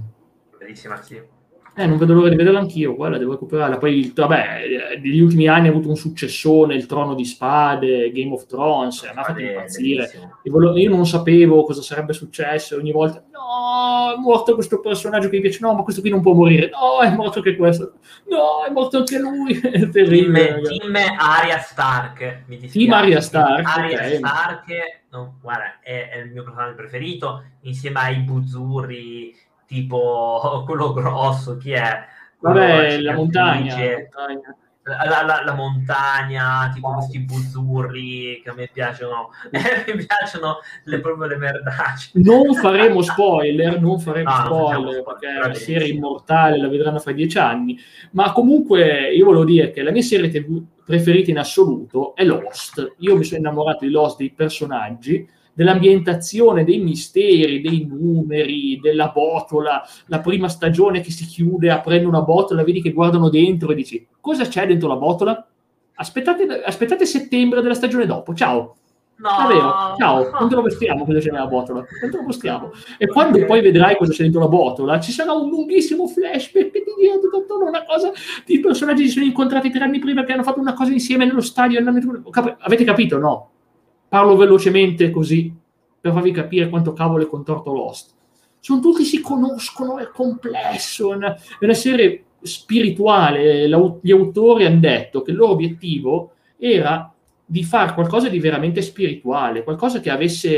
Bellissima, 0.57 0.99
sì. 0.99 1.35
Eh, 1.79 1.85
non 1.85 1.99
vedo 1.99 2.15
l'ora 2.15 2.29
di 2.29 2.35
vederla 2.35 2.57
anch'io, 2.57 2.95
quella 2.95 3.19
devo 3.19 3.33
recuperarla. 3.33 3.77
Poi, 3.77 4.11
vabbè, 4.15 4.97
negli 4.99 5.19
ultimi 5.19 5.47
anni 5.47 5.67
ha 5.67 5.69
avuto 5.69 5.89
un 5.89 5.95
successone, 5.95 6.73
il 6.73 6.87
Trono 6.87 7.13
di 7.13 7.23
Spade, 7.23 8.11
Game 8.11 8.33
of 8.33 8.47
Thrones, 8.47 9.03
mi 9.03 9.09
ha 9.09 9.23
fatto 9.23 9.39
impazzire. 9.39 10.09
Io 10.43 10.89
non 10.89 11.05
sapevo 11.05 11.63
cosa 11.63 11.83
sarebbe 11.83 12.13
successo, 12.13 12.77
ogni 12.77 12.91
volta, 12.91 13.23
no, 13.31 14.15
è 14.15 14.19
morto 14.19 14.55
questo 14.55 14.79
personaggio 14.79 15.29
che 15.29 15.35
mi 15.35 15.43
piace, 15.43 15.59
no, 15.61 15.75
ma 15.75 15.83
questo 15.83 16.01
qui 16.01 16.09
non 16.09 16.21
può 16.21 16.33
morire, 16.33 16.71
no, 16.71 16.99
è 17.07 17.13
morto 17.13 17.37
anche 17.37 17.55
questo, 17.55 17.93
no, 18.27 18.65
è 18.67 18.71
morto 18.71 18.97
anche 18.97 19.19
lui, 19.19 19.53
è 19.61 19.87
terribile. 19.89 20.59
Team, 20.61 20.79
team 20.79 20.95
Arya 20.95 21.59
Stark, 21.59 22.43
mi 22.47 22.57
dispiace. 22.57 22.87
Team 22.87 22.91
Arya 22.91 23.21
Stark. 23.21 23.77
Arya 23.77 23.97
okay. 23.97 24.15
Stark, 24.15 24.65
no, 25.11 25.37
guarda, 25.43 25.79
è, 25.83 26.09
è 26.09 26.17
il 26.17 26.31
mio 26.31 26.41
personaggio 26.41 26.73
preferito, 26.73 27.43
insieme 27.61 27.99
ai 27.99 28.17
Buzzurri 28.21 29.45
tipo 29.67 30.63
quello 30.65 30.93
grosso, 30.93 31.57
chi 31.57 31.71
è? 31.71 32.05
Vabbè, 32.39 32.99
la 32.99 33.13
montagna, 33.13 33.75
la, 34.87 35.05
la, 35.05 35.23
la, 35.23 35.43
la, 35.43 35.53
montagna, 35.53 36.69
tipo 36.73 36.93
questi 36.93 37.19
buzzurri 37.19 38.39
che 38.43 38.49
a 38.49 38.53
me 38.53 38.69
piacciono, 38.71 39.29
mi 39.51 40.05
piacciono 40.05 40.59
le, 40.85 40.99
proprio 40.99 41.27
le 41.27 41.37
merdacce. 41.37 42.11
Non 42.13 42.53
faremo 42.53 43.01
spoiler, 43.01 43.81
non 43.81 43.99
faremo 43.99 44.29
no, 44.29 44.69
spoiler, 44.69 45.03
perché 45.03 45.47
la 45.47 45.53
serie 45.53 45.89
immortale 45.89 46.57
la 46.57 46.69
vedranno 46.69 46.99
fra 46.99 47.11
dieci 47.11 47.37
anni, 47.37 47.77
ma 48.11 48.31
comunque 48.31 49.11
io 49.11 49.25
volevo 49.25 49.43
dire 49.43 49.71
che 49.71 49.81
la 49.81 49.91
mia 49.91 50.03
serie 50.03 50.29
TV 50.29 50.63
preferita 50.85 51.31
in 51.31 51.39
assoluto 51.39 52.15
è 52.15 52.23
Lost. 52.23 52.95
Io 52.99 53.17
mi 53.17 53.23
sono 53.23 53.39
innamorato 53.39 53.83
di 53.83 53.91
Lost, 53.91 54.17
dei 54.17 54.31
personaggi, 54.31 55.27
dell'ambientazione, 55.57 56.63
dei 56.63 56.77
misteri, 56.77 57.61
dei 57.61 57.87
numeri, 57.89 58.79
della 58.79 59.07
botola, 59.07 59.81
la 60.05 60.19
prima 60.19 60.49
stagione 60.49 61.01
che 61.01 61.09
si 61.09 61.25
chiude 61.25 61.71
aprendo 61.71 62.07
una 62.07 62.21
botola, 62.21 62.63
vedi 62.63 62.79
che 62.79 62.93
guardano 62.93 63.29
dentro 63.29 63.71
e 63.71 63.75
dici 63.75 64.05
cosa 64.21 64.45
c'è 64.45 64.67
dentro 64.67 64.87
la 64.87 64.97
botola? 64.97 65.47
Aspettate, 65.95 66.61
aspettate 66.61 67.07
settembre 67.07 67.63
della 67.63 67.73
stagione 67.73 68.05
dopo, 68.05 68.35
ciao. 68.35 68.75
No. 69.15 69.29
Davvero, 69.35 69.95
ciao, 69.97 70.29
non 70.39 70.47
te 70.47 70.53
lo 70.53 70.61
vestiamo 70.61 71.03
cosa 71.03 71.17
c'è 71.17 71.31
nella 71.31 71.47
botola, 71.47 71.79
non 72.01 72.11
te 72.11 72.17
lo 72.17 72.23
vestiamo. 72.27 72.71
E 72.99 73.07
quando 73.07 73.43
poi 73.45 73.61
vedrai 73.61 73.97
cosa 73.97 74.11
c'è 74.11 74.21
dentro 74.21 74.41
la 74.41 74.47
botola, 74.47 74.99
ci 74.99 75.11
sarà 75.11 75.31
un 75.33 75.49
lunghissimo 75.49 76.05
flashback 76.05 76.69
che 76.69 76.83
ti 76.83 76.91
dirà 76.99 77.15
tutto 77.17 77.65
una 77.65 77.83
cosa 77.83 78.11
di 78.45 78.59
personaggi 78.59 79.01
che 79.01 79.07
si 79.07 79.15
sono 79.15 79.25
incontrati 79.25 79.71
tre 79.71 79.85
anni 79.85 79.97
prima 79.97 80.23
che 80.23 80.33
hanno 80.33 80.43
fatto 80.43 80.59
una 80.59 80.75
cosa 80.75 80.91
insieme 80.91 81.25
nello 81.25 81.41
stadio. 81.41 81.83
Avete 82.59 82.83
capito? 82.83 83.17
No 83.17 83.49
Parlo 84.09 84.35
velocemente 84.35 85.09
così 85.09 85.53
per 85.99 86.13
farvi 86.13 86.31
capire 86.31 86.69
quanto 86.69 86.93
cavolo 86.93 87.23
è 87.23 87.27
contorto 87.27 87.73
Lost. 87.73 88.15
Sono 88.59 88.79
tutti 88.79 89.03
si 89.03 89.21
conoscono, 89.21 89.97
è 89.97 90.09
complesso, 90.09 91.13
è 91.13 91.15
una, 91.15 91.35
è 91.35 91.63
una 91.63 91.73
serie 91.73 92.23
spirituale. 92.41 93.67
Gli 94.01 94.11
autori 94.11 94.65
hanno 94.65 94.79
detto 94.79 95.21
che 95.21 95.31
il 95.31 95.37
loro 95.37 95.51
obiettivo 95.51 96.31
era 96.57 97.11
di 97.49 97.63
fare 97.63 97.93
qualcosa 97.93 98.27
di 98.27 98.39
veramente 98.39 98.81
spirituale, 98.81 99.63
qualcosa 99.63 100.01
che 100.01 100.09
avesse 100.09 100.51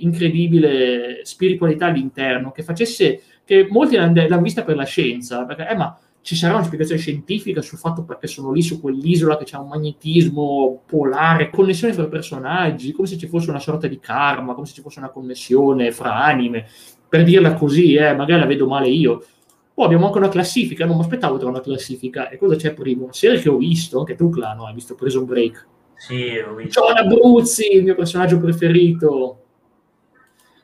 incredibile 0.00 1.20
spiritualità 1.24 1.86
all'interno, 1.86 2.50
che 2.50 2.62
facesse, 2.62 3.20
che 3.44 3.66
molti 3.68 3.96
l'hanno 3.96 4.40
vista 4.40 4.62
per 4.62 4.76
la 4.76 4.84
scienza, 4.84 5.44
perché, 5.44 5.68
eh, 5.68 5.76
ma 5.76 5.98
ci 6.22 6.36
sarà 6.36 6.54
una 6.54 6.64
spiegazione 6.64 7.00
scientifica 7.00 7.62
sul 7.62 7.78
fatto 7.78 8.04
perché 8.04 8.26
sono 8.26 8.52
lì 8.52 8.62
su 8.62 8.80
quell'isola 8.80 9.38
che 9.38 9.44
c'è 9.44 9.56
un 9.56 9.68
magnetismo 9.68 10.82
polare, 10.86 11.50
connessione 11.50 11.94
fra 11.94 12.06
personaggi, 12.06 12.92
come 12.92 13.08
se 13.08 13.16
ci 13.16 13.26
fosse 13.26 13.48
una 13.48 13.58
sorta 13.58 13.86
di 13.86 13.98
karma, 13.98 14.54
come 14.54 14.66
se 14.66 14.74
ci 14.74 14.82
fosse 14.82 14.98
una 14.98 15.10
connessione 15.10 15.92
fra 15.92 16.22
anime. 16.22 16.66
Per 17.08 17.24
dirla 17.24 17.54
così, 17.54 17.94
eh, 17.94 18.14
magari 18.14 18.40
la 18.40 18.46
vedo 18.46 18.66
male 18.66 18.88
io. 18.88 19.24
Poi 19.72 19.84
abbiamo 19.86 20.06
anche 20.06 20.18
una 20.18 20.28
classifica, 20.28 20.84
non 20.84 20.96
mi 20.96 21.02
aspettavo 21.02 21.38
tra 21.38 21.48
una 21.48 21.62
classifica. 21.62 22.28
E 22.28 22.36
cosa 22.36 22.54
c'è 22.54 22.74
prima? 22.74 23.04
Una 23.04 23.12
serie 23.12 23.40
che 23.40 23.48
ho 23.48 23.56
visto, 23.56 23.98
anche 23.98 24.14
tu, 24.14 24.28
Clano, 24.28 24.66
hai 24.66 24.74
visto 24.74 24.94
Prison 24.94 25.24
Break. 25.24 25.66
Sì, 25.96 26.36
ho 26.36 26.54
visto. 26.54 26.80
John 26.80 26.98
Abruzzi, 26.98 27.76
il 27.76 27.82
mio 27.82 27.94
personaggio 27.94 28.38
preferito, 28.38 29.38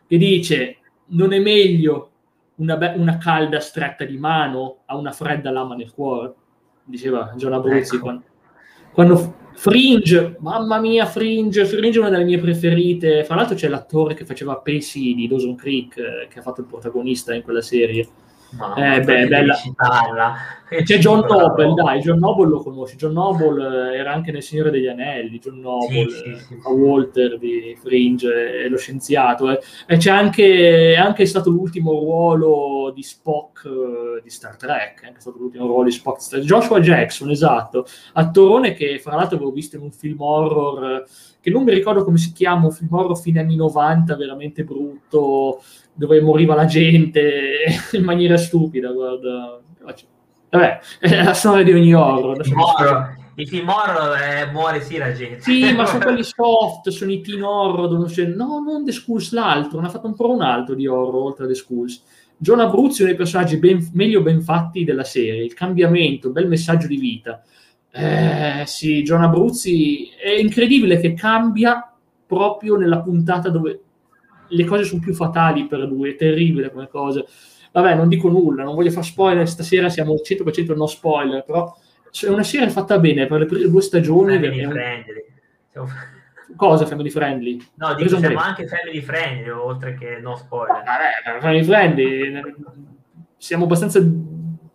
che 0.06 0.18
dice, 0.18 0.76
non 1.08 1.32
è 1.32 1.38
meglio 1.38 2.10
una, 2.56 2.76
be- 2.76 2.94
una, 2.96 3.18
calda 3.18 3.60
stretta 3.60 4.04
di 4.04 4.16
mano 4.18 4.82
a 4.86 4.96
una 4.96 5.12
fredda 5.12 5.50
lama 5.50 5.74
nel 5.74 5.92
cuore, 5.92 6.34
diceva 6.84 7.32
John 7.36 7.52
Abruzzi. 7.52 7.96
Ecco. 7.96 8.04
Quando, 8.04 8.24
quando, 8.92 9.34
Fringe, 9.56 10.36
mamma 10.40 10.78
mia, 10.78 11.06
Fringe, 11.06 11.64
Fringe 11.64 11.98
è 11.98 12.00
una 12.00 12.10
delle 12.10 12.24
mie 12.24 12.38
preferite. 12.38 13.24
Fra 13.24 13.36
l'altro 13.36 13.56
c'è 13.56 13.68
l'attore 13.68 14.14
che 14.14 14.26
faceva 14.26 14.58
Pacey 14.58 15.14
di 15.14 15.26
Dawson 15.26 15.56
Creek, 15.56 15.96
eh, 15.96 16.28
che 16.28 16.38
ha 16.38 16.42
fatto 16.42 16.60
il 16.60 16.66
protagonista 16.66 17.34
in 17.34 17.42
quella 17.42 17.62
serie 17.62 18.06
eh, 18.76 19.00
beh, 19.00 19.26
bella. 19.26 19.54
C'è 20.68 20.98
John 20.98 21.24
Noble, 21.26 21.74
dai, 21.74 22.00
John 22.00 22.18
Noble 22.18 22.48
lo 22.48 22.60
conosci. 22.60 22.96
John 22.96 23.12
Noble 23.12 23.92
eh, 23.92 23.98
era 23.98 24.12
anche 24.12 24.32
nel 24.32 24.42
Signore 24.42 24.70
degli 24.70 24.88
Anelli, 24.88 25.38
John 25.38 25.60
Noble, 25.60 26.10
sì, 26.10 26.34
sì, 26.36 26.44
sì. 26.48 26.68
Walter 26.68 27.38
di 27.38 27.76
Fringe, 27.80 28.64
è 28.64 28.68
lo 28.68 28.76
scienziato. 28.76 29.50
Eh. 29.50 29.60
E 29.86 29.96
c'è 29.96 30.10
anche, 30.10 30.94
è 30.94 30.96
anche 30.96 31.24
stato 31.26 31.50
l'ultimo 31.50 31.92
ruolo 31.92 32.90
di 32.92 33.02
Spock 33.02 33.68
di 34.22 34.30
Star 34.30 34.56
Trek, 34.56 35.02
è 35.02 35.06
anche 35.06 35.20
stato 35.20 35.38
l'ultimo 35.38 35.66
ruolo 35.66 35.84
di 35.84 35.92
Spock. 35.92 36.38
Joshua 36.38 36.80
Jackson, 36.80 37.30
esatto, 37.30 37.86
attorone 38.14 38.74
che 38.74 38.98
fra 38.98 39.14
l'altro 39.14 39.36
avevo 39.36 39.52
visto 39.52 39.76
in 39.76 39.82
un 39.82 39.92
film 39.92 40.20
horror 40.20 41.04
che 41.46 41.52
non 41.52 41.62
mi 41.62 41.72
ricordo 41.72 42.02
come 42.02 42.18
si 42.18 42.32
chiama, 42.32 42.66
un 42.66 42.72
film 42.72 42.92
horror 42.92 43.16
fine 43.16 43.38
anni 43.38 43.54
90, 43.54 44.16
veramente 44.16 44.64
brutto, 44.64 45.62
dove 45.96 46.20
moriva 46.20 46.54
la 46.54 46.66
gente 46.66 47.64
in 47.92 48.04
maniera 48.04 48.36
stupida, 48.36 48.92
guarda. 48.92 49.60
Vabbè, 50.48 50.78
è 51.00 51.22
la 51.22 51.32
storia 51.32 51.64
di 51.64 51.72
ogni 51.72 51.94
horror. 51.94 52.38
I 53.38 53.46
film 53.46 53.68
horror 53.68 54.16
eh, 54.16 54.50
muore 54.50 54.80
sì 54.80 54.96
la 54.96 55.12
gente. 55.12 55.42
Sì, 55.42 55.72
ma 55.72 55.84
sono 55.86 56.04
quelli 56.04 56.22
soft, 56.22 56.88
sono 56.88 57.10
i 57.10 57.20
teen 57.20 57.42
horror. 57.42 57.88
Dove 57.88 58.06
c'è... 58.08 58.24
No, 58.26 58.60
non 58.60 58.84
The 58.84 58.92
Schools, 58.92 59.32
l'altro. 59.32 59.80
Ne 59.80 59.86
ha 59.86 59.90
fatto 59.90 60.06
ancora 60.06 60.32
un 60.32 60.42
altro 60.42 60.74
di 60.74 60.86
horror 60.86 61.22
oltre 61.22 61.44
a 61.44 61.48
The 61.48 61.54
Schools. 61.54 62.02
John 62.38 62.60
Abruzzi 62.60 63.00
è 63.00 63.04
uno 63.04 63.12
dei 63.12 63.18
personaggi 63.18 63.58
ben, 63.58 63.90
meglio 63.92 64.22
ben 64.22 64.40
fatti 64.40 64.84
della 64.84 65.04
serie. 65.04 65.44
Il 65.44 65.54
cambiamento, 65.54 66.30
bel 66.30 66.48
messaggio 66.48 66.86
di 66.86 66.96
vita. 66.96 67.42
Eh, 67.90 68.62
sì, 68.66 69.02
John 69.02 69.22
Abruzzi 69.22 70.10
è 70.10 70.30
incredibile 70.30 70.98
che 70.98 71.14
cambia 71.14 71.90
proprio 72.26 72.76
nella 72.76 73.00
puntata 73.00 73.48
dove 73.48 73.80
le 74.48 74.64
cose 74.64 74.84
sono 74.84 75.00
più 75.00 75.14
fatali 75.14 75.66
per 75.66 75.80
lui, 75.80 76.10
è 76.10 76.16
terribile 76.16 76.70
come 76.70 76.88
cosa. 76.88 77.24
Vabbè, 77.72 77.94
non 77.94 78.08
dico 78.08 78.28
nulla, 78.28 78.62
non 78.62 78.74
voglio 78.74 78.90
fare 78.90 79.04
spoiler, 79.04 79.48
stasera 79.48 79.88
siamo 79.88 80.12
al 80.12 80.22
100% 80.24 80.76
no 80.76 80.86
spoiler, 80.86 81.44
però 81.44 81.76
è 82.24 82.28
una 82.28 82.42
serie 82.42 82.70
fatta 82.70 82.98
bene 82.98 83.26
per 83.26 83.40
le 83.40 83.46
prime 83.46 83.68
due 83.68 83.82
stagioni. 83.82 84.34
Family 84.34 84.64
un... 84.64 84.70
friendly. 84.70 85.24
Cosa 86.56 86.86
family 86.86 87.10
friendly? 87.10 87.66
No, 87.74 87.94
dico 87.94 88.16
siamo 88.16 88.38
anche 88.38 88.66
family 88.66 89.02
friendly, 89.02 89.50
oltre 89.50 89.94
che 89.94 90.18
no 90.20 90.36
spoiler. 90.36 90.82
Vabbè, 90.82 91.40
family 91.40 91.64
friendly, 91.64 92.54
siamo 93.36 93.64
abbastanza 93.64 94.00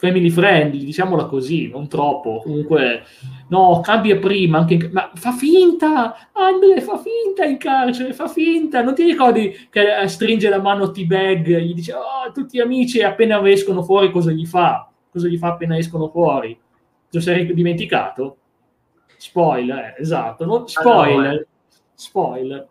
family 0.02 0.32
friendly, 0.32 0.84
diciamola 0.84 1.26
così, 1.26 1.68
non 1.68 1.88
troppo. 1.88 2.42
Comunque, 2.42 3.04
no, 3.50 3.82
cambia 3.84 4.18
prima, 4.18 4.58
anche, 4.58 4.90
ma 4.92 5.12
fa 5.14 5.32
finta, 5.32 6.32
Andre, 6.32 6.82
fa 6.82 6.98
finta 6.98 7.46
in 7.46 7.58
carcere, 7.58 8.12
fa 8.12 8.28
finta. 8.28 8.82
Non 8.82 8.96
ti 8.96 9.04
ricordi 9.04 9.68
che 9.70 10.00
eh, 10.02 10.08
stringe 10.08 10.50
la 10.50 10.60
mano 10.60 10.90
T-Bag, 10.90 11.56
gli 11.60 11.76
dice, 11.76 11.94
oh, 11.94 12.32
tutti 12.34 12.60
amici, 12.60 13.04
appena 13.04 13.48
escono 13.48 13.84
fuori 13.84 14.10
cosa 14.10 14.32
gli 14.32 14.48
fa? 14.48 14.90
Cosa 15.12 15.28
gli 15.28 15.38
fa 15.38 15.50
appena 15.50 15.78
escono 15.78 16.10
fuori? 16.10 16.56
Te 16.56 17.18
lo 17.18 17.22
sei 17.22 17.54
dimenticato? 17.54 18.38
Spoiler, 19.18 19.78
eh, 19.78 20.02
esatto, 20.02 20.46
non, 20.46 20.68
spoiler, 20.68 21.46
spoiler. 21.94 22.68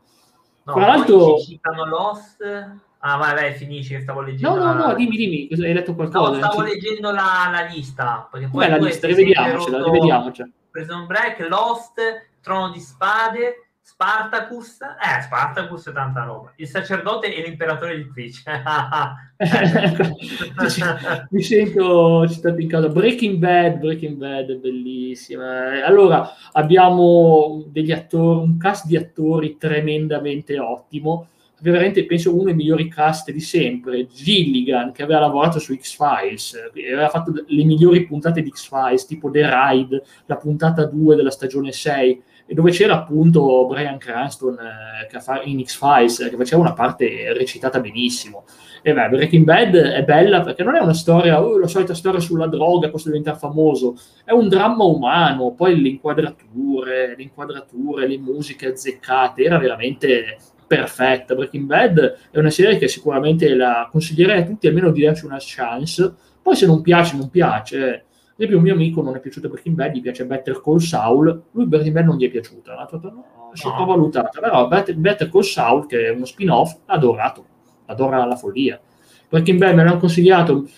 No, 0.65 0.73
Tra 0.73 0.87
l'altro... 0.87 1.39
Ci 1.39 1.53
citano 1.53 1.87
Lost... 1.87 2.89
Ah, 3.03 3.17
vai, 3.17 3.35
vai, 3.35 3.55
finisci 3.55 3.95
che 3.95 4.03
stavo 4.03 4.21
leggendo. 4.21 4.57
No, 4.57 4.65
no, 4.65 4.79
la... 4.79 4.87
no, 4.89 4.95
dimmi, 4.95 5.17
dimmi, 5.17 5.49
hai 5.51 5.73
letto 5.73 5.95
qualcosa? 5.95 6.33
No, 6.33 6.37
stavo 6.37 6.63
leggendo 6.63 7.11
la, 7.11 7.49
la 7.51 7.67
lista. 7.73 8.29
Com'è 8.31 8.69
la 8.69 8.77
lista? 8.77 9.07
Rivediamocela, 9.07 9.83
rivediamocela. 9.83 10.51
Prison 10.71 11.07
Break, 11.07 11.47
Lost, 11.49 11.99
Trono 12.43 12.71
di 12.71 12.79
Spade, 12.79 13.71
Spartacus, 13.81 14.83
eh, 14.83 15.23
Spartacus 15.23 15.89
è 15.89 15.93
tanta 15.93 16.25
roba. 16.25 16.53
Il 16.57 16.69
sacerdote 16.69 17.35
e 17.35 17.43
l'imperatore 17.43 17.97
di 17.97 18.11
Twitch. 18.13 18.43
Mi 21.31 21.43
sento 21.43 22.29
citato 22.29 22.61
in 22.61 22.69
casa. 22.69 22.89
Breaking 22.89 23.39
Bad, 23.39 23.79
Breaking 23.79 24.17
Bad 24.17 24.51
è 24.51 24.57
bellissima. 24.57 25.85
Allora, 25.85 26.35
abbiamo 26.53 27.65
degli 27.67 27.93
attori, 27.93 28.45
un 28.45 28.59
cast 28.59 28.87
di 28.87 28.97
attori 28.97 29.57
tremendamente 29.59 30.59
ottimo. 30.59 31.29
Veramente 31.63 32.07
penso 32.07 32.35
uno 32.35 32.45
dei 32.45 32.55
migliori 32.55 32.89
cast 32.89 33.31
di 33.31 33.41
sempre. 33.41 34.07
Gilligan, 34.07 34.93
che 34.93 35.03
aveva 35.03 35.21
lavorato 35.21 35.59
su 35.59 35.75
X-Files, 35.75 36.71
aveva 36.73 37.09
fatto 37.09 37.33
le 37.47 37.65
migliori 37.65 38.07
puntate 38.07 38.43
di 38.43 38.51
X-Files, 38.51 39.07
tipo 39.07 39.31
The 39.31 39.49
Ride, 39.49 40.03
la 40.27 40.37
puntata 40.37 40.87
2 40.87 41.17
della 41.17 41.31
stagione 41.31 41.73
6 41.73 42.23
e 42.47 42.55
dove 42.55 42.73
c'era 42.73 42.95
appunto 42.95 43.65
Brian 43.69 43.97
Cranston 43.97 44.57
eh, 44.59 45.43
in 45.45 45.65
X-Files, 45.65 46.29
che 46.31 46.37
faceva 46.37 46.63
una 46.63 46.73
parte 46.73 47.33
recitata 47.33 47.79
benissimo. 47.79 48.45
E 48.83 48.93
beh, 48.93 49.09
Breaking 49.09 49.45
Bad 49.45 49.77
è 49.77 50.03
bella 50.03 50.41
perché 50.41 50.65
non 50.65 50.75
è 50.75 50.81
una 50.81 50.95
storia, 50.95 51.41
oh, 51.41 51.59
la 51.59 51.69
solita 51.69 51.95
storia 51.95 52.19
sulla 52.19 52.49
droga, 52.49 52.91
questo 52.91 53.09
diventare 53.09 53.39
famoso, 53.39 53.95
è 54.25 54.33
un 54.33 54.49
dramma 54.49 54.83
umano, 54.83 55.53
poi 55.53 55.81
le 55.81 55.91
inquadrature, 55.91 57.15
le 57.17 57.23
inquadrature, 57.23 58.09
le 58.09 58.19
musiche 58.19 58.69
azzeccate, 58.69 59.45
era 59.45 59.59
veramente 59.59 60.39
perfetta. 60.71 61.35
Breaking 61.35 61.67
Bad 61.67 62.17
è 62.31 62.39
una 62.39 62.51
serie 62.51 62.79
che 62.79 62.87
sicuramente 62.87 63.53
la 63.57 63.89
consiglierei 63.91 64.43
a 64.43 64.45
tutti 64.45 64.69
almeno 64.69 64.93
di 64.93 65.03
darci 65.03 65.25
una 65.25 65.39
chance, 65.41 66.15
poi 66.41 66.55
se 66.55 66.65
non 66.65 66.81
piace, 66.81 67.17
non 67.17 67.29
piace. 67.29 68.05
Esempio, 68.37 68.59
un 68.59 68.63
mio 68.63 68.75
amico 68.75 69.03
non 69.03 69.17
è 69.17 69.21
piaciuto 69.21 69.49
Breaking 69.49 69.75
Bad, 69.75 69.93
gli 69.93 70.01
piace 70.01 70.25
Better 70.27 70.61
Call 70.63 70.79
Saul, 70.79 71.43
lui 71.51 71.67
Breaking 71.67 71.93
Bad 71.93 72.05
non 72.05 72.17
gli 72.17 72.25
è 72.25 72.31
piaciuta, 72.31 72.75
l'ha 72.75 72.89
detto, 72.89 73.11
no, 73.11 73.51
sottovalutata, 73.53 74.39
però 74.41 74.69
Better, 74.69 74.95
Better 74.95 75.29
Call 75.29 75.43
Saul, 75.43 75.87
che 75.89 76.07
è 76.07 76.11
uno 76.11 76.25
spin-off, 76.25 76.77
l'ha 76.87 76.95
adorato, 76.95 77.45
adora 77.87 78.25
la 78.25 78.37
follia. 78.37 78.81
Breaking 79.29 79.59
Bad 79.59 79.75
me 79.75 79.83
l'hanno 79.83 79.99
consigliato, 79.99 80.69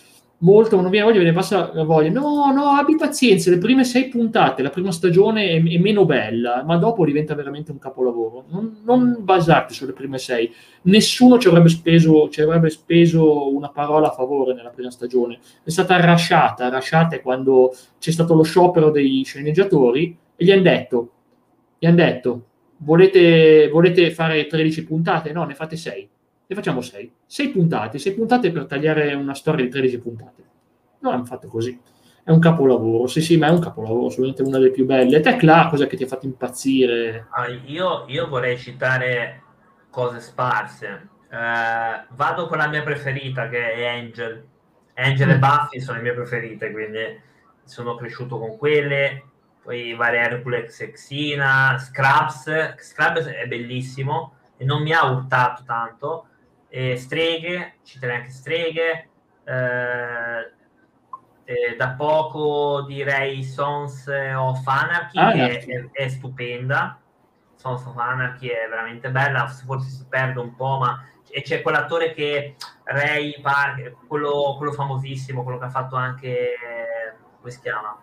molto, 0.43 0.81
non 0.81 0.91
viene 0.91 1.07
voglia, 1.07 1.19
viene 1.19 1.35
passa 1.35 1.71
la 1.73 1.85
voglia. 1.85 2.11
No, 2.11 2.53
no, 2.53 2.71
abbi 2.71 2.97
pazienza, 2.97 3.51
le 3.51 3.59
prime 3.59 3.85
sei 3.85 4.09
puntate, 4.09 4.63
la 4.63 4.71
prima 4.71 4.93
stagione 4.93 5.51
è, 5.51 5.63
è 5.63 5.79
meno 5.79 6.05
bella, 6.05 6.63
ma 6.65 6.77
dopo 6.77 7.05
diventa 7.05 7.35
veramente 7.35 7.71
un 7.71 7.79
capolavoro. 7.79 8.45
Non, 8.49 8.81
non 8.85 9.17
basarti 9.21 9.75
sulle 9.75 9.93
prime 9.93 10.19
sei. 10.19 10.53
Nessuno 10.83 11.39
ci 11.39 11.49
avrebbe, 11.49 11.69
speso, 11.69 12.29
ci 12.29 12.41
avrebbe 12.41 12.71
speso 12.71 13.55
una 13.55 13.71
parola 13.71 14.09
a 14.09 14.13
favore 14.13 14.55
nella 14.55 14.71
prima 14.71 14.91
stagione. 14.91 15.39
È 15.63 15.71
stata 15.71 15.99
rasciata, 16.01 16.69
rasciata 16.69 17.21
quando 17.21 17.75
c'è 17.99 18.11
stato 18.11 18.35
lo 18.35 18.43
sciopero 18.43 18.91
dei 18.91 19.23
sceneggiatori 19.25 20.17
e 20.37 20.45
gli 20.45 20.51
hanno 20.51 20.63
detto, 20.63 21.11
gli 21.79 21.87
hanno 21.87 21.97
detto, 21.97 22.45
volete, 22.79 23.69
volete 23.69 24.11
fare 24.11 24.47
13 24.47 24.85
puntate? 24.85 25.33
No, 25.33 25.45
ne 25.45 25.55
fate 25.55 25.77
6 25.77 26.09
ne 26.53 26.55
facciamo 26.55 26.81
6. 26.81 27.13
6 27.27 27.51
puntate, 27.51 27.99
6 27.99 28.15
puntate 28.15 28.53
per 28.53 28.67
tagliare 28.67 29.15
una 29.15 29.35
storia 29.35 29.65
di 29.65 29.71
13 29.71 29.99
puntate. 29.99 30.45
Non 31.01 31.15
hanno 31.15 31.25
fatto 31.25 31.49
così. 31.49 31.79
È 32.25 32.31
un 32.31 32.39
capolavoro, 32.39 33.09
sì 33.09 33.21
sì, 33.21 33.37
ma 33.37 33.49
è 33.49 33.51
un 33.51 33.59
capolavoro, 33.59 34.07
assolutamente 34.07 34.43
una 34.43 34.59
delle 34.59 34.71
più 34.71 34.87
belle. 34.87 35.21
Te, 35.21 35.37
Cla, 35.37 35.67
cosa 35.69 35.87
che 35.87 35.97
ti 35.97 36.05
ha 36.05 36.07
fatto 36.07 36.27
impazzire? 36.27 37.27
Ah, 37.31 37.49
io, 37.49 38.05
io, 38.07 38.29
vorrei 38.29 38.57
citare 38.57 39.43
cose 39.91 40.21
sparse. 40.21 41.09
Eh, 41.29 42.05
vado 42.11 42.47
con 42.47 42.59
la 42.59 42.69
mia 42.69 42.83
preferita, 42.83 43.49
che 43.49 43.73
è 43.75 43.87
Angel. 43.87 44.45
Angel 44.95 45.29
mm. 45.29 45.31
e 45.31 45.39
Buffy 45.39 45.81
sono 45.81 45.97
le 45.97 46.03
mie 46.03 46.15
preferite, 46.15 46.71
quindi 46.71 47.21
sono 47.65 47.97
cresciuto 47.97 48.39
con 48.39 48.57
quelle. 48.57 49.25
Poi 49.63 49.95
vari 49.95 50.19
Hercules 50.19 50.91
Xena, 50.93 51.77
Scraps. 51.79 52.75
Scraps 52.79 53.27
è 53.27 53.47
bellissimo 53.47 54.35
e 54.57 54.65
non 54.65 54.83
mi 54.83 54.93
ha 54.93 55.05
urtato 55.11 55.65
tanto 55.65 56.27
e 56.75 56.97
streghe, 56.97 57.75
citerei 57.83 58.17
anche 58.17 58.31
streghe, 58.31 59.09
eh, 59.45 60.53
eh, 61.45 61.77
da 61.77 61.91
poco 61.91 62.81
direi 62.87 63.45
Sons 63.45 64.07
of 64.07 64.67
Anarchy, 64.67 65.19
ah, 65.19 65.33
che 65.33 65.59
è, 65.59 66.05
è, 66.05 66.09
stupenda, 66.09 66.99
Sons 67.57 67.85
of 67.85 67.99
Anarchy 67.99 68.49
è 68.49 68.67
veramente 68.71 69.11
bella, 69.11 69.47
forse 69.49 69.91
si 69.91 70.07
perde 70.09 70.41
un 70.41 70.55
po', 70.57 70.79
ma 70.79 71.07
e 71.29 71.43
c'è 71.43 71.61
quell'attore 71.61 72.15
che 72.15 72.57
Ray 72.85 73.39
Park, 73.43 74.07
quello, 74.07 74.55
quello 74.57 74.73
famosissimo, 74.73 75.43
quello 75.43 75.59
che 75.59 75.67
ha 75.67 75.71
fatto 75.71 75.97
anche, 75.97 76.57
come 77.39 77.51
si 77.51 77.61
chiama? 77.61 78.01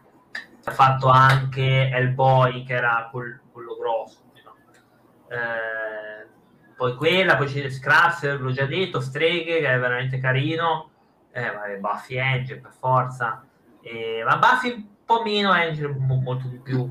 Ha 0.66 0.72
fatto 0.72 1.08
anche 1.08 1.90
Hellboy, 1.90 2.64
che 2.64 2.74
era 2.74 3.08
quel, 3.12 3.42
quello 3.52 3.76
grosso. 3.78 4.20
No? 4.44 4.56
Eh, 5.28 6.28
poi 6.80 6.96
quella, 6.96 7.36
poi 7.36 7.48
c'è 7.48 7.70
Scraps, 7.70 8.38
l'ho 8.40 8.52
già 8.52 8.64
detto, 8.64 9.02
Streghe, 9.02 9.60
che 9.60 9.70
è 9.70 9.78
veramente 9.78 10.18
carino, 10.18 10.92
eh, 11.34 11.52
vabbè, 11.52 11.76
Buffy 11.76 12.18
Angel 12.18 12.62
per 12.62 12.72
forza, 12.72 13.46
eh, 13.82 14.24
ma 14.26 14.38
Buffy 14.38 14.72
un 14.72 14.86
po' 15.04 15.22
meno, 15.22 15.52
Angel 15.52 15.94
molto 15.94 16.48
di 16.48 16.58
più. 16.58 16.90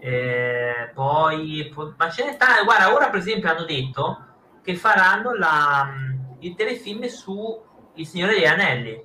Eh, 0.00 0.90
poi, 0.92 1.72
ma 1.96 2.10
ce 2.10 2.24
n'è 2.24 2.36
tante, 2.36 2.64
guarda, 2.64 2.92
ora 2.92 3.08
per 3.08 3.20
esempio 3.20 3.48
hanno 3.48 3.64
detto 3.64 4.26
che 4.64 4.74
faranno 4.74 5.32
la, 5.32 5.94
il 6.40 6.56
telefilm 6.56 7.04
su 7.04 7.62
Il 7.94 8.06
Signore 8.08 8.34
degli 8.34 8.46
Anelli. 8.46 9.00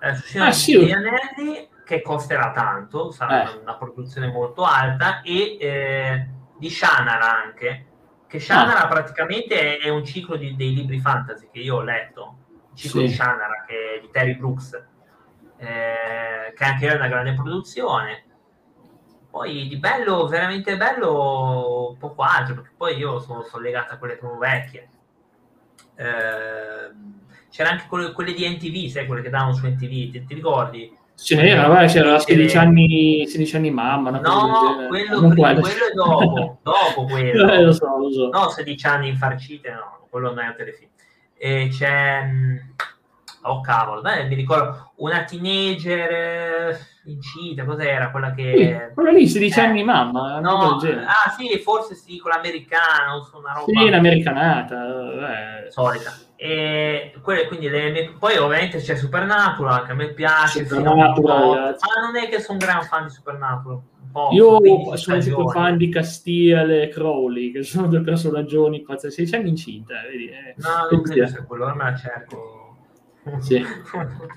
Eh, 0.00 0.14
su 0.16 0.26
Signore 0.26 0.50
ah, 0.50 0.52
sì. 0.52 0.76
degli 0.76 0.92
Anelli, 0.92 1.68
che 1.82 2.02
costerà 2.02 2.52
tanto, 2.52 3.10
sarà 3.10 3.50
eh. 3.50 3.56
una 3.56 3.76
produzione 3.76 4.26
molto 4.26 4.64
alta, 4.64 5.22
e 5.22 5.56
eh, 5.58 6.28
di 6.58 6.68
Shannara 6.68 7.42
anche, 7.42 7.86
che 8.26 8.40
Shannara 8.40 8.84
ah. 8.84 8.88
praticamente 8.88 9.78
è, 9.78 9.84
è, 9.84 9.88
un 9.88 10.04
ciclo 10.04 10.36
di, 10.36 10.56
dei 10.56 10.74
libri 10.74 11.00
fantasy 11.00 11.48
che 11.50 11.60
io 11.60 11.76
ho 11.76 11.82
letto, 11.82 12.36
il 12.72 12.76
ciclo 12.76 13.00
sì. 13.00 13.06
di 13.06 13.12
Shannara 13.12 13.64
che, 13.66 14.00
di 14.00 14.10
Terry 14.10 14.34
Brooks, 14.34 14.72
eh, 15.58 16.52
che 16.54 16.64
anche 16.64 16.88
è 16.88 16.94
una 16.94 17.08
grande 17.08 17.34
produzione. 17.34 18.24
Poi 19.30 19.68
di 19.68 19.76
bello, 19.76 20.26
veramente 20.28 20.76
bello, 20.76 21.94
poco 21.98 22.22
altro, 22.22 22.54
perché 22.54 22.70
poi 22.76 22.96
io 22.96 23.20
sono, 23.20 23.42
sono 23.42 23.62
legato 23.62 23.94
a 23.94 23.98
quelle 23.98 24.16
proprio 24.16 24.38
vecchie. 24.38 24.88
Eh, 25.94 27.14
c'era 27.50 27.70
anche 27.70 27.86
quelle, 27.86 28.12
quelle, 28.12 28.32
di 28.32 28.48
NTV, 28.48 28.90
sai, 28.90 29.06
quelle 29.06 29.22
che 29.22 29.30
davano 29.30 29.52
su 29.52 29.66
NTV, 29.66 30.10
ti, 30.10 30.24
ti 30.24 30.34
ricordi? 30.34 30.96
C'era, 31.16 31.66
vai, 31.66 31.88
c'era 31.88 32.18
16 32.18 32.56
anni, 32.56 33.26
16 33.26 33.56
anni 33.56 33.70
mamma. 33.70 34.10
No, 34.10 34.86
quello, 34.88 35.28
prima, 35.28 35.54
quello 35.54 35.86
è 35.86 35.92
dopo, 35.94 36.58
dopo 36.62 37.04
quello. 37.04 37.50
Eh, 37.50 37.62
lo 37.62 37.72
so, 37.72 37.98
lo 37.98 38.12
so. 38.12 38.28
No, 38.28 38.50
16 38.50 38.86
anni 38.86 39.08
infarcite, 39.08 39.70
no, 39.70 40.06
quello 40.10 40.28
non 40.28 40.40
è 40.40 40.48
un 40.48 40.54
telefilm. 40.56 40.90
E 41.36 41.68
c'è... 41.70 42.22
Mm, 42.22 42.56
oh 43.42 43.60
cavolo, 43.60 44.02
beh, 44.02 44.24
mi 44.24 44.34
ricordo 44.34 44.92
una 44.96 45.24
teenager 45.24 46.78
eh, 47.06 47.10
incita, 47.10 47.64
cos'era 47.64 48.10
quella 48.10 48.32
che... 48.32 48.54
Sì, 48.88 48.94
quella 48.94 49.10
lì, 49.10 49.26
16 49.26 49.58
eh, 49.58 49.62
anni 49.62 49.84
mamma. 49.84 50.40
No, 50.40 50.76
ah 50.76 51.30
sì, 51.36 51.58
forse 51.58 51.94
sì, 51.94 52.18
quella 52.18 52.38
americana, 52.38 53.14
una 53.34 53.52
roba... 53.52 53.64
Sì, 53.66 53.88
l'americanata. 53.88 55.64
Eh. 55.64 55.70
Solita. 55.70 56.12
E 56.36 57.14
quelle, 57.22 57.46
quindi 57.46 57.68
le, 57.68 58.14
poi 58.18 58.36
ovviamente 58.36 58.78
c'è 58.78 58.94
Supernatural 58.94 59.86
che 59.86 59.92
a 59.92 59.94
me 59.94 60.12
piace 60.12 60.66
Supernatural, 60.66 61.76
ma 61.80 62.02
non 62.02 62.16
è 62.22 62.28
che 62.28 62.40
sono 62.40 62.58
un 62.58 62.64
gran 62.64 62.82
fan 62.82 63.04
di 63.04 63.10
Supernatural 63.10 63.80
io 64.32 64.96
sono 64.96 65.20
super 65.20 65.52
fan 65.52 65.76
di 65.76 65.90
Castiel 65.90 66.70
e 66.70 66.88
Crowley 66.88 67.52
che 67.52 67.62
sono 67.62 67.86
due 67.86 68.00
personaggi 68.02 68.56
pazzeschi 68.82 69.26
16 69.26 69.34
anni 69.34 69.48
incinta 69.50 69.94
vedi? 70.10 70.28
Eh, 70.28 70.54
no 70.56 70.88
non 70.90 71.02
credo 71.02 71.26
sia 71.26 71.44
quello 71.44 71.66
me 71.74 71.84
la 71.84 71.96
cerco 71.96 72.55
sì. 73.40 73.62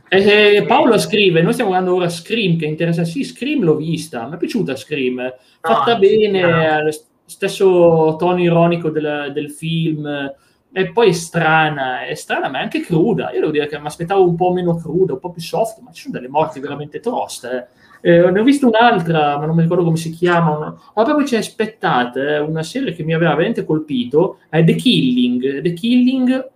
e, 0.08 0.56
e 0.56 0.66
Paolo 0.66 0.98
scrive 0.98 1.42
noi 1.42 1.54
stiamo 1.54 1.72
guardando 1.72 1.98
ora 1.98 2.10
Scream 2.10 2.58
che 2.58 2.66
interessa 2.66 3.04
sì 3.04 3.24
Scream 3.24 3.64
l'ho 3.64 3.76
vista 3.76 4.28
mi 4.28 4.36
è 4.36 4.38
piaciuta 4.38 4.76
Scream 4.76 5.34
fatta 5.62 5.94
no, 5.94 6.00
bene 6.00 6.92
sì, 6.92 7.02
stesso 7.26 8.16
tono 8.18 8.42
ironico 8.42 8.90
del, 8.90 9.32
del 9.34 9.52
film 9.52 10.34
e 10.72 10.92
poi 10.92 11.10
è 11.10 11.14
strana, 11.14 12.06
è 12.06 12.14
strana 12.14 12.48
ma 12.48 12.60
è 12.60 12.64
anche 12.64 12.82
cruda. 12.82 13.32
Io 13.32 13.40
devo 13.40 13.52
dire 13.52 13.68
che 13.68 13.80
mi 13.80 13.88
aspettavo 13.88 14.24
un 14.24 14.36
po' 14.36 14.54
meno 14.54 14.76
cruda, 14.76 15.14
un 15.14 15.20
po' 15.20 15.32
più 15.32 15.42
soft, 15.42 15.80
ma 15.80 15.92
ci 15.92 16.04
sono 16.04 16.14
delle 16.14 16.28
morti 16.28 16.60
veramente 16.60 17.00
toste. 17.00 17.70
Eh. 18.02 18.18
Eh, 18.18 18.32
ne 18.32 18.40
ho 18.40 18.44
visto 18.44 18.68
un'altra, 18.68 19.38
ma 19.38 19.46
non 19.46 19.56
mi 19.56 19.64
ricordo 19.64 19.84
come 19.84 19.98
si 19.98 20.12
chiama. 20.12 20.56
Una... 20.56 20.78
Ma 20.94 21.04
proprio 21.04 21.26
c'è 21.26 21.38
aspettate, 21.38 22.36
eh, 22.36 22.40
una 22.40 22.64
serie 22.64 22.94
che 22.94 23.04
mi 23.04 23.14
aveva 23.14 23.32
veramente 23.32 23.66
colpito, 23.66 24.40
è 24.48 24.64
The 24.64 24.76
Killing. 24.76 25.62
The 25.62 25.74
Killing 25.74 26.50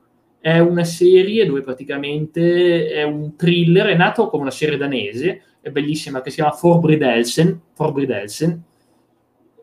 è 0.44 0.60
una 0.60 0.84
serie 0.84 1.46
dove 1.46 1.62
praticamente 1.62 2.90
è 2.90 3.04
un 3.04 3.38
thriller, 3.38 3.88
è 3.88 3.96
nato 3.96 4.28
come 4.28 4.42
una 4.42 4.52
serie 4.52 4.76
danese, 4.76 5.42
è 5.62 5.70
bellissima, 5.70 6.22
che 6.22 6.32
si 6.32 6.36
chiama 6.36 6.52
Forbrid 6.52 7.02
Elsen, 7.02 7.62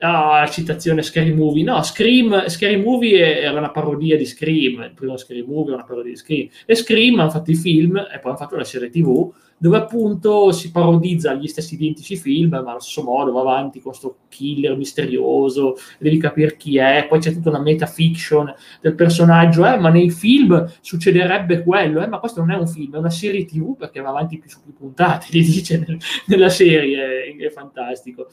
Ah, 0.03 0.47
citazione 0.49 1.03
Scary 1.03 1.35
Movie. 1.35 1.63
No, 1.63 1.83
Scream, 1.83 2.49
Scary 2.49 2.83
Movie 2.83 3.43
era 3.43 3.59
una 3.59 3.71
parodia 3.71 4.17
di 4.17 4.25
Scream. 4.25 4.83
Il 4.83 4.93
primo 4.95 5.19
Scary 5.19 5.45
Movie 5.45 5.73
era 5.73 5.75
una 5.75 5.85
parodia 5.85 6.13
di 6.13 6.17
Scream. 6.17 6.49
E 6.65 6.75
Scream 6.75 7.21
hanno 7.21 7.29
fatto 7.29 7.51
i 7.51 7.55
film 7.55 7.97
e 7.97 8.19
poi 8.19 8.31
hanno 8.31 8.37
fatto 8.37 8.57
la 8.57 8.65
serie 8.65 8.89
TV 8.89 9.31
dove 9.63 9.77
appunto 9.77 10.53
si 10.53 10.71
parodizza 10.71 11.35
gli 11.35 11.47
stessi 11.47 11.75
identici 11.75 12.17
film, 12.17 12.49
ma 12.49 12.71
allo 12.71 12.81
stesso 12.81 13.03
modo 13.03 13.31
va 13.31 13.41
avanti 13.41 13.79
con 13.79 13.91
questo 13.91 14.21
killer 14.31 14.75
misterioso, 14.75 15.77
devi 15.99 16.17
capire 16.17 16.57
chi 16.57 16.79
è, 16.79 17.05
poi 17.07 17.19
c'è 17.19 17.31
tutta 17.31 17.51
una 17.51 17.61
metafiction 17.61 18.55
del 18.81 18.95
personaggio, 18.95 19.67
eh, 19.67 19.77
ma 19.77 19.91
nei 19.91 20.09
film 20.09 20.67
succederebbe 20.81 21.63
quello, 21.63 22.03
eh, 22.03 22.07
ma 22.07 22.21
questo 22.21 22.41
non 22.41 22.53
è 22.53 22.57
un 22.57 22.67
film, 22.67 22.95
è 22.95 22.99
una 22.99 23.11
serie 23.11 23.45
TV 23.45 23.77
perché 23.77 24.01
va 24.01 24.09
avanti 24.09 24.39
più 24.39 24.49
su 24.49 24.63
più 24.63 24.73
puntate, 24.73 25.27
gli 25.29 25.45
dice 25.45 25.77
nel, 25.87 25.99
nella 26.29 26.49
serie, 26.49 27.37
è 27.37 27.51
fantastico. 27.51 28.29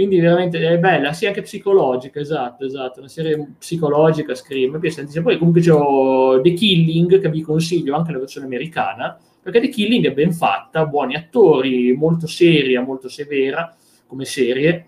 Quindi 0.00 0.18
veramente 0.18 0.58
è 0.66 0.78
bella, 0.78 1.12
sia 1.12 1.28
anche 1.28 1.42
psicologica, 1.42 2.20
esatto, 2.20 2.64
esatto, 2.64 3.00
una 3.00 3.08
serie 3.08 3.52
psicologica, 3.58 4.34
Scream, 4.34 4.72
mi 4.72 4.78
piace 4.78 4.96
tantissimo. 4.96 5.24
Poi 5.24 5.36
comunque 5.36 5.60
c'ho 5.60 6.40
The 6.40 6.54
Killing, 6.54 7.20
che 7.20 7.28
vi 7.28 7.42
consiglio 7.42 7.94
anche 7.94 8.10
la 8.10 8.18
versione 8.18 8.46
americana, 8.46 9.18
perché 9.42 9.60
The 9.60 9.68
Killing 9.68 10.06
è 10.06 10.12
ben 10.12 10.32
fatta, 10.32 10.86
buoni 10.86 11.16
attori, 11.16 11.92
molto 11.92 12.26
seria, 12.26 12.80
molto 12.80 13.10
severa 13.10 13.76
come 14.06 14.24
serie. 14.24 14.86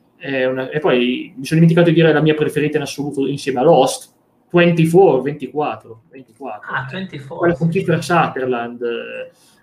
Una, 0.48 0.70
e 0.70 0.78
poi 0.78 1.34
mi 1.36 1.44
sono 1.44 1.60
dimenticato 1.60 1.90
di 1.90 1.94
dire 1.94 2.10
la 2.10 2.22
mia 2.22 2.34
preferita 2.34 2.78
in 2.78 2.84
assoluto 2.84 3.26
insieme 3.26 3.60
a 3.60 3.64
Lost, 3.64 4.14
24, 4.50 5.20
24, 5.20 6.02
24. 6.08 6.70
Ah, 6.74 6.88
24. 6.90 7.36
Quella 7.36 7.54
con 7.54 7.68
Kiefer 7.68 8.02
Sutherland 8.02 8.80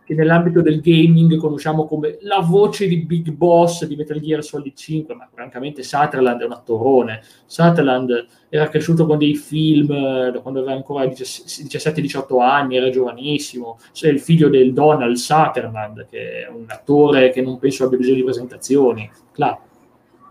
che 0.10 0.16
nell'ambito 0.16 0.64
del 0.64 0.82
gaming 0.82 1.38
conosciamo 1.38 1.86
come 1.86 2.18
la 2.22 2.40
voce 2.40 2.88
di 2.88 2.98
Big 2.98 3.30
Boss 3.30 3.86
di 3.86 3.96
Metal 3.96 4.20
Gear 4.20 4.44
Solid 4.44 4.74
5, 4.74 5.14
ma 5.14 5.30
francamente 5.32 5.84
Sutherland 5.84 6.42
è 6.42 6.46
un 6.46 6.52
attorone. 6.52 7.22
Sutherland 7.46 8.26
era 8.50 8.68
cresciuto 8.70 9.06
con 9.06 9.20
dei 9.20 9.36
film 9.36 9.92
eh, 9.92 10.32
da 10.32 10.40
quando 10.40 10.62
aveva 10.62 10.74
ancora 10.74 11.06
17-18 11.06 12.42
anni, 12.42 12.78
era 12.78 12.90
giovanissimo. 12.90 13.78
È 14.02 14.08
il 14.08 14.20
figlio 14.20 14.50
del 14.50 14.74
Donald 14.74 15.16
Sutherland, 15.16 16.08
che 16.10 16.46
è 16.46 16.50
un 16.50 16.66
attore 16.70 17.30
che 17.30 17.44
non 17.44 17.60
penso 17.60 17.84
abbia 17.84 18.00
bisogno 18.00 18.16
di 18.16 18.24
presentazioni. 18.24 19.12
Clar. 19.32 19.60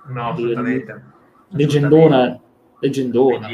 No, 0.08 0.30
assolutamente. 0.30 1.04
Leggendona, 1.50 2.40
leggendona. 2.80 3.48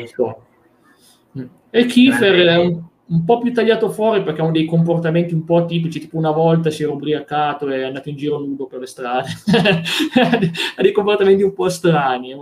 E 1.68 1.84
Kiefer 1.84 2.46
è 2.46 2.56
un 2.56 2.82
un 3.06 3.24
po' 3.24 3.38
più 3.38 3.52
tagliato 3.52 3.90
fuori 3.90 4.22
perché 4.22 4.40
ha 4.40 4.50
dei 4.50 4.64
comportamenti 4.64 5.34
un 5.34 5.44
po' 5.44 5.58
atipici, 5.58 6.00
tipo 6.00 6.16
una 6.16 6.30
volta 6.30 6.70
si 6.70 6.82
era 6.82 6.92
ubriacato 6.92 7.68
e 7.68 7.82
è 7.82 7.84
andato 7.84 8.08
in 8.08 8.16
giro 8.16 8.38
nudo 8.38 8.66
per 8.66 8.80
le 8.80 8.86
strade, 8.86 9.28
ha 10.76 10.82
dei 10.82 10.92
comportamenti 10.92 11.42
un 11.42 11.52
po' 11.52 11.68
strani. 11.68 12.34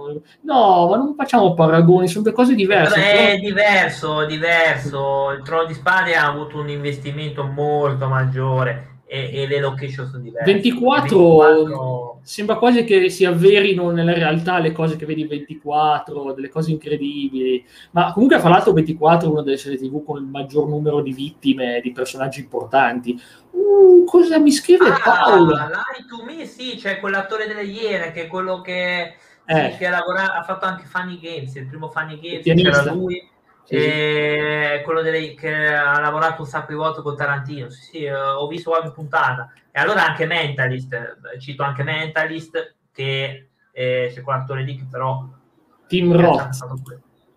No, 0.42 0.88
ma 0.88 0.96
non 0.96 1.14
facciamo 1.16 1.54
paragoni, 1.54 2.06
sono 2.06 2.24
due 2.24 2.32
cose 2.32 2.54
diverse. 2.54 2.94
È 2.94 3.30
però... 3.30 3.38
diverso, 3.38 4.26
diverso. 4.26 5.30
Il 5.32 5.42
Trono 5.42 5.64
di 5.64 5.74
Spade 5.74 6.14
ha 6.14 6.26
avuto 6.26 6.58
un 6.58 6.68
investimento 6.68 7.44
molto 7.44 8.06
maggiore 8.06 8.91
e, 9.12 9.42
e, 9.42 9.46
le 9.46 9.60
location 9.60 10.08
sono 10.08 10.22
diverse. 10.22 10.50
24, 10.50 11.38
24, 11.38 12.20
sembra 12.22 12.56
quasi 12.56 12.82
che 12.84 13.10
si 13.10 13.26
avverino 13.26 13.90
nella 13.90 14.14
realtà 14.14 14.58
le 14.58 14.72
cose 14.72 14.96
che 14.96 15.04
vedi 15.04 15.20
in 15.20 15.28
24, 15.28 16.32
delle 16.32 16.48
cose 16.48 16.70
incredibili. 16.70 17.62
Ma 17.90 18.10
comunque, 18.14 18.38
fra 18.38 18.48
l'altro, 18.48 18.72
24 18.72 19.28
è 19.28 19.30
una 19.30 19.42
delle 19.42 19.58
serie 19.58 19.76
TV 19.76 20.02
con 20.02 20.16
il 20.16 20.24
maggior 20.24 20.66
numero 20.66 21.02
di 21.02 21.12
vittime, 21.12 21.82
di 21.82 21.92
personaggi 21.92 22.40
importanti. 22.40 23.20
Uh, 23.50 24.04
cosa 24.04 24.38
mi 24.38 24.50
scrive 24.50 24.88
ah, 24.88 25.00
Paolo? 25.04 25.56
Lie 25.56 26.06
to 26.08 26.24
me, 26.24 26.46
sì, 26.46 26.76
c'è 26.76 26.98
quell'attore 26.98 27.46
delle 27.46 27.64
Iene 27.64 28.12
che 28.12 28.22
è 28.22 28.26
quello 28.28 28.62
che, 28.62 29.14
eh. 29.44 29.70
sì, 29.72 29.76
che 29.76 29.86
ha, 29.88 29.90
lavorato, 29.90 30.38
ha 30.38 30.42
fatto 30.42 30.64
anche 30.64 30.86
Funny 30.86 31.20
Games, 31.20 31.54
il 31.54 31.66
primo 31.66 31.90
Funny 31.90 32.18
Games, 32.18 32.44
c'era 32.44 32.90
lui 32.90 33.28
e 33.68 34.82
quello 34.84 35.02
delle, 35.02 35.34
che 35.34 35.74
ha 35.74 36.00
lavorato 36.00 36.42
un 36.42 36.48
sacco 36.48 36.72
di 36.72 36.78
volte 36.78 37.02
con 37.02 37.16
Tarantino. 37.16 37.70
Sì, 37.70 37.82
sì, 37.82 38.04
eh, 38.04 38.14
ho 38.14 38.46
visto 38.46 38.70
qualche 38.70 38.90
puntata. 38.90 39.52
E 39.70 39.80
allora 39.80 40.06
anche 40.06 40.26
Mentalist, 40.26 40.92
eh, 40.92 41.38
cito 41.38 41.62
anche 41.62 41.82
Mentalist, 41.82 42.74
che 42.92 43.48
eh, 43.70 44.10
c'è 44.12 44.20
quell'attore 44.20 44.62
lì 44.62 44.76
che 44.76 44.86
però... 44.90 45.26
Tim 45.86 46.16
Roth. 46.16 46.48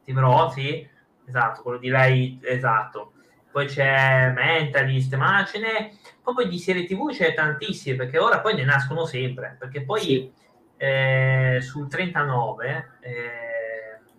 Tim 0.03 0.19
Roth, 0.19 0.53
sì, 0.53 0.87
esatto, 1.27 1.61
quello 1.61 1.77
di 1.77 1.89
lei, 1.89 2.39
esatto. 2.43 3.13
Poi 3.51 3.67
c'è 3.67 4.31
Mentalist, 4.31 5.15
ma 5.15 5.45
ce 5.45 5.59
n'è 5.59 5.91
proprio 6.21 6.47
di 6.47 6.59
serie 6.59 6.85
TV 6.85 7.11
c'è 7.11 7.33
tantissime, 7.33 7.95
perché 7.95 8.17
ora 8.17 8.39
poi 8.39 8.55
ne 8.55 8.63
nascono 8.65 9.05
sempre, 9.05 9.55
perché 9.57 9.83
poi 9.83 10.01
sì. 10.01 10.31
eh, 10.77 11.59
sul 11.61 11.87
39... 11.87 12.89
Eh, 13.01 13.54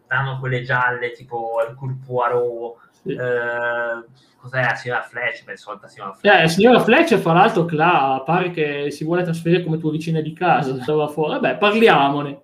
danno 0.06 0.38
quelle 0.38 0.62
gialle 0.62 1.12
tipo 1.12 1.56
il 1.68 1.98
Poirot, 2.06 2.76
sì. 3.02 3.12
eh, 3.12 4.04
cos'è 4.38 4.62
la 4.62 4.74
signora 4.74 5.02
Fletch? 5.02 5.44
Beh, 5.44 5.56
solita 5.56 5.88
signora 5.88 6.12
Fletch. 6.12 6.34
Eh, 6.34 6.40
la 6.42 6.48
signora 6.48 6.80
Fletch, 6.80 7.16
fra 7.16 7.32
l'altro, 7.32 7.64
Cla, 7.64 8.22
pare 8.24 8.50
che 8.50 8.90
si 8.90 9.04
vuole 9.04 9.22
trasferire 9.22 9.62
come 9.62 9.78
tua 9.78 9.90
vicina 9.90 10.20
di 10.20 10.32
casa, 10.32 10.80
stava 10.80 11.08
fuori. 11.08 11.32
Vabbè, 11.32 11.58
parliamone. 11.58 12.42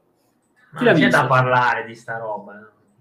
Chi 0.77 0.85
non 0.85 0.95
c'è 0.95 1.09
da 1.09 1.27
parlare 1.27 1.85
di 1.85 1.95
sta 1.95 2.19
roba. 2.19 2.55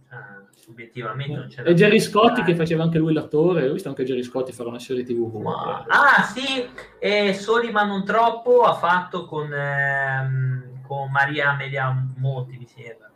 Cioè, 0.10 0.70
obiettivamente 0.70 1.36
non 1.36 1.48
c'è 1.48 1.64
e 1.64 1.74
Jerry 1.74 2.00
Scotti 2.00 2.44
che 2.44 2.56
faceva 2.56 2.84
anche 2.84 3.00
lui 3.00 3.14
l'attore 3.14 3.68
ho 3.68 3.74
visto 3.74 3.90
anche 3.90 4.04
Jerry 4.04 4.24
Scotti 4.24 4.52
fare 4.52 4.70
una 4.70 4.80
serie 4.80 5.04
tv 5.04 5.34
ma... 5.42 5.86
ah 5.88 6.22
sì 6.24 6.70
e 7.00 7.34
Soli 7.34 7.72
ma 7.72 7.84
non 7.84 8.06
troppo 8.06 8.62
ha 8.62 8.74
fatto 8.74 9.26
con, 9.26 9.52
ehm, 9.52 10.82
con 10.86 11.10
Maria 11.10 11.52
Amelia 11.52 11.94
Monti 12.18 12.58
mi 12.58 12.68
sembra 12.68 13.11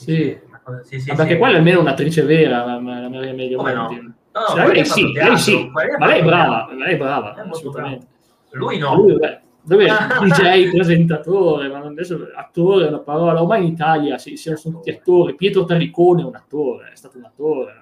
sì, 0.00 0.38
sì, 0.82 1.00
sì, 1.00 1.14
perché 1.14 1.36
quella 1.36 1.54
è 1.54 1.58
almeno 1.58 1.80
un'attrice 1.80 2.22
vera, 2.22 2.64
la, 2.64 2.78
Maria 2.78 3.30
Amelia 3.30 3.56
Come 3.56 3.74
no? 3.74 3.88
No, 4.32 4.54
no, 4.56 4.66
lei, 4.68 4.86
sì, 4.86 5.12
lei 5.12 5.36
sì, 5.36 5.70
ma 5.70 6.06
lei 6.06 6.20
è 6.20 6.24
brava, 6.24 6.72
lei 6.72 6.94
è 6.94 6.96
brava, 6.96 7.34
è 7.34 7.46
assolutamente. 7.46 8.06
Lui 8.52 8.78
no. 8.78 8.94
Lui, 8.94 9.18
beh, 9.18 9.40
dove 9.62 9.86
DJ, 9.86 10.70
presentatore, 10.70 11.68
ma 11.68 11.80
adesso 11.80 12.28
attore 12.34 12.86
è 12.86 12.88
una 12.88 13.00
parola, 13.00 13.42
ormai 13.42 13.66
in 13.66 13.72
Italia 13.72 14.16
sì, 14.16 14.36
sono 14.36 14.58
tutti 14.76 14.88
attori, 14.88 15.34
Pietro 15.34 15.66
Tarricone 15.66 16.22
è 16.22 16.24
un 16.24 16.34
attore, 16.34 16.92
è 16.92 16.96
stato 16.96 17.18
un 17.18 17.24
attore, 17.24 17.74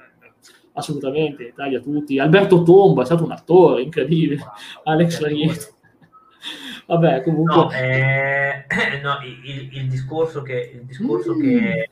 assolutamente, 0.72 1.42
in 1.42 1.48
Italia 1.50 1.81
tutti, 1.81 2.18
Alberto 2.18 2.62
Tomba 2.64 3.02
è 3.02 3.04
stato 3.04 3.22
un 3.22 3.31
attore, 3.31 3.83
incredibile, 3.83 4.42
Alex 4.83 5.20
Larietto. 5.20 5.66
Vabbè, 6.87 7.22
comunque... 7.22 7.54
No, 7.54 7.70
eh, 7.70 8.66
no 9.02 9.18
il, 9.22 9.68
il, 9.72 9.88
discorso, 9.88 10.40
che, 10.40 10.72
il 10.74 10.85
discorso 10.85 11.35
mm. 11.35 11.40
che 11.40 11.88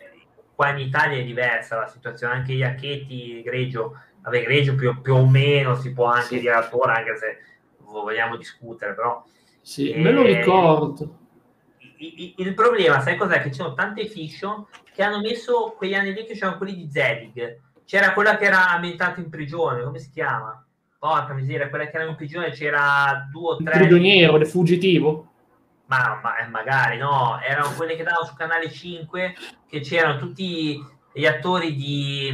qua 0.57 0.71
in 0.71 0.79
Italia 0.79 1.19
è 1.19 1.23
diversa 1.23 1.77
la 1.77 1.87
situazione, 1.87 2.33
anche 2.33 2.55
Iacchetti, 2.55 3.42
Greggio, 3.42 4.01
vabbè, 4.23 4.42
Greggio 4.42 4.75
più, 4.75 5.03
più, 5.03 5.14
o 5.14 5.29
meno 5.29 5.77
si 5.77 5.92
può 5.92 6.07
anche 6.07 6.37
sì. 6.37 6.40
dire 6.40 6.55
attore, 6.55 6.95
anche 6.95 7.16
se 7.16 7.38
vogliamo 7.83 8.37
discutere, 8.37 8.95
però... 8.95 9.23
Sì, 9.61 9.90
eh, 9.90 10.01
me 10.01 10.12
lo 10.12 10.23
ricordo. 10.23 11.19
Il, 11.99 12.35
il, 12.37 12.55
problema, 12.55 13.01
sai 13.01 13.16
cos'è? 13.16 13.42
Che 13.42 13.51
c'erano 13.51 13.75
tante 13.75 14.07
fiction 14.07 14.64
che 14.95 15.03
hanno 15.03 15.21
messo 15.21 15.75
quegli 15.77 15.95
anni 15.95 16.14
lì 16.14 16.25
che 16.25 16.35
c'erano 16.35 16.57
quelli 16.57 16.75
di 16.75 16.90
Zelig. 16.90 17.61
C'era 17.85 18.12
quella 18.14 18.38
che 18.38 18.47
era 18.47 18.71
ambientata 18.71 19.21
in 19.21 19.29
prigione, 19.29 19.83
come 19.83 19.99
si 19.99 20.11
chiama? 20.11 20.64
Porca 20.99 21.35
miseria, 21.35 21.69
quella 21.69 21.87
che 21.87 21.97
era 21.97 22.09
in 22.09 22.16
prigione 22.16 22.51
c'era 22.51 23.29
due 23.31 23.51
o 23.51 23.57
tre... 23.57 23.73
Il 23.73 23.79
prigioniero, 23.81 24.37
il 24.37 24.47
fuggitivo? 24.47 25.33
Ma, 25.87 26.18
ma, 26.22 26.37
eh, 26.38 26.49
magari 26.49 26.99
no, 26.99 27.40
erano 27.40 27.72
quelle 27.75 27.94
che 27.94 28.03
davano 28.03 28.27
su 28.27 28.35
Canale 28.35 28.71
5 28.71 29.35
che 29.69 29.81
c'erano 29.81 30.19
tutti 30.19 30.85
gli 31.13 31.27
attori 31.27 31.75
di, 31.75 32.33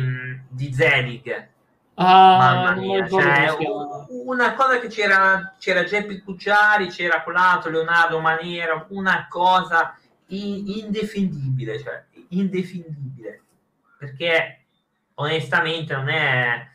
di 0.48 0.72
Zelig. 0.72 1.50
Ah, 1.94 2.36
Mamma 2.38 2.74
mia, 2.74 3.06
cioè, 3.06 3.54
una 4.24 4.54
cosa 4.54 4.80
che 4.80 4.88
c'era, 4.88 5.54
c'era 5.58 5.84
Geppi 5.84 6.20
Cucciari, 6.20 6.88
c'era 6.88 7.22
quell'altro 7.22 7.70
Leonardo 7.70 8.18
Maniera, 8.18 8.86
una 8.88 9.26
cosa 9.28 9.96
indefendibile, 10.28 11.78
cioè 11.78 12.02
indefendibile, 12.28 13.42
perché 13.98 14.64
onestamente 15.14 15.94
non 15.94 16.08
è... 16.08 16.66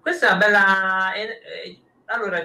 Questa 0.00 0.28
è 0.28 0.30
una 0.30 0.38
bella... 0.38 1.12
Allora, 2.06 2.44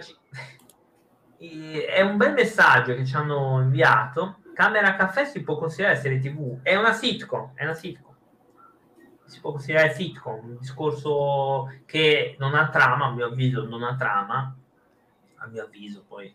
è 1.38 2.02
un 2.02 2.18
bel 2.18 2.34
messaggio 2.34 2.96
che 2.96 3.06
ci 3.06 3.16
hanno 3.16 3.62
inviato. 3.62 4.38
Camera 4.54 4.96
Caffè 4.96 5.26
si 5.26 5.44
può 5.44 5.58
considerare 5.58 6.00
serie 6.00 6.20
TV, 6.20 6.62
è 6.64 6.76
una 6.76 6.94
sitcom, 6.94 7.52
è 7.54 7.64
una 7.64 7.76
sitcom. 7.76 8.14
Si 9.26 9.40
può 9.40 9.52
considerare 9.52 9.94
sitcom, 9.94 10.46
un 10.46 10.58
discorso 10.60 11.72
che 11.86 12.36
non 12.40 12.56
ha 12.56 12.70
trama, 12.70 13.06
a 13.06 13.12
mio 13.12 13.26
avviso 13.28 13.68
non 13.68 13.84
ha 13.84 13.96
trama, 13.96 14.56
a 15.36 15.48
mio 15.48 15.64
avviso 15.64 16.04
poi. 16.08 16.34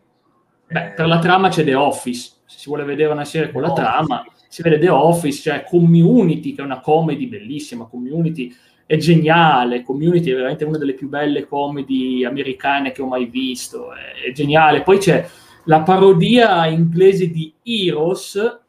Beh, 0.69 0.87
eh... 0.87 0.93
per 0.93 1.07
la 1.07 1.19
trama 1.19 1.49
c'è 1.49 1.65
The 1.65 1.75
Office, 1.75 2.43
se 2.45 2.59
si 2.59 2.69
vuole 2.69 2.85
vedere 2.85 3.13
una 3.13 3.25
serie 3.25 3.51
con 3.51 3.63
la 3.63 3.73
Office. 3.73 3.87
trama, 3.87 4.25
si 4.49 4.63
vede 4.63 4.79
The 4.79 4.89
Office, 4.91 5.41
cioè 5.41 5.65
Community, 5.65 6.55
che 6.55 6.63
è 6.63 6.65
una 6.65 6.81
comedy 6.81 7.27
bellissima, 7.27 7.87
Community 7.87 8.55
è 8.93 8.99
geniale. 8.99 9.83
Community 9.83 10.31
è 10.31 10.35
veramente 10.35 10.65
una 10.65 10.77
delle 10.77 10.93
più 10.93 11.09
belle 11.09 11.47
comedy 11.47 12.25
americane 12.27 12.93
che 12.93 13.01
ho 13.01 13.07
mai 13.07 13.25
visto. 13.25 13.95
È, 13.95 14.29
è 14.29 14.33
geniale. 14.33 14.83
Poi 14.83 14.99
c'è 14.99 15.27
la 15.65 15.81
parodia 15.81 16.67
inglese 16.67 17.31
di 17.31 17.55
Heroes, 17.63 18.61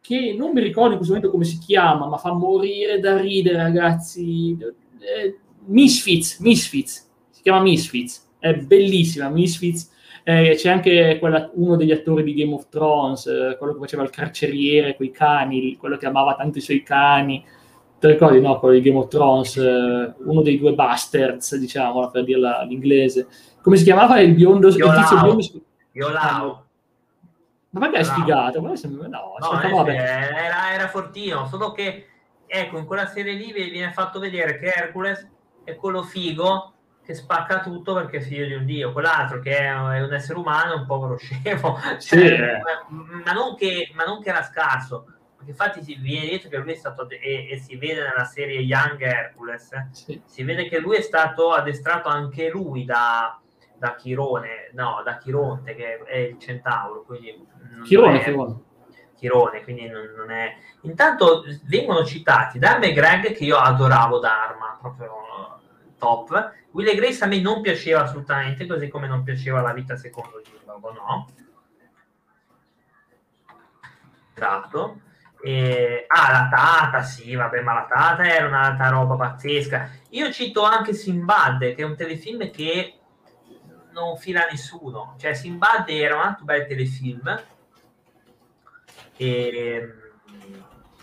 che 0.00 0.34
non 0.34 0.52
mi 0.52 0.62
ricordo 0.62 0.92
in 0.92 0.96
questo 0.96 1.12
momento 1.12 1.30
come 1.30 1.44
si 1.44 1.58
chiama, 1.58 2.06
ma 2.06 2.16
fa 2.16 2.32
morire 2.32 3.00
da 3.00 3.20
ridere, 3.20 3.58
ragazzi. 3.58 4.56
Eh, 4.58 5.38
Misfits, 5.66 6.38
Misfits, 6.38 7.10
si 7.28 7.42
chiama 7.42 7.60
Misfits, 7.60 8.30
è 8.38 8.54
bellissima, 8.54 9.28
Misfits. 9.28 9.92
Eh, 10.24 10.54
c'è 10.56 10.70
anche 10.70 11.18
quella, 11.20 11.50
uno 11.52 11.76
degli 11.76 11.92
attori 11.92 12.22
di 12.22 12.32
Game 12.32 12.54
of 12.54 12.70
Thrones, 12.70 13.26
eh, 13.26 13.56
quello 13.58 13.74
che 13.74 13.80
faceva 13.80 14.04
il 14.04 14.10
carceriere 14.10 14.96
con 14.96 15.04
i 15.04 15.10
cani, 15.10 15.76
quello 15.76 15.98
che 15.98 16.06
amava 16.06 16.34
tanto 16.34 16.56
i 16.56 16.62
suoi 16.62 16.82
cani. 16.82 17.44
Ti 17.98 18.06
ricordi, 18.06 18.40
no? 18.40 18.58
Quello 18.58 18.74
di 18.74 18.82
Game 18.82 18.98
of 18.98 19.08
Thrones, 19.08 19.56
eh, 19.56 20.14
uno 20.18 20.42
dei 20.42 20.58
due 20.58 20.74
bastards, 20.74 21.56
diciamo, 21.56 22.10
per 22.10 22.24
dirla 22.24 22.58
all'inglese. 22.58 23.26
Come 23.62 23.76
si 23.76 23.84
chiamava 23.84 24.20
il 24.20 24.34
biondo? 24.34 24.68
Il 24.68 24.74
tizio 24.74 25.20
biondo? 25.22 25.44
Yolao. 25.92 26.64
Ma 27.70 27.80
perché 27.80 27.98
è 27.98 28.02
sfigato? 28.04 28.60
No, 28.60 28.72
no 28.72 29.86
era, 29.86 30.72
era 30.72 30.88
fortino, 30.88 31.46
solo 31.46 31.72
che 31.72 32.06
ecco, 32.46 32.78
in 32.78 32.86
quella 32.86 33.06
serie 33.06 33.34
lì 33.34 33.52
viene 33.52 33.92
fatto 33.92 34.18
vedere 34.18 34.58
che 34.58 34.72
Hercules 34.74 35.28
è 35.64 35.74
quello 35.76 36.02
figo 36.02 36.72
che 37.04 37.14
spacca 37.14 37.60
tutto 37.60 37.94
perché 37.94 38.18
è 38.18 38.20
figlio 38.20 38.46
di 38.46 38.54
un 38.54 38.64
dio, 38.64 38.92
quell'altro 38.92 39.40
che 39.40 39.56
è 39.56 39.72
un 39.72 40.12
essere 40.12 40.38
umano 40.38 40.72
è 40.72 40.76
un 40.76 40.86
povero 40.86 41.16
scemo, 41.16 41.78
sì. 41.98 42.18
cioè, 42.18 42.60
ma, 42.88 42.96
ma, 43.24 43.32
non 43.32 43.54
che, 43.54 43.90
ma, 43.94 44.04
non 44.04 44.20
che, 44.20 44.30
era 44.30 44.42
scarso, 44.42 45.06
infatti 45.46 45.82
si 45.82 45.94
viene 45.96 46.28
detto 46.28 46.48
che 46.48 46.56
lui 46.56 46.72
è 46.72 46.76
stato, 46.76 47.08
e, 47.08 47.48
e 47.50 47.58
si 47.58 47.76
vede 47.76 48.02
nella 48.02 48.24
serie 48.24 48.60
Young 48.60 49.00
Hercules, 49.00 49.88
sì. 49.92 50.20
si 50.24 50.42
vede 50.42 50.68
che 50.68 50.78
lui 50.78 50.96
è 50.96 51.00
stato 51.00 51.52
addestrato 51.52 52.08
anche 52.08 52.48
lui 52.48 52.84
da, 52.84 53.40
da 53.76 53.94
Chirone, 53.94 54.70
no, 54.72 55.02
da 55.04 55.18
Chironte 55.18 55.74
che 55.74 55.98
è 56.04 56.18
il 56.18 56.38
centauro, 56.38 57.02
quindi 57.02 57.46
Chirone, 57.84 58.20
è, 58.20 58.24
Chirone. 58.24 58.60
Chirone, 59.16 59.62
quindi 59.62 59.88
non, 59.88 60.12
non, 60.16 60.30
è... 60.30 60.56
Intanto 60.82 61.44
vengono 61.64 62.04
citati 62.04 62.58
Dharma 62.58 62.84
e 62.84 62.92
Greg 62.92 63.32
che 63.32 63.44
io 63.44 63.56
adoravo 63.56 64.18
Dharma, 64.18 64.76
proprio 64.80 65.60
top. 65.98 66.52
Will 66.72 66.94
Grace 66.94 67.24
a 67.24 67.26
me 67.26 67.40
non 67.40 67.62
piaceva 67.62 68.02
assolutamente, 68.02 68.66
così 68.66 68.88
come 68.88 69.06
non 69.06 69.22
piaceva 69.22 69.60
la 69.60 69.72
vita 69.72 69.96
secondo 69.96 70.42
Giuliano, 70.42 70.92
no? 70.92 71.28
Esatto. 74.34 75.00
E... 75.46 76.06
Ah, 76.08 76.32
la 76.32 76.48
Tata, 76.50 77.02
sì, 77.02 77.36
vabbè, 77.36 77.60
ma 77.60 77.72
la 77.72 77.86
Tata 77.88 78.26
era 78.26 78.48
un'altra 78.48 78.88
roba 78.88 79.14
pazzesca. 79.14 79.90
Io 80.10 80.32
cito 80.32 80.64
anche 80.64 80.92
Simbad, 80.92 81.72
che 81.72 81.76
è 81.76 81.84
un 81.84 81.94
telefilm 81.94 82.50
che 82.50 82.98
non 83.92 84.16
fila 84.16 84.44
nessuno. 84.50 85.14
Cioè, 85.20 85.34
Simbad 85.34 85.88
era 85.88 86.16
un 86.16 86.22
altro 86.22 86.44
bel 86.44 86.66
telefilm 86.66 87.42
e, 89.16 89.88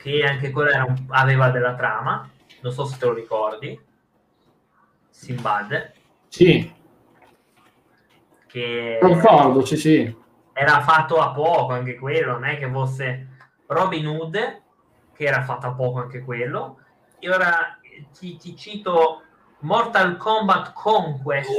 che 0.02 0.26
anche 0.26 0.52
quello 0.52 0.88
un, 0.88 1.06
aveva 1.12 1.50
della 1.50 1.76
trama. 1.76 2.30
Non 2.60 2.74
so 2.74 2.84
se 2.84 2.98
te 2.98 3.06
lo 3.06 3.14
ricordi. 3.14 3.80
Simbad. 5.10 5.94
Sì. 6.28 6.70
Che 8.48 9.00
ricordo, 9.02 9.66
sì, 9.66 9.78
sì. 9.78 10.18
Era 10.52 10.82
fatto 10.82 11.22
a 11.22 11.32
poco 11.32 11.72
anche 11.72 11.96
quello, 11.96 12.34
non 12.34 12.44
è 12.44 12.58
che 12.60 12.70
fosse 12.70 13.28
Robin 13.74 14.08
Hood, 14.08 14.62
che 15.14 15.24
era 15.26 15.44
fatto 15.44 15.68
a 15.68 15.74
poco 15.74 16.00
anche 16.00 16.22
quello. 16.22 16.80
E 17.20 17.30
ora 17.30 17.78
ti, 18.18 18.38
ti 18.38 18.56
cito 18.56 19.22
Mortal 19.60 20.18
Kombat 20.18 20.74
Conquest. 20.74 21.52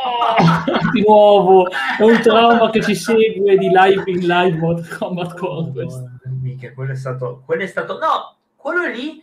di 0.92 1.02
nuovo, 1.02 1.68
è 1.68 2.02
un 2.02 2.20
trauma 2.22 2.70
che 2.70 2.82
ci 2.82 2.94
segue 2.94 3.56
di 3.56 3.68
live 3.68 4.10
in 4.10 4.26
live 4.26 4.56
Mortal 4.56 4.98
Kombat 4.98 5.36
Conquest. 5.36 6.08
Mica, 6.40 6.72
quello 6.72 6.92
è 6.92 6.96
stato, 6.96 7.42
quello 7.44 7.62
è 7.62 7.66
stato, 7.66 7.98
no, 7.98 8.36
quello 8.56 8.86
lì 8.86 9.22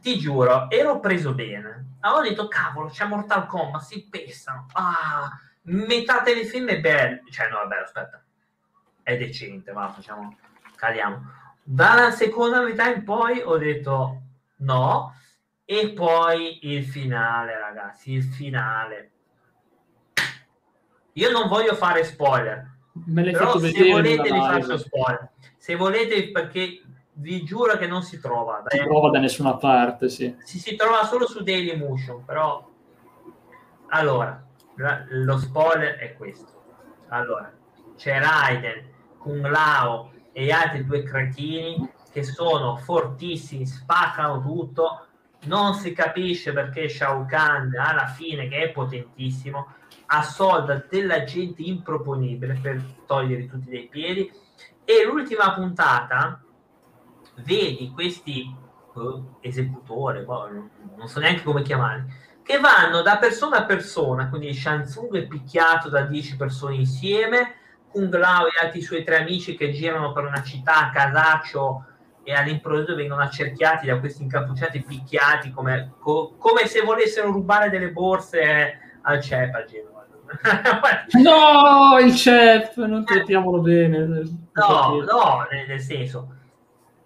ti 0.00 0.18
giuro, 0.18 0.70
ero 0.70 1.00
preso 1.00 1.34
bene. 1.34 1.96
Avevo 2.00 2.22
detto, 2.22 2.48
cavolo, 2.48 2.88
c'è 2.88 3.06
Mortal 3.06 3.46
Kombat, 3.46 3.82
si 3.82 4.06
pestano. 4.08 4.66
Ah, 4.72 5.30
metà 5.62 6.22
telefilm 6.22 6.68
è 6.68 6.80
bello. 6.80 7.20
Cioè, 7.30 7.48
no, 7.48 7.56
vabbè, 7.56 7.76
aspetta. 7.76 8.22
È 9.02 9.16
decente, 9.16 9.72
ma 9.72 9.88
facciamo, 9.90 10.36
caliamo. 10.76 11.42
Dalla 11.66 12.10
seconda 12.10 12.60
metà 12.60 12.92
in 12.92 13.04
poi 13.04 13.40
ho 13.42 13.56
detto 13.56 14.20
no 14.56 15.14
e 15.64 15.92
poi 15.92 16.58
il 16.70 16.84
finale, 16.84 17.58
ragazzi, 17.58 18.12
il 18.12 18.22
finale. 18.22 19.10
Io 21.14 21.30
non 21.30 21.48
voglio 21.48 21.74
fare 21.74 22.04
spoiler. 22.04 22.70
Me 23.06 23.24
l'hai 23.24 23.32
però 23.32 23.52
fatto 23.52 23.60
se 23.60 23.90
volete 23.90 24.30
vi 24.30 24.38
faccio 24.38 24.76
spoiler. 24.76 25.30
Se 25.56 25.74
volete, 25.74 26.30
perché 26.30 26.82
vi 27.14 27.42
giuro 27.44 27.78
che 27.78 27.86
non 27.86 28.02
si 28.02 28.20
trova. 28.20 28.62
Si 28.66 28.78
trova 28.78 29.10
da 29.10 29.18
nessuna 29.18 29.56
parte, 29.56 30.10
sì. 30.10 30.36
Si, 30.40 30.58
si 30.58 30.76
trova 30.76 31.04
solo 31.04 31.26
su 31.26 31.42
Daily 31.42 31.76
Motion, 31.76 32.24
però... 32.24 32.70
Allora, 33.88 34.44
lo 34.74 35.38
spoiler 35.38 35.96
è 35.96 36.14
questo. 36.14 36.62
Allora, 37.08 37.50
c'è 37.96 38.20
Raiden, 38.20 38.90
Kung 39.18 39.46
Lao 39.46 40.10
e 40.34 40.44
gli 40.44 40.50
altri 40.50 40.84
due 40.84 41.04
cretini 41.04 41.88
che 42.12 42.24
sono 42.24 42.76
fortissimi, 42.76 43.64
spaccano 43.66 44.42
tutto, 44.42 45.06
non 45.44 45.74
si 45.74 45.92
capisce 45.92 46.52
perché 46.52 46.88
Shao 46.88 47.24
Kahn 47.24 47.74
alla 47.76 48.08
fine 48.08 48.48
che 48.48 48.64
è 48.64 48.70
potentissimo 48.70 49.68
assolda 50.06 50.84
della 50.90 51.24
gente 51.24 51.62
improponibile 51.62 52.58
per 52.60 52.82
togliere 53.06 53.46
tutti 53.46 53.70
dai 53.70 53.88
piedi. 53.88 54.30
E 54.84 55.04
l'ultima 55.04 55.54
puntata 55.54 56.42
vedi 57.36 57.90
questi 57.92 58.54
uh, 58.94 59.36
esecutori 59.40 60.22
boh, 60.22 60.48
non 60.96 61.08
so 61.08 61.20
neanche 61.20 61.42
come 61.42 61.62
chiamarli 61.62 62.22
che 62.44 62.60
vanno 62.60 63.00
da 63.00 63.16
persona 63.16 63.58
a 63.58 63.64
persona 63.64 64.28
quindi 64.28 64.52
Shansung 64.52 65.16
è 65.16 65.26
picchiato 65.26 65.88
da 65.88 66.02
10 66.02 66.36
persone 66.36 66.74
insieme 66.74 67.54
Kung 67.94 68.12
Lao 68.12 68.46
e 68.46 68.58
altri 68.60 68.82
suoi 68.82 69.04
tre 69.04 69.20
amici 69.20 69.54
che 69.54 69.70
girano 69.70 70.10
per 70.10 70.24
una 70.24 70.42
città 70.42 70.88
a 70.88 70.90
casaccio 70.90 71.84
e 72.24 72.34
all'improvviso 72.34 72.96
vengono 72.96 73.22
accerchiati 73.22 73.86
da 73.86 74.00
questi 74.00 74.24
incappucciati 74.24 74.82
picchiati 74.82 75.52
come, 75.52 75.92
co, 76.00 76.34
come 76.36 76.66
se 76.66 76.80
volessero 76.80 77.30
rubare 77.30 77.70
delle 77.70 77.92
borse 77.92 78.98
al 79.02 79.22
CEP 79.22 79.54
a 79.54 79.64
Genova. 79.64 80.04
no, 81.22 81.98
il 82.00 82.16
CEP, 82.16 82.84
non 82.84 83.04
trattiamolo 83.04 83.60
bene. 83.60 83.98
No, 84.06 85.00
no, 85.00 85.46
nel, 85.68 85.78
senso, 85.78 86.34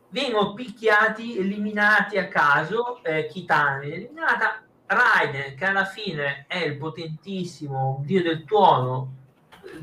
vengono 0.09 0.55
picchiati, 0.55 1.37
eliminati 1.37 2.17
a 2.17 2.29
caso, 2.29 3.03
eh, 3.03 3.27
Kitani 3.27 3.93
eliminata, 3.93 4.63
Raiden, 4.87 5.55
che 5.55 5.65
alla 5.67 5.85
fine 5.85 6.47
è 6.49 6.61
il 6.61 6.79
potentissimo 6.79 8.01
dio 8.07 8.23
del 8.23 8.45
tuono, 8.45 9.18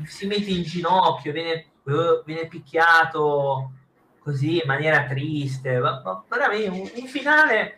si 0.04 0.26
mette 0.26 0.50
in 0.50 0.62
ginocchio, 0.62 1.32
viene, 1.32 1.66
uh, 1.84 2.22
viene 2.24 2.46
picchiato 2.48 3.72
così 4.18 4.56
in 4.56 4.66
maniera 4.66 5.04
triste, 5.04 5.78
ma, 5.78 6.02
ma 6.04 6.24
veramente 6.28 6.68
un, 6.68 6.90
un, 6.94 7.06
finale 7.06 7.76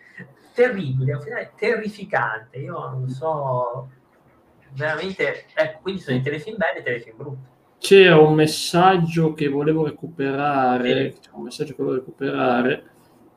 terribile, 0.54 1.14
un 1.14 1.20
finale 1.20 1.52
terrificante. 1.56 2.58
Io 2.58 2.78
non 2.78 3.08
so, 3.08 3.88
veramente, 4.72 5.46
ecco, 5.54 5.80
quindi 5.82 6.00
sono 6.00 6.16
i 6.16 6.22
telefilm 6.22 6.56
belli 6.56 6.78
e 6.78 6.80
i 6.80 6.84
telefilm 6.84 7.16
brutti. 7.16 7.56
C'era 7.78 8.18
un 8.18 8.34
messaggio 8.34 9.34
che 9.34 9.48
volevo 9.48 9.84
recuperare, 9.84 11.12
sì. 11.20 11.28
un 11.32 11.44
messaggio 11.44 11.74
che 11.74 11.82
volevo 11.82 12.00
recuperare 12.00 12.84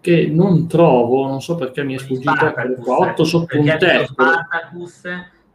che 0.01 0.28
non 0.28 0.67
trovo, 0.67 1.28
non 1.28 1.41
so 1.41 1.55
perché 1.55 1.84
mi 1.84 1.93
è 1.93 1.99
sfuggito 1.99 2.51
qua, 2.82 2.97
8 2.97 3.24
sotto 3.24 3.59
un 3.59 3.76
testo. 3.78 4.13
Spartacus 4.13 5.01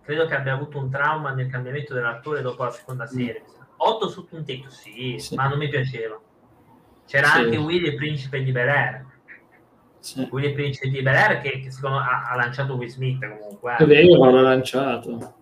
credo 0.07 0.25
che 0.27 0.37
abbia 0.37 0.55
avuto 0.55 0.79
un 0.79 0.89
trauma 0.89 1.33
nel 1.33 1.51
cambiamento 1.51 1.93
dell'attore 1.93 2.41
dopo 2.41 2.63
la 2.63 2.71
seconda 2.71 3.05
mm. 3.05 3.07
serie. 3.09 3.43
8 3.79 4.09
sotto 4.09 4.37
un 4.37 4.45
tetto, 4.45 4.71
sì, 4.71 5.17
sì, 5.19 5.35
ma 5.35 5.49
non 5.49 5.59
mi 5.59 5.69
piaceva. 5.69 6.19
C'era 7.07 7.27
sì. 7.27 7.39
anche 7.41 7.57
Willy, 7.57 7.89
il 7.89 7.97
principe 7.97 8.43
di 8.43 8.53
Bel 8.53 8.69
Air. 8.69 9.05
Sì. 9.99 10.29
Willy, 10.31 10.47
il 10.47 10.55
principe 10.55 10.89
di 10.89 11.03
Bel 11.03 11.17
Air, 11.17 11.41
che, 11.41 11.61
che 11.61 11.71
secondo 11.73 11.99
ha, 11.99 12.29
ha, 12.31 12.37
lanciato 12.37 12.77
Will 12.77 12.89
Smith 12.89 13.19
comunque. 13.19 13.73
Eh. 13.73 13.77
È 13.77 13.87
vero, 13.87 14.31
l'ha 14.31 14.41
lanciato. 14.41 15.35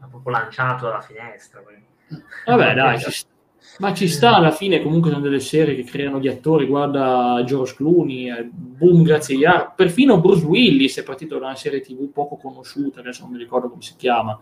Ha 0.00 0.06
proprio 0.06 0.32
lanciato 0.32 0.86
dalla 0.86 1.00
finestra. 1.00 1.62
Vabbè, 2.44 2.74
dai, 2.74 3.00
ci 3.00 3.24
ma 3.78 3.94
ci 3.94 4.08
sta 4.08 4.34
alla 4.34 4.50
fine, 4.50 4.82
comunque 4.82 5.10
sono 5.10 5.22
delle 5.22 5.40
serie 5.40 5.74
che 5.74 5.84
creano 5.84 6.20
gli 6.20 6.28
attori, 6.28 6.66
guarda 6.66 7.42
George 7.44 7.74
Clooney, 7.74 8.30
eh, 8.30 8.48
boom, 8.52 9.02
grazie 9.02 9.44
a 9.46 9.72
perfino 9.74 10.20
Bruce 10.20 10.44
Willis 10.44 10.98
è 10.98 11.02
partito 11.02 11.38
da 11.38 11.46
una 11.46 11.56
serie 11.56 11.80
tv 11.80 12.10
poco 12.12 12.36
conosciuta, 12.36 13.00
adesso 13.00 13.22
non 13.22 13.32
mi 13.32 13.38
ricordo 13.38 13.70
come 13.70 13.82
si 13.82 13.94
chiama, 13.96 14.38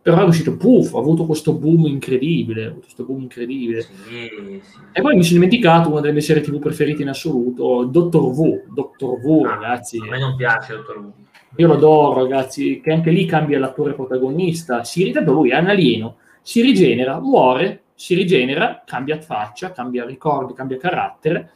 però 0.00 0.20
è 0.20 0.24
uscito 0.24 0.56
puff, 0.56 0.94
ha 0.94 0.98
avuto 0.98 1.26
questo 1.26 1.52
boom 1.54 1.86
incredibile, 1.86 2.64
ha 2.64 2.68
avuto 2.68 2.82
questo 2.82 3.04
boom 3.04 3.22
incredibile. 3.22 3.82
Sì, 3.82 3.90
sì. 4.08 4.60
E 4.92 5.00
poi 5.00 5.16
mi 5.16 5.22
sono 5.22 5.40
dimenticato 5.40 5.90
una 5.90 6.00
delle 6.00 6.12
mie 6.12 6.22
serie 6.22 6.42
tv 6.42 6.58
preferite 6.58 7.02
in 7.02 7.08
assoluto, 7.08 7.84
Doctor 7.84 8.30
V, 8.30 8.72
Doctor 8.72 9.20
V, 9.20 9.44
ah, 9.44 9.48
ragazzi. 9.48 9.98
A 9.98 10.10
me 10.10 10.18
non 10.18 10.36
piace 10.36 10.74
Doctor 10.74 11.00
V. 11.00 11.10
Io 11.56 11.66
lo 11.66 11.74
adoro, 11.74 12.20
ragazzi, 12.22 12.80
che 12.80 12.92
anche 12.92 13.10
lì 13.10 13.24
cambia 13.24 13.58
l'attore 13.58 13.94
protagonista, 13.94 14.84
si 14.84 15.02
ritrata 15.04 15.30
lui, 15.30 15.50
è 15.50 15.58
un 15.58 15.68
alieno, 15.68 16.16
si 16.42 16.62
rigenera, 16.62 17.20
muore, 17.20 17.82
si 17.98 18.14
rigenera, 18.14 18.84
cambia 18.86 19.20
faccia, 19.20 19.72
cambia 19.72 20.04
ricordi, 20.04 20.52
cambia 20.52 20.76
carattere, 20.76 21.50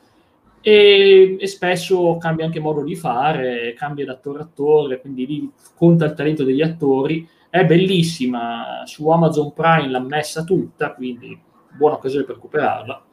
e, 0.61 1.37
e, 1.39 1.47
spesso 1.47 2.17
cambia 2.19 2.45
anche 2.45 2.59
modo 2.59 2.83
di 2.83 2.97
fare, 2.97 3.75
cambia 3.75 4.05
da 4.05 4.15
attore 4.15 4.41
a 4.41 4.43
attore, 4.43 5.01
quindi 5.01 5.25
lì 5.25 5.53
conta 5.77 6.05
il 6.05 6.15
talento 6.15 6.43
degli 6.43 6.61
attori. 6.61 7.29
È 7.49 7.65
bellissima, 7.65 8.83
su 8.87 9.09
Amazon 9.09 9.53
Prime 9.53 9.89
l'ha 9.89 10.01
messa 10.01 10.43
tutta, 10.43 10.95
quindi 10.95 11.41
buona 11.77 11.95
occasione 11.95 12.25
per 12.25 12.35
recuperarla. 12.35 13.05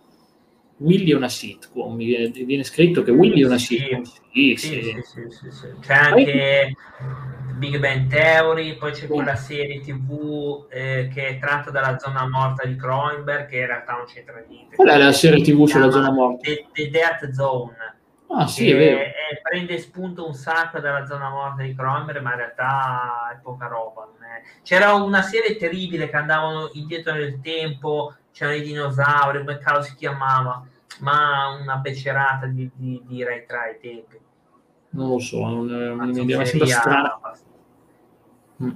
Willy 0.80 1.12
è 1.12 1.16
una 1.16 1.30
sitcom, 1.30 1.96
mi 1.96 2.06
viene, 2.46 2.64
scritto 2.64 3.04
che 3.04 3.12
Willy 3.12 3.42
è 3.42 3.46
una 3.46 3.58
sitcom. 3.58 4.04
Sì, 4.04 4.56
sì, 4.58 4.82
sì. 5.04 5.50
sì, 5.50 5.68
C'è 5.82 5.94
anche 5.94 6.74
Big 7.56 7.78
Bang 7.80 8.08
Theory, 8.08 8.78
poi 8.78 8.92
c'è 8.92 9.08
quella 9.08 9.36
serie 9.36 9.82
tv 9.82 10.66
eh, 10.70 11.10
che 11.14 11.28
è 11.28 11.40
tratta 11.40 11.72
dalla 11.72 11.98
zona 12.00 12.28
morta 12.28 12.66
di 12.66 12.76
Cronenberg, 12.76 13.48
che 13.48 13.58
in 13.58 13.66
realtà 13.68 13.94
non 13.94 14.06
c'entra 14.06 14.44
niente. 14.48 14.76
Qual 14.76 14.88
è 14.88 14.98
la 14.98 15.12
serie 15.12 15.44
tv 15.44 15.66
sulla 15.66 15.92
zona 15.92 16.12
morta? 16.12 16.50
The, 16.50 16.68
The 16.72 16.90
Death 16.90 17.30
Zone. 17.32 17.76
Ah, 18.32 18.48
sì, 18.48 18.70
è 18.70 18.78
vero. 18.78 19.00
È, 19.00 19.14
prende 19.42 19.78
spunto 19.80 20.26
un 20.26 20.34
sacco 20.34 20.80
dalla 20.80 21.06
zona 21.06 21.30
morta 21.30 21.64
di 21.64 21.76
Cronenberg, 21.76 22.22
ma 22.22 22.32
in 22.32 22.38
realtà 22.38 23.30
è 23.34 23.40
poca 23.42 23.68
roba. 23.68 24.08
C'era 24.64 24.94
una 24.94 25.22
serie 25.22 25.58
terribile 25.58 26.10
che 26.10 26.16
andavano 26.16 26.70
indietro 26.74 27.14
nel 27.14 27.40
tempo, 27.42 28.16
c'erano 28.40 28.56
i 28.56 28.62
dinosauri, 28.62 29.40
come 29.40 29.58
cavolo 29.58 29.84
si 29.84 29.96
chiamava, 29.96 30.66
ma 31.00 31.58
una 31.62 31.76
becerata 31.76 32.46
di, 32.46 32.70
di, 32.74 33.02
di 33.06 33.22
Ray 33.22 33.46
tra 33.46 33.70
i 33.70 33.78
tempi. 33.82 34.18
Non 34.92 35.10
lo 35.10 35.20
so, 35.20 35.46
non, 35.46 35.66
non 35.66 36.10
mi 36.10 36.46
sembra 36.46 36.68
strano. 36.68 37.20
Mm. 38.64 38.70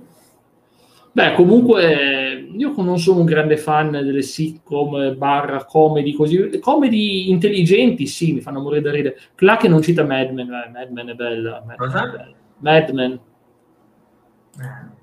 Beh, 1.13 1.33
comunque 1.35 2.49
io 2.51 2.73
non 2.75 2.99
sono 2.99 3.19
un 3.19 3.25
grande 3.25 3.55
fan 3.55 3.91
delle 3.91 4.21
sitcom 4.21 5.15
barra 5.15 5.63
comedy 5.63 6.11
così. 6.11 6.59
Comedy 6.59 7.29
intelligenti, 7.29 8.05
sì, 8.05 8.33
mi 8.33 8.41
fanno 8.41 8.59
morire 8.59 8.81
da 8.81 8.91
ridere. 8.91 9.17
Clark 9.33 9.61
che 9.61 9.67
non 9.69 9.81
cita 9.81 10.03
Mad 10.03 10.31
Men, 10.31 10.51
eh, 10.51 10.71
Mad 10.73 10.89
Men 10.89 11.07
è 11.07 11.13
bella. 11.13 11.63
Mad 11.65 11.77
Cosa? 11.77 12.33
Mad 12.57 12.89
Men. 12.89 13.19
Eh, 14.59 15.01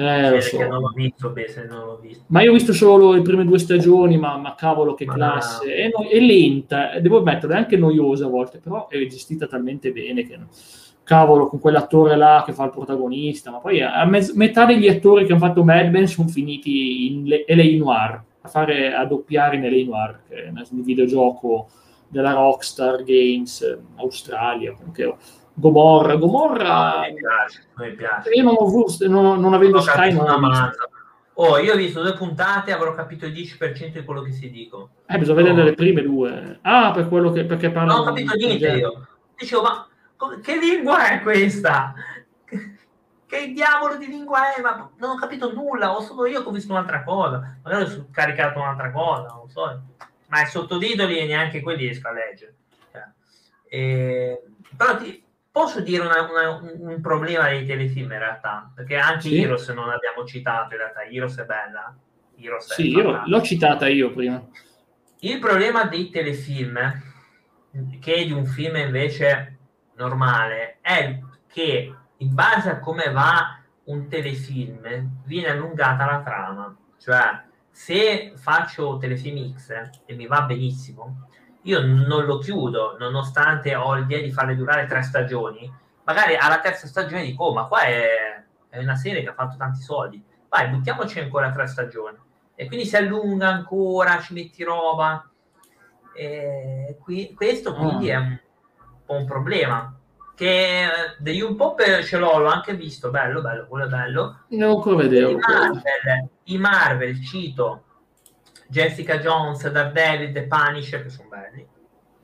eh 0.00 0.30
lo 0.30 0.40
so. 0.40 0.58
non 0.66 0.80
l'ho 0.80 0.92
visto, 0.94 1.30
beh, 1.30 1.48
se 1.48 1.66
non 1.66 1.86
l'ho 1.86 1.98
visto. 2.00 2.24
Ma 2.28 2.42
io 2.42 2.50
ho 2.50 2.54
visto 2.54 2.72
solo 2.72 3.12
le 3.12 3.22
prime 3.22 3.44
due 3.44 3.58
stagioni, 3.58 4.16
ma, 4.18 4.36
ma 4.36 4.54
cavolo 4.54 4.94
che 4.94 5.04
ma 5.04 5.14
classe. 5.14 5.74
È, 5.74 5.88
no, 5.88 6.08
è, 6.08 6.18
lenta, 6.20 6.98
devo 7.00 7.18
ammettere, 7.18 7.54
è 7.54 7.56
anche 7.56 7.76
noiosa 7.76 8.26
a 8.26 8.28
volte, 8.28 8.58
però 8.58 8.88
è 8.88 9.04
gestita 9.06 9.46
talmente 9.46 9.92
bene 9.92 10.26
che... 10.26 10.38
Cavolo, 11.08 11.46
con 11.46 11.58
quell'attore 11.58 12.16
là 12.16 12.42
che 12.44 12.52
fa 12.52 12.64
il 12.64 12.70
protagonista, 12.70 13.50
ma 13.50 13.60
poi 13.60 13.80
a 13.80 14.04
me- 14.04 14.30
metà 14.34 14.66
degli 14.66 14.88
attori 14.88 15.24
che 15.24 15.32
hanno 15.32 15.40
fatto 15.40 15.64
Mad 15.64 15.88
Men 15.88 16.06
sono 16.06 16.28
finiti 16.28 17.06
in 17.06 17.24
Le- 17.24 17.46
LA 17.48 17.78
Noir, 17.78 18.22
a, 18.42 18.48
fare, 18.48 18.92
a 18.92 19.06
doppiare 19.06 19.56
in 19.56 19.62
LA 19.62 19.84
Noir, 19.86 20.20
che 20.28 20.34
è 20.34 20.48
un 20.48 20.82
videogioco 20.82 21.68
della 22.08 22.32
Rockstar 22.32 23.04
Games 23.04 23.60
eh, 23.62 23.78
Australia, 23.96 24.74
che 24.92 25.14
Gomorra, 25.58 26.14
Gomorra... 26.16 27.00
mi 27.08 27.14
piace, 27.14 27.66
mi 27.76 27.92
piace. 27.94 28.30
Io 28.30 28.42
non 28.44 28.54
ho 28.56 28.84
visto, 28.84 29.08
non, 29.08 29.40
non 29.40 29.54
avendo 29.54 29.80
Sky 29.80 30.12
non 30.12 30.28
ho 30.28 30.48
visto. 30.48 30.88
Oh, 31.34 31.58
io 31.58 31.74
ho 31.74 31.76
visto 31.76 32.02
due 32.02 32.14
puntate, 32.14 32.72
avrò 32.72 32.94
capito 32.94 33.26
il 33.26 33.32
10% 33.32 33.92
di 33.92 34.04
quello 34.04 34.22
che 34.22 34.32
si 34.32 34.50
dicono. 34.50 34.90
Eh, 35.06 35.18
bisogna 35.18 35.40
oh. 35.40 35.44
vedere 35.44 35.68
le 35.68 35.74
prime 35.74 36.02
due. 36.02 36.58
Ah, 36.62 36.90
per 36.92 37.08
quello 37.08 37.30
che, 37.30 37.44
perché 37.44 37.70
parlano... 37.70 37.98
Non 37.98 38.08
ho 38.08 38.14
capito 38.14 38.34
niente 38.34 38.68
io. 38.68 39.06
Dicevo, 39.36 39.62
ma 39.62 39.88
che 40.42 40.58
lingua 40.58 41.10
è 41.10 41.22
questa? 41.22 41.94
Che 42.44 43.52
diavolo 43.52 43.96
di 43.96 44.06
lingua 44.06 44.54
è? 44.54 44.60
Ma 44.60 44.90
non 44.96 45.10
ho 45.10 45.16
capito 45.16 45.52
nulla, 45.52 45.94
o 45.94 46.00
sono 46.00 46.24
io 46.26 46.42
che 46.42 46.48
ho 46.48 46.52
visto 46.52 46.72
un'altra 46.72 47.04
cosa, 47.04 47.58
magari 47.62 47.84
ho 47.84 48.06
caricato 48.10 48.58
un'altra 48.58 48.90
cosa, 48.90 49.34
non 49.34 49.48
so. 49.48 49.82
Ma 50.28 50.42
i 50.42 50.46
sottotitoli 50.46 51.18
e 51.18 51.26
neanche 51.26 51.60
quelli 51.60 51.84
riesco 51.84 52.08
a 52.08 52.12
leggere. 52.12 52.54
Cioè, 52.90 53.02
e... 53.68 54.42
Però 54.76 54.96
ti... 54.96 55.24
posso 55.58 55.80
dire 55.80 56.04
una, 56.04 56.22
una, 56.30 56.50
un 56.60 57.00
problema 57.00 57.48
dei 57.48 57.66
telefilm 57.66 58.12
in 58.12 58.18
realtà, 58.20 58.70
perché 58.72 58.96
anche 58.96 59.28
sì. 59.28 59.42
Heroes 59.42 59.68
non 59.70 59.90
abbiamo 59.90 60.24
citato, 60.24 60.74
in 60.74 60.78
realtà 60.78 61.02
Heroes 61.02 61.36
è 61.36 61.44
bella. 61.44 61.96
Heroes 62.36 62.74
sì, 62.74 62.90
io 62.90 63.22
l'ho 63.24 63.42
citata 63.42 63.88
io 63.88 64.12
prima. 64.12 64.40
Il 65.18 65.40
problema 65.40 65.86
dei 65.86 66.10
telefilm, 66.10 66.78
che 67.98 68.24
di 68.24 68.30
un 68.30 68.46
film 68.46 68.76
invece 68.76 69.58
normale 69.96 70.78
è 70.80 71.18
che 71.48 71.92
in 72.16 72.34
base 72.34 72.70
a 72.70 72.78
come 72.78 73.10
va 73.10 73.60
un 73.86 74.06
telefilm 74.06 75.22
viene 75.24 75.48
allungata 75.48 76.06
la 76.06 76.22
trama. 76.22 76.76
Cioè, 76.98 77.42
se 77.68 78.32
faccio 78.36 78.96
telefilm 78.98 79.52
X 79.56 79.72
e 80.06 80.14
mi 80.14 80.28
va 80.28 80.42
benissimo, 80.42 81.27
io 81.62 81.80
non 81.80 82.24
lo 82.24 82.38
chiudo, 82.38 82.96
nonostante 82.98 83.74
ho 83.74 83.94
l'idea 83.94 84.20
di 84.20 84.30
farle 84.30 84.54
durare 84.54 84.86
tre 84.86 85.02
stagioni. 85.02 85.70
Magari 86.04 86.36
alla 86.36 86.60
terza 86.60 86.86
stagione 86.86 87.24
dico, 87.24 87.44
oh, 87.44 87.52
ma 87.52 87.66
qua 87.66 87.82
è, 87.82 88.42
è 88.68 88.78
una 88.78 88.96
serie 88.96 89.22
che 89.22 89.28
ha 89.28 89.34
fatto 89.34 89.56
tanti 89.56 89.80
soldi. 89.80 90.22
Vai, 90.48 90.68
buttiamoci 90.68 91.20
ancora 91.20 91.50
tre 91.50 91.66
stagioni. 91.66 92.16
E 92.54 92.66
quindi 92.66 92.86
si 92.86 92.96
allunga 92.96 93.48
ancora, 93.48 94.20
ci 94.20 94.32
metti 94.32 94.64
roba. 94.64 95.28
E 96.14 96.96
qui, 97.00 97.34
questo 97.34 97.74
quindi 97.74 98.10
oh. 98.10 98.14
è 98.14 98.16
un 98.16 98.38
po' 99.04 99.14
un 99.14 99.26
problema. 99.26 99.94
Che 100.34 100.84
eh, 100.84 100.88
degli 101.18 101.40
un 101.40 101.56
po' 101.56 101.74
per 101.74 102.04
ce 102.04 102.16
l'ho, 102.16 102.38
l'ho 102.38 102.48
anche 102.48 102.74
visto, 102.74 103.10
bello, 103.10 103.42
bello, 103.42 103.66
quello 103.66 103.84
è 103.84 103.88
bello. 103.88 104.44
Non 104.48 104.70
ancora 104.70 104.96
vedevo. 104.96 105.30
I 105.32 105.36
Marvel, 105.36 106.28
I 106.44 106.58
Marvel, 106.58 107.22
cito 107.22 107.82
Jessica 108.68 109.18
Jones, 109.18 109.68
Daredevil, 109.70 110.32
The 110.32 110.46
Punisher, 110.46 111.02
che 111.02 111.08
sono 111.08 111.28
belli. 111.28 111.66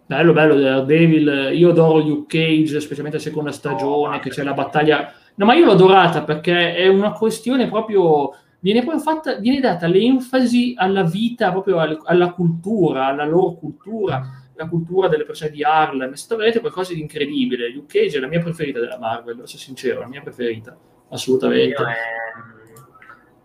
Bello, 0.07 0.33
bello, 0.33 0.55
Daredevil. 0.59 1.51
Io 1.55 1.71
adoro 1.71 1.99
Luke 1.99 2.39
Cage, 2.39 2.81
specialmente 2.81 3.19
la 3.19 3.25
seconda 3.25 3.53
stagione, 3.53 4.17
oh, 4.17 4.21
che 4.21 4.31
c'è 4.31 4.43
la 4.43 4.55
battaglia... 4.55 5.13
No, 5.37 5.47
ma 5.47 5.55
io 5.55 5.65
l'ho 5.65 5.73
adorata 5.73 6.23
perché 6.23 6.75
è 6.75 6.87
una 6.89 7.13
questione 7.13 7.69
proprio... 7.69 8.37
Viene 8.61 8.81
proprio 8.81 9.03
fatta, 9.03 9.37
viene 9.37 9.61
data 9.61 9.87
l'enfasi 9.87 10.73
alla 10.77 11.03
vita, 11.03 11.51
proprio 11.51 11.79
alla 12.03 12.31
cultura, 12.33 13.07
alla 13.07 13.27
loro 13.27 13.55
cultura 13.57 14.43
la 14.57 14.69
cultura 14.69 15.09
delle 15.09 15.25
persone 15.25 15.51
di 15.51 15.63
Harlem, 15.63 16.13
è 16.13 16.17
stato 16.17 16.37
veramente 16.37 16.61
qualcosa 16.61 16.93
di 16.93 17.01
incredibile. 17.01 17.71
Luke 17.71 17.99
Cage 17.99 18.19
è 18.19 18.21
la 18.21 18.29
mia 18.29 18.41
preferita 18.41 18.79
della 18.79 18.99
Marvel, 18.99 19.35
devo 19.35 19.45
essere 19.45 19.63
sincero, 19.63 20.01
la 20.01 20.09
mia 20.09 20.21
preferita, 20.23 20.77
assolutamente. 21.11 21.83
Io 21.83 21.89
è 21.89 21.95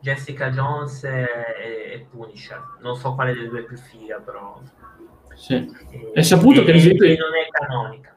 Jessica 0.02 0.50
Jones 0.50 1.04
e, 1.04 1.28
e 1.94 2.08
Punisher, 2.10 2.62
non 2.82 2.96
so 2.96 3.14
quale 3.14 3.34
delle 3.34 3.50
due 3.50 3.60
è 3.60 3.64
più 3.64 3.78
figa, 3.78 4.20
però... 4.20 4.62
Sì. 5.36 5.56
E, 5.56 6.12
è 6.14 6.22
saputo 6.22 6.62
e, 6.62 6.64
che 6.64 6.72
ad 6.72 6.78
esempio... 6.78 7.08
non 7.08 7.36
è 7.36 7.48
canonica. 7.50 8.16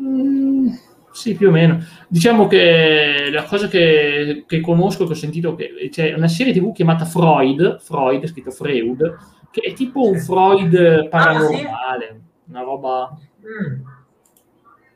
Mm, 0.00 0.68
sì, 1.12 1.34
più 1.34 1.48
o 1.48 1.50
meno. 1.50 1.82
Diciamo 2.08 2.46
che 2.46 3.28
la 3.30 3.44
cosa 3.44 3.68
che, 3.68 4.44
che 4.46 4.60
conosco, 4.60 5.06
che 5.06 5.12
ho 5.12 5.16
sentito, 5.16 5.54
che 5.54 5.88
c'è 5.90 6.12
una 6.14 6.28
serie 6.28 6.52
tv 6.52 6.72
chiamata 6.72 7.04
Freud, 7.04 7.80
Freud, 7.80 8.26
scritto 8.26 8.50
Freud, 8.50 9.16
che 9.50 9.60
è 9.62 9.72
tipo 9.72 10.08
un 10.08 10.18
Freud 10.18 11.08
paranormale, 11.08 12.06
ah, 12.06 12.12
sì? 12.12 12.50
una 12.50 12.62
roba... 12.62 13.18
Mm. 13.40 13.98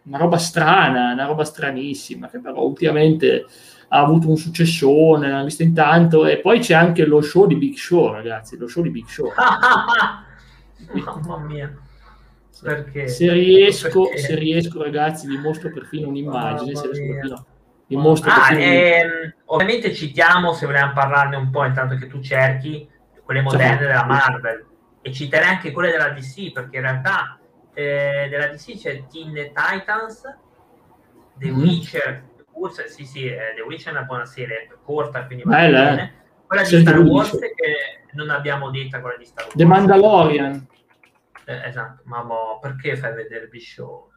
Una 0.07 0.19
roba 0.19 0.37
strana, 0.37 1.15
una 1.15 1.25
roba 1.25 1.45
stranissima, 1.45 2.29
che 2.29 2.39
però 2.39 2.63
ultimamente 2.63 3.47
ha 3.89 4.01
avuto 4.01 4.29
un 4.29 4.37
successone, 4.37 5.31
l'ha 5.31 5.45
visto 5.45 5.63
intanto, 5.63 6.27
e 6.27 6.39
poi 6.39 6.61
c'è 6.61 6.75
anche 6.75 7.05
lo 7.05 7.21
show 7.21 7.47
di 7.47 7.57
Big 7.57 7.77
Show, 7.77 8.13
ragazzi, 8.13 8.57
lo 8.57 8.67
show 8.69 8.83
di 8.83 8.91
Big 8.91 9.07
Show. 9.07 9.33
Mamma 10.93 11.39
mia. 11.39 11.75
Perché? 12.63 13.09
Se 13.09 13.31
riesco, 13.33 14.05
Perché? 14.05 14.19
se 14.19 14.35
riesco, 14.37 14.83
ragazzi, 14.83 15.27
vi 15.27 15.39
mostro 15.39 15.71
perfino 15.71 16.09
un'immagine. 16.09 16.75
Se 16.75 16.87
riesco 16.87 17.13
perfino, 17.13 17.47
vi 17.87 17.97
mostro 17.97 18.31
ah, 18.31 18.53
ehm, 18.55 19.35
ovviamente 19.47 19.93
citiamo, 19.93 20.53
se 20.53 20.67
vogliamo 20.67 20.93
parlarne 20.93 21.37
un 21.37 21.51
po', 21.51 21.65
intanto 21.65 21.97
che 21.97 22.07
tu 22.07 22.21
cerchi, 22.21 22.89
quelle 23.25 23.43
moderne 23.43 23.79
sì. 23.79 23.83
della 23.83 24.05
Marvel 24.05 24.67
e 25.03 25.13
citerei 25.13 25.49
anche 25.49 25.71
quelle 25.71 25.91
della 25.91 26.11
DC 26.11 26.53
perché 26.53 26.77
in 26.77 26.83
realtà 26.83 27.39
eh, 27.75 28.27
della 28.31 28.47
DC 28.47 28.79
c'è 28.79 29.05
Teen 29.07 29.35
Titans 29.53 30.23
The 31.37 31.51
mm. 31.51 31.61
Witcher 31.61 32.25
forse, 32.55 32.89
sì 32.89 33.05
sì 33.05 33.27
eh, 33.27 33.55
The 33.57 33.63
Witcher 33.63 33.93
è 33.93 33.97
una 33.97 34.07
buona 34.07 34.25
serie 34.25 34.69
corta 34.83 35.27
quindi 35.27 35.45
va 35.45 35.57
bene. 35.57 36.03
eh. 36.03 36.47
quella 36.47 36.63
di 36.63 36.81
Star 36.81 36.99
Wars 37.01 37.39
che 37.39 38.13
non 38.13 38.31
abbiamo 38.31 38.71
detta 38.71 39.01
quella 39.01 39.17
di 39.17 39.25
Star 39.25 39.45
Wars. 39.45 39.57
The 39.57 39.65
Mandalorian. 39.65 40.67
Eh, 41.47 41.69
esatto 41.69 42.03
ma 42.05 42.23
mo, 42.23 42.59
perché 42.61 42.97
fai 42.97 43.13
vedere 43.13 43.49
Bishow 43.49 44.11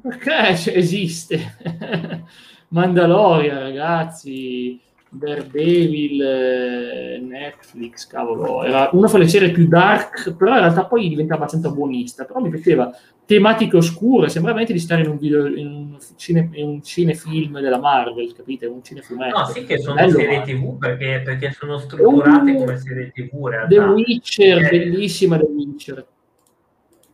perché 0.00 0.56
cioè, 0.56 0.76
esiste? 0.76 1.56
Mandalorian 2.68 3.58
ragazzi 3.60 4.80
Daredevil, 5.14 6.22
eh, 6.22 7.18
Netflix, 7.18 8.06
cavolo, 8.06 8.64
era 8.64 8.90
una 8.92 9.08
delle 9.08 9.28
serie 9.28 9.50
più 9.50 9.68
dark, 9.68 10.34
però 10.34 10.54
in 10.54 10.60
realtà 10.60 10.86
poi 10.86 11.08
diventa 11.08 11.34
abbastanza 11.34 11.70
buonista, 11.70 12.24
però 12.24 12.40
mi 12.40 12.50
piaceva 12.50 12.94
tematiche 13.26 13.76
oscure, 13.76 14.28
sembra 14.28 14.52
veramente 14.52 14.72
di 14.72 14.84
stare 14.84 15.02
in 15.02 15.08
un, 15.08 15.18
video, 15.18 15.46
in 15.46 15.66
un, 15.66 15.98
cine, 16.16 16.50
in 16.52 16.66
un 16.66 16.82
cinefilm 16.82 17.60
della 17.60 17.78
Marvel, 17.78 18.34
capite? 18.34 18.66
Un 18.66 18.82
cinefumetto. 18.82 19.38
No, 19.38 19.44
sì 19.46 19.64
che 19.64 19.78
sono 19.78 19.94
Bello, 19.94 20.18
serie 20.18 20.42
tv 20.42 20.78
perché, 20.78 21.22
perché, 21.24 21.52
sono 21.52 21.78
strutturate 21.78 22.50
uh, 22.50 22.56
come 22.56 22.78
serie 22.78 23.10
tv. 23.12 23.66
The 23.68 23.78
Witcher, 23.78 24.60
perché... 24.60 24.78
bellissima 24.78 25.38
The 25.38 25.44
Witcher. 25.44 26.06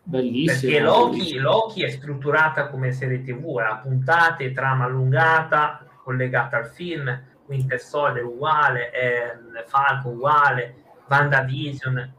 Bellissimo. 0.02 0.72
Perché 0.72 0.84
Loki. 0.84 1.38
Loki, 1.38 1.82
è 1.82 1.90
strutturata 1.90 2.68
come 2.68 2.90
serie 2.92 3.22
TV, 3.22 3.56
ha 3.58 3.76
puntate, 3.76 4.52
trama 4.52 4.84
allungata, 4.86 5.86
collegata 6.02 6.56
al 6.56 6.66
film, 6.66 7.06
Winter 7.50 7.80
Soldier 7.80 8.24
uguale, 8.24 8.92
eh, 8.92 9.64
Falco 9.66 10.10
uguale, 10.10 10.76
WandaVision. 11.08 12.12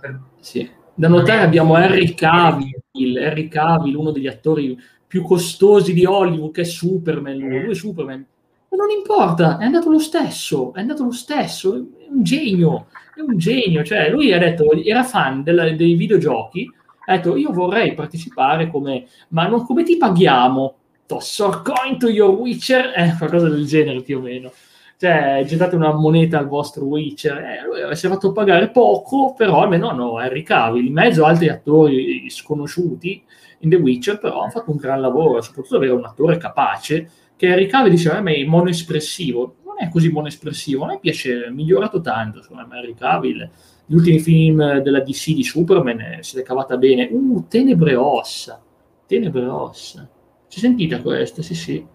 Per... 0.00 0.20
Sì. 0.38 0.70
Da 0.94 1.08
notare 1.08 1.42
abbiamo 1.42 1.74
Harry 1.74 2.14
Cavill, 2.14 2.72
Harry 3.20 3.48
Cavill, 3.48 3.94
uno 3.94 4.10
degli 4.10 4.26
attori 4.26 4.76
più 5.06 5.22
costosi 5.22 5.92
di 5.92 6.04
Hollywood, 6.04 6.52
che 6.52 6.62
è 6.62 6.64
Superman, 6.64 7.36
lui, 7.36 7.60
lui 7.60 7.70
è 7.70 7.74
Superman. 7.74 8.24
Ma 8.70 8.76
non 8.76 8.90
importa, 8.90 9.58
è 9.58 9.64
andato 9.64 9.90
lo 9.90 9.98
stesso, 9.98 10.72
è 10.74 10.80
andato 10.80 11.04
lo 11.04 11.12
stesso, 11.12 11.74
è 11.74 11.78
un 12.10 12.22
genio, 12.22 12.86
è 13.14 13.20
un 13.20 13.38
genio. 13.38 13.82
Cioè, 13.84 14.10
lui 14.10 14.32
ha 14.32 14.38
detto, 14.38 14.72
era 14.72 15.04
fan 15.04 15.42
della, 15.42 15.70
dei 15.70 15.94
videogiochi, 15.94 16.70
ha 17.06 17.16
detto, 17.16 17.36
io 17.36 17.52
vorrei 17.52 17.94
partecipare 17.94 18.68
come, 18.68 19.06
ma 19.28 19.46
non 19.46 19.64
come 19.64 19.82
ti 19.84 19.96
paghiamo? 19.96 20.74
Toss 21.06 21.38
or 21.38 21.62
coin 21.62 21.98
to 21.98 22.08
your 22.08 22.30
Witcher? 22.34 22.92
Eh, 22.94 23.14
qualcosa 23.16 23.48
del 23.48 23.66
genere 23.66 24.02
più 24.02 24.18
o 24.18 24.20
meno 24.20 24.52
cioè 24.98 25.44
gettate 25.46 25.76
una 25.76 25.92
moneta 25.94 26.38
al 26.38 26.48
vostro 26.48 26.84
Witcher, 26.84 27.38
eh, 27.38 27.64
lui 27.64 27.80
avesse 27.82 28.08
fatto 28.08 28.32
pagare 28.32 28.70
poco, 28.70 29.32
però 29.32 29.62
almeno 29.62 29.88
hanno 29.88 30.18
Harry 30.18 30.42
Cavill, 30.42 30.86
in 30.86 30.92
mezzo 30.92 31.24
a 31.24 31.28
altri 31.28 31.48
attori 31.48 32.28
sconosciuti 32.28 33.22
in 33.60 33.70
The 33.70 33.76
Witcher, 33.76 34.18
però 34.18 34.40
hanno 34.40 34.50
fatto 34.50 34.72
un 34.72 34.76
gran 34.76 35.00
lavoro, 35.00 35.40
soprattutto 35.40 35.76
avere 35.76 35.92
un 35.92 36.04
attore 36.04 36.36
capace, 36.36 37.08
che 37.36 37.52
Harry 37.52 37.66
Cavill 37.66 37.92
diceva, 37.92 38.16
a 38.16 38.20
me 38.20 38.34
è 38.34 38.44
monoespressivo, 38.44 39.58
non 39.64 39.76
è 39.78 39.88
così 39.88 40.10
monoespressivo, 40.10 40.82
a 40.82 40.88
me 40.88 40.98
piace, 40.98 41.44
è 41.44 41.50
migliorato 41.50 42.00
tanto, 42.00 42.42
secondo 42.42 42.66
me 42.66 42.78
Harry 42.78 42.94
Cavill, 42.94 43.48
gli 43.86 43.94
ultimi 43.94 44.18
film 44.18 44.80
della 44.80 45.00
DC 45.00 45.32
di 45.32 45.44
Superman 45.44 46.00
eh, 46.00 46.18
si 46.22 46.40
è 46.40 46.42
cavata 46.42 46.76
bene, 46.76 47.08
uh, 47.08 47.46
Tenebre 47.46 47.94
Ossa, 47.94 48.60
Tenebre 49.06 49.46
Ossa, 49.46 50.10
ci 50.48 50.58
sentite 50.58 51.00
questa? 51.00 51.40
Sì, 51.40 51.54
sì 51.54 51.86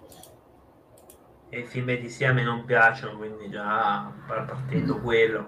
e 1.53 1.59
i 1.59 1.65
film 1.65 1.95
di 1.99 2.09
sì 2.09 2.25
a 2.25 2.33
me 2.33 2.41
non 2.41 2.65
piacciono, 2.65 3.15
quindi 3.15 3.47
già 3.47 4.11
partendo 4.25 4.99
quello, 4.99 5.47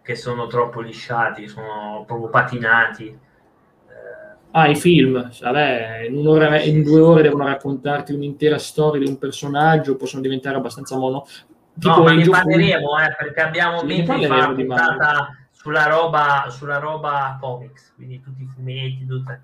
che 0.00 0.14
sono 0.14 0.46
troppo 0.46 0.80
lisciati, 0.80 1.46
sono 1.48 2.02
proprio 2.06 2.30
patinati. 2.30 3.18
Ah, 4.52 4.68
i 4.68 4.76
film, 4.76 5.30
vabbè, 5.40 6.06
in, 6.08 6.16
un'ora, 6.16 6.62
in 6.62 6.82
due 6.82 7.00
ore 7.00 7.22
devono 7.22 7.44
raccontarti 7.44 8.14
un'intera 8.14 8.56
storia 8.56 9.02
di 9.02 9.08
un 9.08 9.18
personaggio, 9.18 9.96
possono 9.96 10.22
diventare 10.22 10.56
abbastanza 10.56 10.96
mono. 10.96 11.26
Tipo 11.78 11.96
no, 11.96 12.04
ma 12.04 12.12
ne 12.12 12.24
parleremo, 12.24 13.00
eh, 13.00 13.14
perché 13.18 13.40
abbiamo 13.42 13.80
sì, 13.80 13.86
mente 13.86 14.14
di 14.14 14.26
fare 14.26 14.44
una 14.44 14.54
puntata 14.54 15.36
sulla 15.50 15.86
roba, 15.88 16.46
sulla 16.48 16.78
roba 16.78 17.36
comics, 17.38 17.92
quindi 17.96 18.20
tutti 18.22 18.44
i 18.44 18.46
fumetti, 18.46 19.04
tutte 19.06 19.40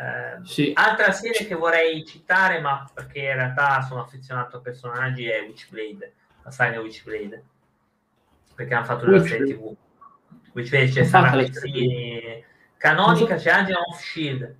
eh, 0.00 0.46
sì. 0.46 0.72
Altra 0.74 1.12
serie 1.12 1.46
che 1.46 1.54
vorrei 1.54 2.06
citare, 2.06 2.58
ma 2.60 2.88
perché 2.92 3.18
in 3.18 3.34
realtà 3.34 3.82
sono 3.82 4.00
affezionato 4.00 4.56
a 4.56 4.60
personaggi, 4.60 5.26
è 5.26 5.42
Witchblade, 5.42 6.14
la 6.42 6.50
saga 6.50 6.80
Witchblade, 6.80 7.44
perché 8.54 8.74
hanno 8.74 8.86
fatto 8.86 9.04
la 9.04 9.22
serie 9.22 9.54
TV. 9.54 9.74
Witchblade 10.54 10.88
c'è 10.88 11.04
Sara 11.04 11.30
Pezzini, 11.32 12.42
canonica 12.78 13.36
c'è 13.36 13.50
Angela 13.50 13.80
of 13.80 14.00
Shield. 14.00 14.56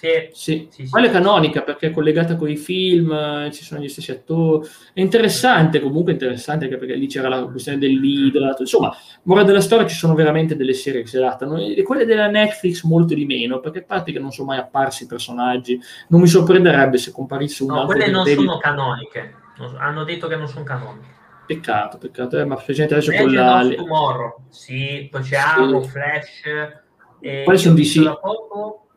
Sì, 0.00 0.30
sì. 0.32 0.68
sì, 0.70 0.84
sì. 0.84 0.88
quella 0.88 1.08
è 1.08 1.10
canonica 1.10 1.60
perché 1.60 1.88
è 1.88 1.90
collegata 1.90 2.36
con 2.36 2.48
i 2.48 2.56
film, 2.56 3.50
ci 3.50 3.62
sono 3.62 3.82
gli 3.82 3.88
stessi 3.88 4.10
attori. 4.10 4.66
È 4.94 5.00
interessante, 5.02 5.78
comunque 5.78 6.12
interessante 6.12 6.64
anche 6.64 6.78
perché 6.78 6.94
lì 6.94 7.06
c'era 7.06 7.28
la 7.28 7.44
questione 7.44 7.76
dell'idra. 7.76 8.56
Insomma, 8.58 8.96
morale 9.24 9.46
della 9.46 9.60
storia 9.60 9.86
ci 9.86 9.94
sono 9.94 10.14
veramente 10.14 10.56
delle 10.56 10.72
serie 10.72 11.02
che 11.02 11.06
si 11.06 11.18
adattano 11.18 11.58
e 11.58 11.82
quelle 11.82 12.06
della 12.06 12.28
Netflix 12.28 12.82
molto 12.84 13.12
di 13.12 13.26
meno, 13.26 13.60
perché 13.60 13.80
a 13.80 13.84
parte 13.86 14.10
che 14.10 14.18
non 14.18 14.30
sono 14.30 14.48
mai 14.48 14.58
apparsi 14.58 15.02
i 15.02 15.06
personaggi, 15.06 15.78
non 16.08 16.22
mi 16.22 16.28
sorprenderebbe 16.28 16.96
se 16.96 17.12
comparisse 17.12 17.64
un 17.64 17.68
no, 17.68 17.80
altro. 17.80 17.96
quelle 17.96 18.10
non 18.10 18.24
dei... 18.24 18.36
sono 18.36 18.56
canoniche, 18.56 19.34
hanno 19.78 20.04
detto 20.04 20.28
che 20.28 20.36
non 20.36 20.48
sono 20.48 20.64
canoniche. 20.64 21.18
Peccato, 21.44 21.98
peccato, 21.98 22.38
eh, 22.38 22.46
ma 22.46 22.56
specialmente 22.56 22.94
adesso 22.94 23.22
con 23.22 23.34
la... 23.34 23.68
Tomorrow, 23.76 24.44
sì, 24.48 25.08
poi 25.10 25.20
c'è 25.20 25.36
Arrow, 25.36 25.82
Flash... 25.82 26.78
E 27.22 27.42
Quali 27.44 27.58
sono 27.58 27.74
DC? 27.74 28.18
Poco 28.18 28.86
eh 28.86 28.89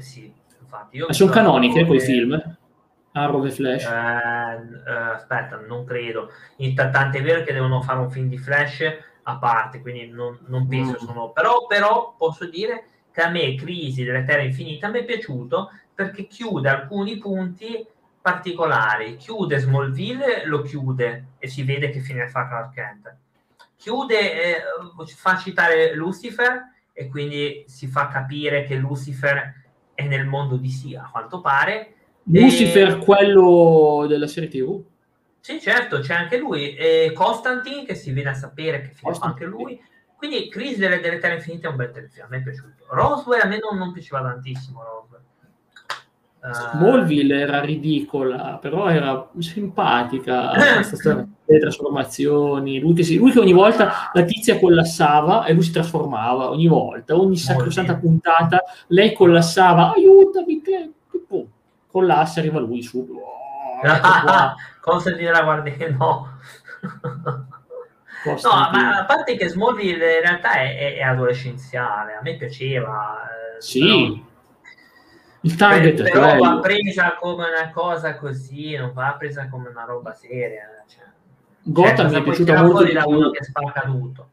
sì, 0.00 0.32
infatti. 0.60 0.96
Io 0.96 1.06
Ma 1.06 1.12
sono 1.12 1.30
canoniche 1.30 1.84
quei 1.84 2.00
film? 2.00 2.58
Arrow 3.12 3.44
e 3.44 3.50
Flash? 3.50 3.84
Eh, 3.84 4.90
eh, 4.90 4.94
aspetta, 5.14 5.56
non 5.56 5.84
credo. 5.84 6.30
Tant'è 6.74 7.18
è 7.18 7.22
vero 7.22 7.42
che 7.42 7.52
devono 7.52 7.82
fare 7.82 7.98
un 7.98 8.10
film 8.10 8.28
di 8.28 8.38
Flash 8.38 8.82
a 9.24 9.36
parte, 9.36 9.80
quindi 9.80 10.08
non, 10.08 10.38
non 10.46 10.66
penso 10.66 10.92
mm. 10.92 11.06
sono... 11.06 11.30
Però, 11.30 11.66
però 11.66 12.14
posso 12.16 12.46
dire 12.48 12.84
che 13.12 13.20
a 13.22 13.28
me 13.28 13.54
Crisi 13.56 14.04
delle 14.04 14.24
Terre 14.24 14.44
Infinite 14.44 14.88
mi 14.88 15.00
è 15.00 15.04
piaciuto 15.04 15.70
perché 15.94 16.26
chiude 16.26 16.68
alcuni 16.68 17.18
punti 17.18 17.84
particolari. 18.20 19.16
Chiude 19.16 19.58
Smallville, 19.58 20.44
lo 20.46 20.62
chiude 20.62 21.26
e 21.38 21.48
si 21.48 21.64
vede 21.64 21.90
che 21.90 22.00
fine 22.00 22.28
fa 22.28 22.46
Clark 22.46 22.74
Kent. 22.74 23.16
Chiude, 23.76 24.42
eh, 24.42 24.62
fa 25.16 25.36
citare 25.36 25.94
Lucifer 25.94 26.68
e 26.92 27.08
quindi 27.08 27.64
si 27.66 27.86
fa 27.86 28.08
capire 28.08 28.64
che 28.64 28.74
Lucifer 28.76 29.59
è 30.00 30.06
nel 30.06 30.26
mondo 30.26 30.56
di 30.56 30.70
sì, 30.70 30.94
a 30.94 31.08
quanto 31.10 31.40
pare. 31.40 31.94
Lucifer, 32.24 32.88
e... 32.88 32.96
quello 32.98 34.06
della 34.08 34.26
serie 34.26 34.48
TV? 34.48 34.82
Sì, 35.40 35.60
certo, 35.60 36.00
c'è 36.00 36.14
anche 36.14 36.36
lui. 36.36 36.74
E 36.74 37.12
Constantine, 37.14 37.84
che 37.84 37.94
si 37.94 38.12
viene 38.12 38.30
a 38.30 38.34
sapere 38.34 38.82
che 38.82 38.90
fa 38.90 39.16
anche 39.20 39.44
lui. 39.44 39.80
Quindi 40.16 40.50
Crisi 40.50 40.78
delle, 40.78 41.00
delle 41.00 41.18
Terre 41.18 41.36
Infinite 41.36 41.66
è 41.66 41.70
un 41.70 41.76
bel 41.76 41.90
telefilm, 41.90 42.26
a 42.26 42.28
me 42.28 42.36
è 42.38 42.42
piaciuto. 42.42 42.84
Roswell 42.90 43.40
a 43.40 43.46
me 43.46 43.58
non, 43.58 43.78
non 43.78 43.92
piaceva 43.92 44.20
tantissimo, 44.20 44.82
Roswell. 44.82 45.19
Smallville 46.42 47.38
era 47.38 47.60
ridicola, 47.60 48.58
però 48.60 48.88
era 48.88 49.28
simpatica 49.38 50.52
delle 51.44 51.60
trasformazioni. 51.60 52.80
Lui 52.80 52.94
che, 52.94 53.02
si, 53.02 53.18
lui 53.18 53.30
che, 53.30 53.40
ogni 53.40 53.52
volta 53.52 54.10
la 54.12 54.22
tizia 54.22 54.58
collassava 54.58 55.44
e 55.44 55.52
lui 55.52 55.62
si 55.62 55.72
trasformava 55.72 56.48
ogni 56.48 56.66
volta, 56.66 57.14
ogni 57.14 57.36
sacrosanta 57.36 57.96
puntata 57.96 58.62
lei 58.86 59.12
collassava, 59.12 59.92
aiutami, 59.92 60.62
che, 60.62 60.90
che 61.10 61.22
pum, 61.26 61.44
collassa, 61.90 62.40
arriva 62.40 62.58
lui 62.58 62.82
su. 62.82 63.06
Oh, 63.10 63.78
Cosa 64.80 65.12
dire 65.12 65.32
la 65.32 65.42
guardia? 65.42 65.90
No. 65.90 66.38
no, 68.24 68.70
ma 68.72 68.98
a 68.98 69.04
parte 69.04 69.36
che 69.36 69.48
Smallville 69.48 70.14
in 70.14 70.20
realtà 70.22 70.52
è, 70.52 70.76
è, 70.76 70.96
è 70.96 71.02
adolescenziale, 71.02 72.14
a 72.14 72.20
me 72.22 72.36
piaceva. 72.36 73.24
Eh, 73.24 73.60
sì. 73.60 73.80
Però 73.80 74.28
il 75.42 75.56
target 75.56 76.02
però 76.02 76.26
è 76.26 76.38
va 76.38 76.58
presa 76.58 77.16
come 77.18 77.46
una 77.48 77.70
cosa 77.72 78.16
così, 78.16 78.76
non 78.76 78.92
va 78.92 79.14
presa 79.18 79.48
come 79.48 79.68
una 79.68 79.84
roba 79.84 80.12
seria. 80.12 80.84
Cioè, 80.86 81.04
Gotham 81.62 82.10
cioè, 82.10 82.16
mi 82.16 82.20
è 82.20 82.22
piaciuta 82.22 82.62
molto 82.62 82.84
di 82.84 82.90
più. 82.92 83.30
che 83.30 83.44
spacca 83.44 83.80
tutto. 83.82 84.28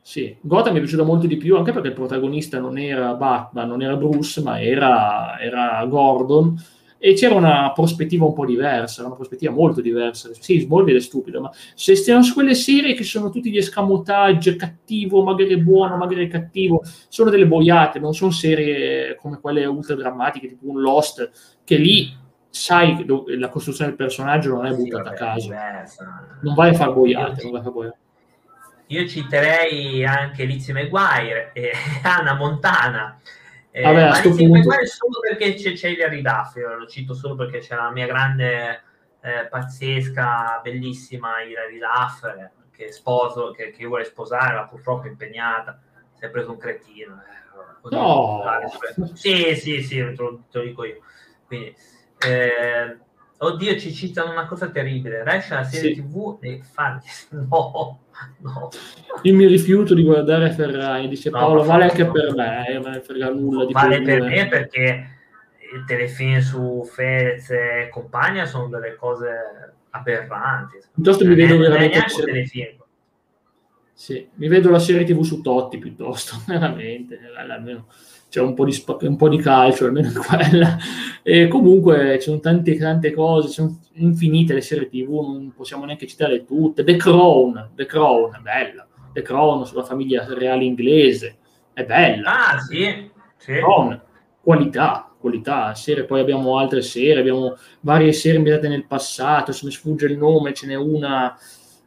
Sì, 0.00 0.36
Gotham 0.40 0.72
mi 0.72 0.78
è 0.78 0.82
piaciuta 0.82 1.02
molto 1.02 1.26
di 1.26 1.36
più 1.36 1.56
anche 1.56 1.72
perché 1.72 1.88
il 1.88 1.94
protagonista 1.94 2.58
non 2.58 2.78
era 2.78 3.14
Batman, 3.14 3.68
non 3.68 3.82
era 3.82 3.96
Bruce, 3.96 4.40
ma 4.40 4.60
era, 4.60 5.38
era 5.40 5.84
Gordon 5.86 6.56
e 6.98 7.14
c'era 7.14 7.34
una 7.34 7.72
prospettiva 7.72 8.24
un 8.24 8.32
po' 8.32 8.46
diversa, 8.46 9.04
una 9.04 9.14
prospettiva 9.14 9.52
molto 9.52 9.80
diversa. 9.80 10.30
Sì, 10.38 10.60
Smallville 10.60 10.98
è 10.98 11.00
stupido, 11.00 11.40
ma 11.40 11.50
se 11.74 11.94
stiamo 11.94 12.22
su 12.22 12.34
quelle 12.34 12.54
serie 12.54 12.94
che 12.94 13.04
sono 13.04 13.30
tutti 13.30 13.50
gli 13.50 13.58
escamotage, 13.58 14.56
cattivo, 14.56 15.22
magari 15.22 15.56
buono, 15.58 15.96
magari 15.96 16.28
cattivo, 16.28 16.82
sono 17.08 17.30
delle 17.30 17.46
boiate, 17.46 17.98
non 17.98 18.14
sono 18.14 18.30
serie 18.30 19.16
come 19.16 19.38
quelle 19.40 19.64
ultra 19.66 19.94
drammatiche, 19.94 20.48
tipo 20.48 20.68
un 20.70 20.80
Lost, 20.80 21.58
che 21.64 21.76
lì 21.76 22.24
sai 22.48 22.96
che 22.96 23.04
la 23.36 23.48
costruzione 23.50 23.90
del 23.90 23.98
personaggio 23.98 24.54
non 24.54 24.66
è 24.66 24.74
buttata 24.74 25.14
sì, 25.38 25.48
vabbè, 25.48 25.60
a 25.60 25.72
caso. 25.72 26.04
Non 26.40 26.54
vai 26.54 26.70
a 26.70 26.74
far 26.74 26.92
boiate, 26.92 27.42
non 27.42 27.52
vai 27.52 27.60
a 27.60 27.64
far 27.64 27.72
boiate. 27.72 27.98
Io 28.88 29.06
citerei 29.08 30.04
anche 30.04 30.44
Lizzie 30.44 30.72
McGuire 30.72 31.50
e 31.52 31.72
Anna 32.02 32.34
Montana 32.34 33.18
eh, 33.76 33.82
Vabbè, 33.82 34.08
ma 34.08 34.20
punto... 34.22 34.86
solo 34.86 35.20
perché 35.20 35.52
c'è, 35.52 35.72
c'è 35.72 35.88
Hilary 35.88 36.22
Duff, 36.22 36.56
io 36.56 36.78
lo 36.78 36.86
cito 36.86 37.12
solo 37.12 37.34
perché 37.34 37.58
c'è 37.58 37.76
la 37.76 37.90
mia 37.90 38.06
grande, 38.06 38.82
eh, 39.20 39.46
pazzesca, 39.50 40.60
bellissima 40.62 41.42
Duff, 41.78 42.24
eh, 42.24 42.50
che 42.70 42.90
sposo, 42.90 43.50
che, 43.50 43.72
che 43.72 43.84
vuole 43.84 44.04
sposare, 44.04 44.54
ma 44.54 44.66
purtroppo 44.66 45.06
è 45.06 45.10
impegnata, 45.10 45.78
si 46.14 46.24
è 46.24 46.30
preso 46.30 46.52
un 46.52 46.56
cretino. 46.56 47.20
Eh, 47.22 47.88
no. 47.90 48.42
Sì, 49.12 49.54
sì, 49.54 49.82
sì, 49.82 49.96
te 49.96 50.14
lo, 50.16 50.44
te 50.50 50.58
lo 50.58 50.64
dico 50.64 50.84
io. 50.84 51.00
Quindi, 51.46 51.76
eh, 52.26 52.96
Oddio, 53.38 53.78
ci 53.78 53.92
citano 53.92 54.32
una 54.32 54.46
cosa 54.46 54.70
terribile. 54.70 55.22
Rescia 55.22 55.56
la 55.56 55.64
serie 55.64 55.94
sì. 55.94 56.02
TV 56.02 56.38
e 56.40 56.60
fa... 56.62 57.00
No, 57.30 58.00
no. 58.38 58.70
Io 59.22 59.34
mi 59.34 59.46
rifiuto 59.46 59.92
di 59.92 60.02
guardare 60.02 60.50
Ferrari, 60.50 61.06
dice 61.06 61.28
no, 61.28 61.38
Paolo, 61.38 61.64
vale 61.64 61.84
anche 61.84 62.06
per 62.06 62.34
me, 62.34 62.80
non 62.80 62.90
me 62.90 63.00
frega 63.02 63.28
nulla 63.28 63.66
di 63.66 63.74
Vale 63.74 64.00
per 64.00 64.22
me 64.22 64.48
perché 64.48 65.18
i 65.58 65.84
telefilm 65.86 66.40
su 66.40 66.82
Fez 66.90 67.50
e 67.50 67.90
compagnia 67.90 68.46
sono 68.46 68.68
delle 68.68 68.94
cose 68.94 69.74
aberranti. 69.90 70.78
Piuttosto 70.94 71.26
mi 71.26 71.34
vedo 71.34 71.58
veramente... 71.58 72.04
Telefilm. 72.24 72.84
Sì, 73.92 74.28
mi 74.34 74.48
vedo 74.48 74.70
la 74.70 74.78
serie 74.78 75.04
TV 75.04 75.22
su 75.22 75.42
Totti 75.42 75.78
piuttosto, 75.78 76.36
veramente. 76.48 77.18
Almeno 77.36 77.86
c'è 78.28 78.40
un 78.40 78.54
po' 78.54 78.64
di, 78.64 78.72
sp- 78.72 79.02
un 79.02 79.16
po 79.16 79.28
di 79.28 79.38
calcio, 79.38 79.86
almeno 79.86 80.10
quella. 80.26 80.76
E 81.22 81.48
comunque 81.48 82.18
ci 82.18 82.28
sono 82.28 82.40
tante, 82.40 82.76
tante 82.76 83.12
cose, 83.12 83.48
sono 83.48 83.78
infinite 83.94 84.54
le 84.54 84.60
serie 84.60 84.88
TV, 84.88 85.10
non 85.10 85.52
possiamo 85.54 85.84
neanche 85.84 86.06
citare 86.06 86.44
tutte. 86.44 86.84
The 86.84 86.96
Crown, 86.96 87.70
The 87.74 87.86
Crown, 87.86 88.40
bella. 88.42 88.86
The 89.12 89.22
Crown 89.22 89.64
sulla 89.64 89.84
famiglia 89.84 90.26
reale 90.28 90.64
inglese, 90.64 91.36
è 91.72 91.84
bella. 91.84 92.52
Ah, 92.52 92.58
sì. 92.58 93.10
sì. 93.36 93.52
Crown, 93.52 94.00
qualità, 94.40 95.10
qualità, 95.18 95.74
serie. 95.74 96.04
Poi 96.04 96.20
abbiamo 96.20 96.58
altre 96.58 96.82
serie, 96.82 97.18
abbiamo 97.18 97.56
varie 97.80 98.12
serie 98.12 98.38
ambientate 98.38 98.68
nel 98.68 98.86
passato, 98.86 99.52
se 99.52 99.64
mi 99.64 99.72
sfugge 99.72 100.06
il 100.06 100.18
nome, 100.18 100.52
ce 100.52 100.66
n'è 100.66 100.74
una... 100.74 101.36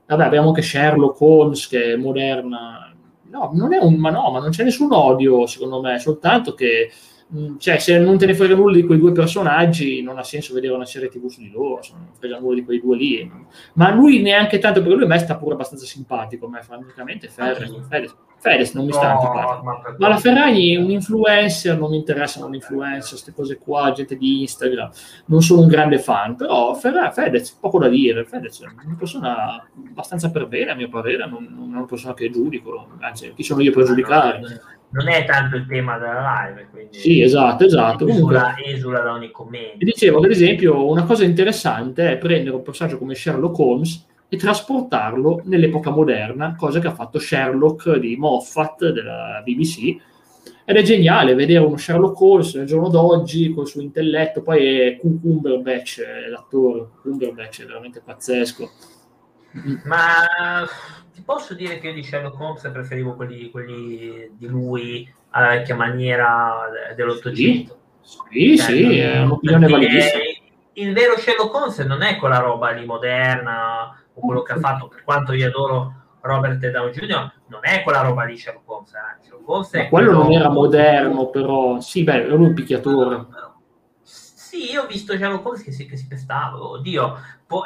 Vabbè, 0.08 0.24
abbiamo 0.24 0.48
anche 0.48 0.64
Sherlock 0.64 1.22
Holmes, 1.22 1.68
che 1.68 1.94
è 1.94 1.96
moderna, 1.96 2.89
No, 3.30 3.52
non 3.54 3.74
è 3.74 3.78
un, 3.78 3.96
ma 3.96 4.10
no, 4.10 4.32
ma 4.32 4.40
non 4.40 4.50
c'è 4.50 4.64
nessun 4.64 4.92
odio, 4.92 5.46
secondo 5.46 5.82
me, 5.82 6.00
soltanto 6.00 6.54
che 6.56 6.92
mm, 7.34 7.58
cioè, 7.58 7.78
se 7.78 7.98
non 8.00 8.18
te 8.18 8.26
ne 8.26 8.34
frega 8.34 8.56
nulla 8.56 8.76
di 8.76 8.84
quei 8.84 8.98
due 8.98 9.12
personaggi, 9.12 10.02
non 10.02 10.18
ha 10.18 10.24
senso 10.24 10.54
vedere 10.54 10.74
una 10.74 10.86
serie 10.86 11.10
TV 11.10 11.28
su 11.28 11.42
di 11.42 11.52
loro, 11.52 11.82
se 11.82 11.94
non 11.94 12.08
frega 12.18 12.40
nulla 12.40 12.56
di 12.56 12.64
quei 12.64 12.80
due 12.80 12.98
lì. 12.98 13.32
Ma 13.74 13.92
lui 13.92 14.22
neanche 14.22 14.60
tanto, 14.60 14.82
perché 14.82 14.96
lui 14.96 15.04
a 15.06 15.08
me 15.08 15.18
sta 15.20 15.38
pure 15.38 15.54
abbastanza 15.54 15.86
simpatico, 15.86 16.46
a 16.46 16.50
me 16.50 16.62
francamente 16.62 17.28
Fedez, 17.28 17.88
Fedez, 17.88 18.16
Fedez 18.38 18.74
non 18.74 18.86
mi 18.86 18.92
sta 18.92 19.14
no, 19.14 19.20
antipatico. 19.20 19.64
Ma, 19.64 19.96
ma 19.98 20.08
la 20.08 20.18
Ferragni 20.18 20.76
è 20.76 20.78
un 20.78 20.90
influencer, 20.90 21.78
non 21.78 21.90
mi 21.90 21.98
interessano 21.98 22.50
gli 22.50 22.56
influencer, 22.56 23.10
queste 23.10 23.34
cose 23.34 23.58
qua, 23.58 23.92
gente 23.92 24.16
di 24.16 24.42
Instagram, 24.42 24.90
non 25.26 25.42
sono 25.42 25.62
un 25.62 25.68
grande 25.68 26.00
fan, 26.00 26.36
però 26.36 26.74
Ferragni, 26.74 27.14
Fedez, 27.14 27.52
poco 27.52 27.80
da 27.80 27.90
dire, 27.90 28.26
Fedez 28.26 28.62
è 28.62 28.66
una 28.66 28.96
persona 28.98 29.68
abbastanza 29.90 30.32
per 30.32 30.48
bene, 30.48 30.72
a 30.72 30.76
mio 30.76 30.90
parere, 30.90 31.28
non, 31.28 31.48
non 31.50 31.74
è 31.74 31.78
una 31.78 31.86
persona 31.86 32.14
che 32.14 32.30
giudico, 32.30 32.88
anzi, 33.00 33.34
chi 33.36 33.44
sono 33.44 33.62
io 33.62 33.72
per 33.72 33.86
giudicare? 33.86 34.78
Non 34.92 35.08
è 35.08 35.26
tanto 35.26 35.56
il 35.56 35.66
tema 35.68 35.98
della 35.98 36.46
live. 36.46 36.68
Quindi 36.72 36.98
sì, 36.98 37.22
esatto, 37.22 37.66
esatto. 37.66 38.08
Esula, 38.08 38.56
esula 38.64 39.02
da 39.02 39.14
ogni 39.14 39.32
commento. 39.32 39.78
E 39.80 39.86
dicevo, 39.86 40.20
ad 40.20 40.32
esempio, 40.32 40.88
una 40.90 41.04
cosa 41.04 41.24
interessante 41.24 42.12
è 42.12 42.18
prendere 42.18 42.56
un 42.56 42.64
personaggio 42.64 42.98
come 42.98 43.16
Sherlock 43.16 43.58
Holmes 43.60 44.08
e 44.28 44.38
trasportarlo 44.38 45.42
nell'epoca 45.46 45.90
moderna, 45.90 46.56
cosa 46.56 46.80
che 46.80 46.88
ha 46.88 46.94
fatto 46.94 47.20
Sherlock 47.20 47.98
di 47.98 48.16
Moffat 48.16 48.90
della 48.90 49.42
BBC. 49.44 49.98
Ed 50.66 50.76
è 50.76 50.84
geniale 50.84 51.34
vedere 51.34 51.66
uno 51.66 51.78
Sherlock 51.78 52.22
Holmes 52.22 52.54
nel 52.54 52.68
giorno 52.68 52.90
d'oggi 52.90 53.52
col 53.52 53.68
suo 53.68 53.82
intelletto, 53.82 54.44
poi 54.44 54.80
è 54.82 54.98
Cumberbatch, 54.98 56.04
l'attore, 56.30 56.90
Cumberbatch 57.02 57.64
è 57.64 57.66
veramente 57.66 58.02
pazzesco. 58.06 58.70
Ma 59.86 60.68
ti 61.20 61.26
posso 61.26 61.54
dire 61.54 61.80
che 61.80 61.90
io 61.90 61.94
di 61.94 62.04
Sherlock 62.04 62.40
Holmes 62.40 62.70
preferivo 62.72 63.14
quelli, 63.16 63.52
quelli 63.52 64.32
di 64.38 64.48
lui 64.48 65.14
alla 65.32 65.50
vecchia 65.50 65.76
maniera 65.76 66.70
dell'Ottocento. 66.96 67.78
Sì, 68.02 68.58
cioè, 68.58 68.66
sì, 68.66 68.98
è 68.98 69.22
un'opinione 69.22 69.68
validissima. 69.68 70.24
Il 70.74 70.94
vero 70.94 71.18
Sherlock 71.18 71.54
Holmes 71.54 71.78
non 71.80 72.02
è 72.02 72.16
quella 72.16 72.40
roba 72.40 72.72
lì 72.72 72.86
moderna 72.86 74.02
o 74.14 74.22
quello 74.22 74.42
che 74.42 74.54
ha 74.54 74.60
fatto, 74.60 74.88
per 74.88 75.04
quanto 75.04 75.34
io 75.34 75.48
adoro 75.48 75.94
Robert 76.22 76.66
Downey 76.66 76.94
Jr., 76.94 77.32
non 77.48 77.60
è 77.64 77.84
quella 77.84 78.02
roba 78.02 78.24
lì 78.24 78.38
Sherlock 78.38 78.70
Holmes. 78.72 78.94
Eh. 78.94 79.24
Sherlock 79.24 79.50
Holmes 79.50 79.70
quello, 79.70 79.90
quello 79.90 80.14
non 80.14 80.32
era 80.32 80.50
moderno, 80.50 81.28
però 81.28 81.82
sì, 81.82 82.04
beh, 82.04 82.26
era 82.26 82.36
un 82.36 82.54
picchiatore. 82.54 83.26
Sì, 84.50 84.72
io 84.72 84.82
ho 84.82 84.88
visto 84.88 85.16
Sherlock 85.16 85.46
Holmes 85.46 85.62
che 85.62 85.72
si, 85.72 85.86
che 85.86 85.96
si 85.96 86.08
pestava. 86.08 86.60
Oddio, 86.60 87.22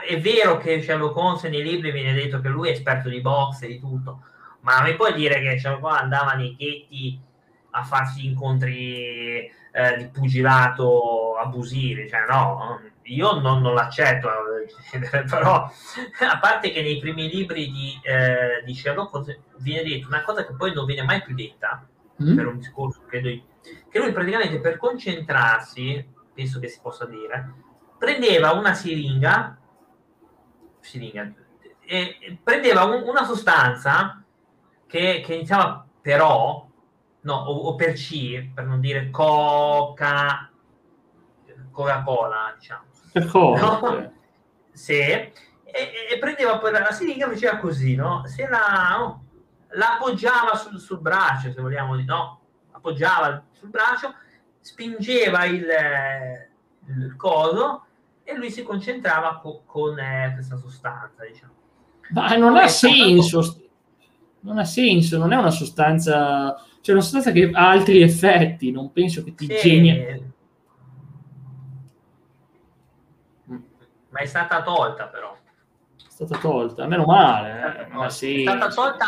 è 0.06 0.20
vero 0.20 0.58
che 0.58 0.82
Sherlock 0.82 1.16
Holmes 1.16 1.44
nei 1.44 1.64
libri 1.64 1.92
viene 1.92 2.12
detto 2.12 2.42
che 2.42 2.50
lui 2.50 2.68
è 2.68 2.72
esperto 2.72 3.08
di 3.08 3.22
boxe 3.22 3.68
e 3.68 3.70
di 3.70 3.80
tutto, 3.80 4.22
ma 4.64 4.82
mi 4.82 4.94
puoi 4.96 5.14
dire 5.14 5.40
che 5.40 5.58
Sherlock 5.58 5.82
Holmes 5.82 6.02
andava 6.02 6.34
nei 6.34 6.54
ghetti 6.58 7.18
a 7.70 7.84
farsi 7.86 8.26
incontri 8.26 9.50
eh, 9.72 9.98
di 9.98 10.10
pugilato 10.10 11.38
abusivi? 11.38 12.10
Cioè, 12.10 12.26
no, 12.28 12.82
io 13.04 13.40
non, 13.40 13.62
non 13.62 13.76
l'accetto, 13.76 14.28
però 15.30 15.64
a 15.64 16.40
parte 16.42 16.72
che 16.72 16.82
nei 16.82 17.00
primi 17.00 17.30
libri 17.30 17.72
di, 17.72 17.98
eh, 18.04 18.62
di 18.66 18.76
Sherlock 18.76 19.14
Holmes 19.14 19.40
viene 19.60 19.88
detto 19.88 20.08
una 20.10 20.24
cosa 20.24 20.46
che 20.46 20.54
poi 20.54 20.74
non 20.74 20.84
viene 20.84 21.04
mai 21.04 21.24
più 21.24 21.34
detta, 21.34 21.88
mm. 22.22 22.36
per 22.36 22.46
un 22.46 22.58
discorso, 22.58 23.04
credo, 23.08 23.30
che 23.90 24.00
lui 24.00 24.12
praticamente 24.12 24.60
per 24.60 24.76
concentrarsi, 24.76 26.12
penso 26.34 26.60
che 26.60 26.68
si 26.68 26.80
possa 26.82 27.06
dire, 27.06 27.54
prendeva 27.98 28.52
una 28.54 28.74
siringa 28.74 29.58
siringa, 30.84 31.34
e 31.86 32.38
prendeva 32.44 32.84
un, 32.84 33.04
una 33.08 33.24
sostanza 33.24 34.24
che, 34.86 35.22
che, 35.26 35.34
iniziava 35.34 35.86
però, 36.02 36.68
no, 37.22 37.34
o, 37.34 37.56
o, 37.68 37.76
per 37.76 37.94
C, 37.94 38.52
per 38.54 38.66
non 38.66 38.80
dire 38.80 39.10
coca, 39.10 40.50
Coca-Cola, 41.72 42.56
diciamo. 42.58 42.84
Coca. 43.32 43.62
No? 43.62 44.14
Sì, 44.72 44.94
e, 44.94 45.34
e, 46.12 46.18
prendeva 46.20 46.60
poi 46.60 46.72
la 46.72 46.92
siringa 46.92 47.28
faceva 47.28 47.58
così, 47.58 47.96
no? 47.96 48.26
Se 48.26 48.48
la, 48.48 48.96
no, 48.98 49.26
la 49.70 49.96
appoggiava 49.96 50.56
sul, 50.56 50.80
sul 50.80 51.00
braccio, 51.00 51.52
se 51.52 51.62
vogliamo 51.62 51.96
no? 51.96 52.42
Appoggiava 52.72 53.46
sul 53.52 53.70
braccio, 53.70 54.14
spingeva 54.64 55.44
il, 55.44 55.68
il 56.88 57.16
coso 57.18 57.86
e 58.24 58.36
lui 58.36 58.50
si 58.50 58.64
concentrava 58.64 59.40
co- 59.40 59.64
con 59.66 60.00
eh, 60.00 60.32
questa 60.34 60.56
sostanza, 60.56 61.26
diciamo. 61.26 61.52
Ma 62.12 62.36
non 62.38 62.56
ha 62.56 62.68
senso, 62.68 63.42
stato... 63.42 63.70
non 64.42 64.58
ha 64.58 64.64
senso, 64.64 65.18
non 65.18 65.34
è 65.34 65.36
una 65.36 65.52
sostanza, 65.52 66.56
cioè 66.82 66.96
una 66.96 67.04
sostanza 67.04 67.32
che 67.32 67.50
ha 67.52 67.70
altri 67.70 68.02
effetti, 68.02 68.72
non 68.72 68.92
penso 68.94 69.24
che 69.24 69.36
ti 69.36 69.46
sì. 69.46 69.58
geni... 69.62 70.32
Ma 74.10 74.20
è 74.20 74.26
stata 74.26 74.62
tolta 74.62 75.08
però. 75.08 75.36
È 75.98 76.10
stata 76.10 76.38
tolta, 76.38 76.86
meno 76.86 77.04
male. 77.04 77.90
Eh, 77.90 78.06
è, 78.06 78.10
sì, 78.10 78.44
è 78.44 78.50
stata 78.50 78.72
tolta 78.72 79.06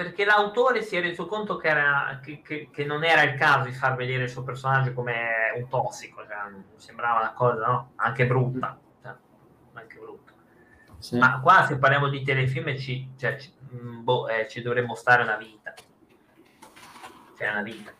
perché 0.00 0.24
l'autore 0.24 0.80
si 0.80 0.96
è 0.96 1.02
reso 1.02 1.26
conto 1.26 1.58
che, 1.58 1.68
era, 1.68 2.20
che, 2.22 2.40
che, 2.40 2.70
che, 2.72 2.84
non 2.86 3.04
era 3.04 3.22
il 3.22 3.34
caso 3.34 3.68
di 3.68 3.74
far 3.74 3.96
vedere 3.96 4.22
il 4.22 4.30
suo 4.30 4.42
personaggio 4.42 4.94
come 4.94 5.12
un 5.56 5.68
tossico, 5.68 6.22
cioè, 6.22 6.38
sembrava 6.76 7.20
una 7.20 7.32
cosa 7.34 7.66
no? 7.66 7.92
anche 7.96 8.26
brutta. 8.26 8.80
Cioè, 9.02 9.12
anche 9.74 9.98
brutta. 9.98 10.32
Sì. 10.96 11.18
Ma 11.18 11.38
qua 11.40 11.66
se 11.66 11.76
parliamo 11.76 12.08
di 12.08 12.22
telefilm 12.22 12.78
ci, 12.78 13.10
cioè, 13.18 13.36
ci, 13.36 13.52
mm, 13.74 14.02
boh, 14.02 14.26
eh, 14.28 14.48
ci 14.48 14.62
dovremmo 14.62 14.94
stare 14.94 15.22
una 15.22 15.36
vita. 15.36 15.74
Cioè 17.36 17.50
una 17.50 17.62
vita. 17.62 17.92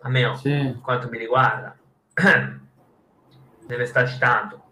Almeno 0.00 0.36
sì. 0.36 0.78
quanto 0.80 1.10
mi 1.10 1.18
riguarda. 1.18 1.76
Deve 3.66 3.84
starci 3.84 4.16
tanto. 4.16 4.62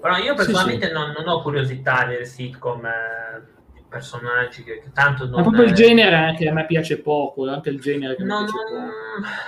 Però 0.00 0.16
io 0.16 0.34
personalmente 0.34 0.88
sì, 0.88 0.92
non, 0.92 1.14
non, 1.16 1.28
ho 1.28 1.40
curiosità 1.40 2.04
vedere 2.04 2.24
sitcom. 2.24 2.84
Eh, 2.84 3.58
personaggi 3.90 4.62
che, 4.62 4.78
che 4.78 4.90
tanto 4.94 5.24
non... 5.26 5.34
Ma 5.34 5.42
proprio 5.42 5.64
il 5.64 5.74
genere 5.74 6.34
che 6.38 6.48
a 6.48 6.52
me 6.52 6.64
piace 6.64 7.00
poco, 7.00 7.46
anche 7.50 7.68
il 7.68 7.80
genere 7.80 8.16
che 8.16 8.22
non, 8.22 8.46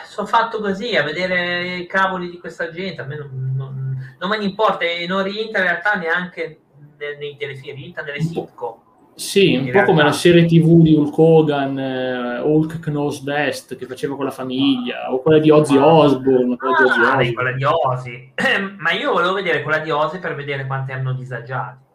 Sono 0.05 0.27
fatto 0.27 0.61
così, 0.61 0.95
a 0.97 1.03
vedere 1.03 1.77
i 1.77 1.87
cavoli 1.87 2.29
di 2.29 2.39
questa 2.39 2.71
gente, 2.71 3.01
a 3.01 3.07
me 3.07 3.17
non, 3.17 3.53
non, 3.57 4.15
non 4.19 4.29
me 4.29 4.37
ne 4.37 4.45
importa 4.45 4.85
e 4.85 5.07
non 5.07 5.23
rientra 5.23 5.61
in 5.61 5.69
realtà 5.69 5.95
neanche 5.95 6.61
nei, 6.99 7.17
nei 7.17 7.37
telefilm, 7.39 7.77
rientra 7.77 8.03
nelle 8.03 8.21
sitcom. 8.21 8.81
Sì, 9.15 9.55
un 9.57 9.71
po' 9.71 9.85
come 9.85 10.03
la 10.03 10.13
serie 10.13 10.47
tv 10.47 10.81
di 10.81 10.95
Hulk 10.95 11.17
Hogan, 11.17 11.79
eh, 11.79 12.41
Hulk 12.41 12.81
Knows 12.81 13.21
Best, 13.21 13.77
che 13.77 13.87
faceva 13.87 14.17
con 14.17 14.25
la 14.25 14.31
famiglia, 14.31 15.13
o 15.13 15.21
quella 15.21 15.39
di 15.39 15.51
Ozzy 15.51 15.77
Osbourne. 15.77 16.57
Quella, 16.57 16.75
ah, 16.75 16.83
di, 16.83 16.89
Ozzy 16.89 17.01
Osbourne. 17.01 17.33
quella 17.35 17.53
di 17.53 17.65
Ozzy. 17.65 18.33
Ma 18.79 18.93
io 18.93 19.13
volevo 19.13 19.35
vedere 19.35 19.63
quella 19.63 19.79
di 19.79 19.91
Ozzy 19.91 20.19
per 20.19 20.35
vedere 20.35 20.67
quanti 20.67 20.93
erano 20.93 21.13
disagiati. 21.13 21.91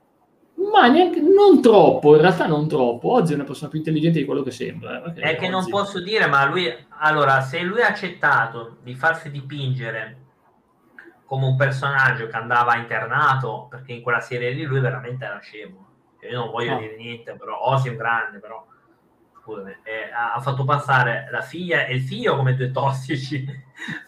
Ma 0.57 0.87
neanche, 0.87 1.21
non 1.21 1.61
troppo, 1.61 2.15
in 2.15 2.21
realtà 2.21 2.47
non 2.47 2.67
troppo. 2.67 3.11
Oggi 3.11 3.31
è 3.31 3.35
una 3.35 3.43
persona 3.43 3.69
più 3.69 3.79
intelligente 3.79 4.19
di 4.19 4.25
quello 4.25 4.41
che 4.41 4.51
sembra. 4.51 5.13
Eh. 5.13 5.21
È 5.21 5.35
che 5.35 5.49
non 5.49 5.67
posso 5.67 6.01
dire, 6.01 6.27
ma 6.27 6.45
lui, 6.45 6.73
allora, 6.99 7.41
se 7.41 7.61
lui 7.61 7.81
ha 7.81 7.87
accettato 7.87 8.77
di 8.81 8.95
farsi 8.95 9.29
dipingere 9.29 10.25
come 11.25 11.45
un 11.45 11.55
personaggio 11.55 12.27
che 12.27 12.35
andava 12.35 12.77
internato, 12.77 13.67
perché 13.69 13.93
in 13.93 14.01
quella 14.01 14.19
serie 14.19 14.51
lì 14.51 14.63
lui 14.63 14.79
veramente 14.79 15.25
era 15.25 15.39
scemo. 15.39 15.85
Cioè, 16.19 16.31
io 16.31 16.39
non 16.39 16.49
voglio 16.49 16.73
no. 16.73 16.79
dire 16.79 16.95
niente, 16.95 17.35
però 17.35 17.75
è 17.75 17.89
un 17.89 17.95
grande, 17.95 18.39
però 18.39 18.65
scusami, 19.41 19.77
eh, 19.83 20.09
ha, 20.11 20.39
fatto 20.41 20.63
passare 20.63 21.27
la 21.31 21.41
figlia 21.41 21.85
e 21.85 21.95
il 21.95 22.01
figlio 22.01 22.35
come 22.35 22.55
due 22.55 22.71
tossici. 22.71 23.45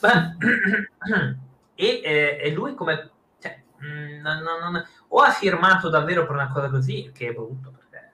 e, 1.75 2.01
eh, 2.03 2.39
e 2.41 2.51
lui 2.51 2.73
come 2.73 3.11
Mm, 3.85 4.21
non, 4.21 4.41
non, 4.41 4.85
o 5.07 5.19
ha 5.19 5.31
firmato 5.31 5.89
davvero 5.89 6.25
per 6.25 6.35
una 6.35 6.49
cosa 6.49 6.69
così, 6.69 7.11
che 7.13 7.29
è 7.29 7.33
brutto, 7.33 7.71
perché 7.71 8.11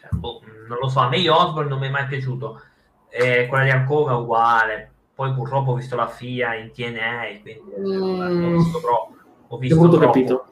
cioè, 0.00 0.08
boh, 0.12 0.40
non 0.66 0.78
lo 0.78 0.88
so, 0.88 1.00
a 1.00 1.08
me 1.08 1.28
Osborne 1.28 1.68
non 1.68 1.78
mi 1.78 1.88
è 1.88 1.90
mai 1.90 2.06
piaciuto, 2.06 2.60
eh, 3.08 3.46
quella 3.46 3.64
di 3.64 3.70
Ancora 3.70 4.16
uguale, 4.16 4.90
poi 5.14 5.34
purtroppo 5.34 5.72
ho 5.72 5.74
visto 5.74 5.94
la 5.94 6.08
FIA 6.08 6.54
in 6.54 6.72
TNA, 6.72 7.40
quindi 7.42 7.62
mm. 7.78 8.44
ho 8.44 8.56
visto 8.56 8.80
troppo. 8.80 9.16
Ho 9.48 9.58
visto 9.58 9.78
brutto 9.78 9.98
troppo, 9.98 10.12
capito. 10.12 10.46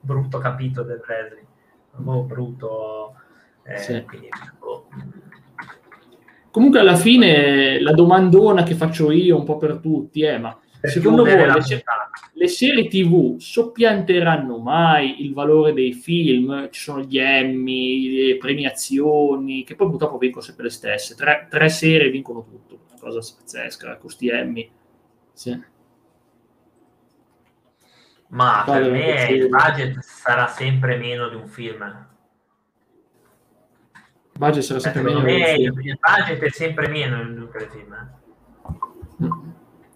Brutto 0.00 0.38
capito 0.38 0.82
del 0.82 1.02
wrestling, 1.06 2.26
brutto. 2.26 3.14
Eh, 3.62 3.78
sì. 3.78 4.02
quindi, 4.04 4.28
boh. 4.58 4.86
Comunque 6.50 6.78
alla 6.78 6.96
fine 6.96 7.80
la 7.80 7.92
domandona 7.92 8.62
che 8.62 8.74
faccio 8.74 9.10
io 9.10 9.36
un 9.36 9.44
po' 9.44 9.56
per 9.56 9.78
tutti 9.78 10.22
è 10.22 10.38
ma 10.38 10.50
per 10.50 10.63
secondo 10.88 11.24
voi 11.24 11.36
le, 11.36 11.82
le, 12.32 12.48
serie 12.48 12.88
tv 12.88 13.38
soppianteranno 13.38 14.58
mai 14.58 15.24
il 15.24 15.32
valore 15.32 15.72
dei 15.72 15.92
film? 15.92 16.68
Ci 16.70 16.80
sono 16.80 17.00
gli 17.00 17.18
Emmy, 17.18 18.26
le 18.26 18.36
premiazioni, 18.36 19.64
che 19.64 19.76
poi 19.76 19.88
purtroppo 19.88 20.18
vincono 20.18 20.42
sempre 20.42 20.64
le 20.64 20.70
stesse. 20.70 21.14
Tre, 21.14 21.46
tre 21.48 21.68
serie 21.68 22.10
vincono 22.10 22.44
tutto, 22.44 22.80
una 22.90 23.00
cosa 23.00 23.34
pazzesca, 23.36 23.96
questi 23.96 24.28
Emmy. 24.28 24.70
Sì. 25.32 25.62
Ma 28.28 28.62
per 28.66 28.90
me 28.90 29.26
il 29.30 29.48
budget 29.48 29.98
sarà 30.00 30.48
sempre 30.48 30.96
meno 30.96 31.28
di 31.28 31.36
un 31.36 31.46
film. 31.46 31.82
Il 34.32 34.38
budget 34.38 34.62
sarà 34.62 34.80
sempre 34.80 35.02
meno 35.02 35.20
di 35.20 35.32
un 35.32 35.54
film. 35.54 35.80
Il 35.80 35.98
budget 36.00 36.42
è 36.42 36.50
sempre 36.50 36.88
meno 36.88 37.24
di 37.24 37.38
un 37.38 37.48
film. 37.70 38.22
Mm. 39.22 39.53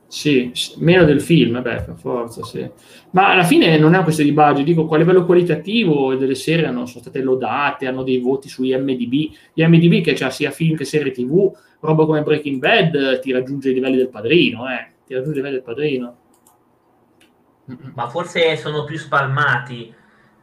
Sì, 0.09 0.51
meno 0.79 1.05
del 1.05 1.21
film, 1.21 1.61
beh, 1.61 1.83
per 1.83 1.95
forza, 1.99 2.43
sì. 2.43 2.67
Ma 3.11 3.29
alla 3.31 3.45
fine 3.45 3.77
non 3.77 3.93
è 3.93 3.97
una 3.97 4.03
questione 4.05 4.31
di 4.31 4.35
budget, 4.35 4.65
dico, 4.65 4.89
a 4.89 4.97
livello 4.97 5.27
qualitativo 5.27 6.15
delle 6.15 6.35
serie 6.35 6.65
hanno, 6.65 6.87
sono 6.87 7.03
state 7.03 7.21
lodate, 7.21 7.87
hanno 7.87 8.03
dei 8.03 8.19
voti 8.19 8.49
su 8.49 8.65
IMDB. 8.65 9.35
IMDB 9.53 10.03
che 10.03 10.15
c'ha 10.15 10.31
sia 10.31 10.51
film 10.51 10.77
che 10.77 10.87
serie 10.87 11.13
TV, 11.13 11.55
roba 11.81 12.07
come 12.07 12.23
Breaking 12.23 12.59
Bad 12.59 13.21
ti 13.21 13.33
raggiunge 13.33 13.71
i 13.71 13.75
livelli 13.75 13.97
del 13.97 14.09
padrino, 14.09 14.67
eh, 14.71 14.93
ti 15.07 15.13
raggiunge 15.13 15.41
i 15.41 15.43
livelli 15.43 15.57
del 15.57 15.65
padrino. 15.65 16.17
Ma 17.95 18.09
forse 18.09 18.57
sono 18.57 18.85
più 18.85 18.97
spalmati, 18.97 19.95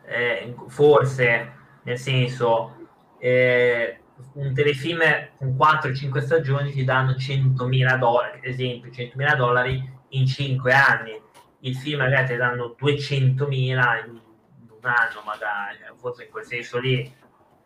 eh, 0.05 0.53
forse, 0.68 1.51
nel 1.84 1.97
senso... 1.97 2.72
Eh, 3.18 3.99
un 4.34 4.53
telefilm 4.53 5.01
con 5.38 5.55
4-5 5.55 6.20
stagioni 6.20 6.72
ti 6.72 6.84
danno 6.84 7.11
100.000 7.11 7.97
dollari, 7.97 8.38
ad 8.38 8.45
esempio 8.45 8.91
100.000 8.91 9.36
dollari 9.36 9.93
in 10.09 10.26
5 10.26 10.74
anni. 10.74 11.22
Il 11.59 11.76
film 11.76 11.99
magari 11.99 12.28
ti 12.28 12.36
danno 12.36 12.76
200.000 12.80 13.49
in 13.57 13.76
un 13.76 14.80
anno, 14.82 15.22
magari, 15.26 15.78
forse 15.97 16.26
in 16.26 16.30
quel 16.30 16.45
senso 16.45 16.80
lì. 16.80 17.13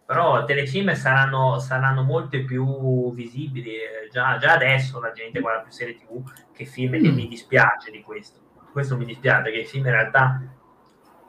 Però 0.05 0.41
i 0.41 0.45
telefilm 0.45 0.93
saranno, 0.93 1.59
saranno 1.59 2.01
molto 2.03 2.43
più 2.43 3.13
visibili. 3.13 3.73
Già, 4.11 4.37
già, 4.37 4.53
adesso 4.53 4.99
la 4.99 5.11
gente 5.11 5.39
guarda 5.39 5.61
più 5.61 5.71
serie 5.71 5.97
TV 5.97 6.23
che 6.51 6.65
film 6.65 6.95
mm. 6.95 7.05
e 7.05 7.09
mi 7.11 7.27
dispiace 7.27 7.91
di 7.91 8.01
questo. 8.01 8.39
Questo 8.71 8.97
mi 8.97 9.05
dispiace, 9.05 9.51
che 9.51 9.59
i 9.59 9.65
film 9.65 9.85
in 9.85 9.91
realtà 9.91 10.41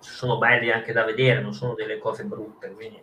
sono 0.01 0.39
belli 0.39 0.71
anche 0.71 0.93
da 0.93 1.05
vedere, 1.05 1.41
non 1.41 1.53
sono 1.53 1.75
delle 1.75 1.99
cose 1.99 2.25
brutte. 2.25 2.73
Quindi... 2.75 3.01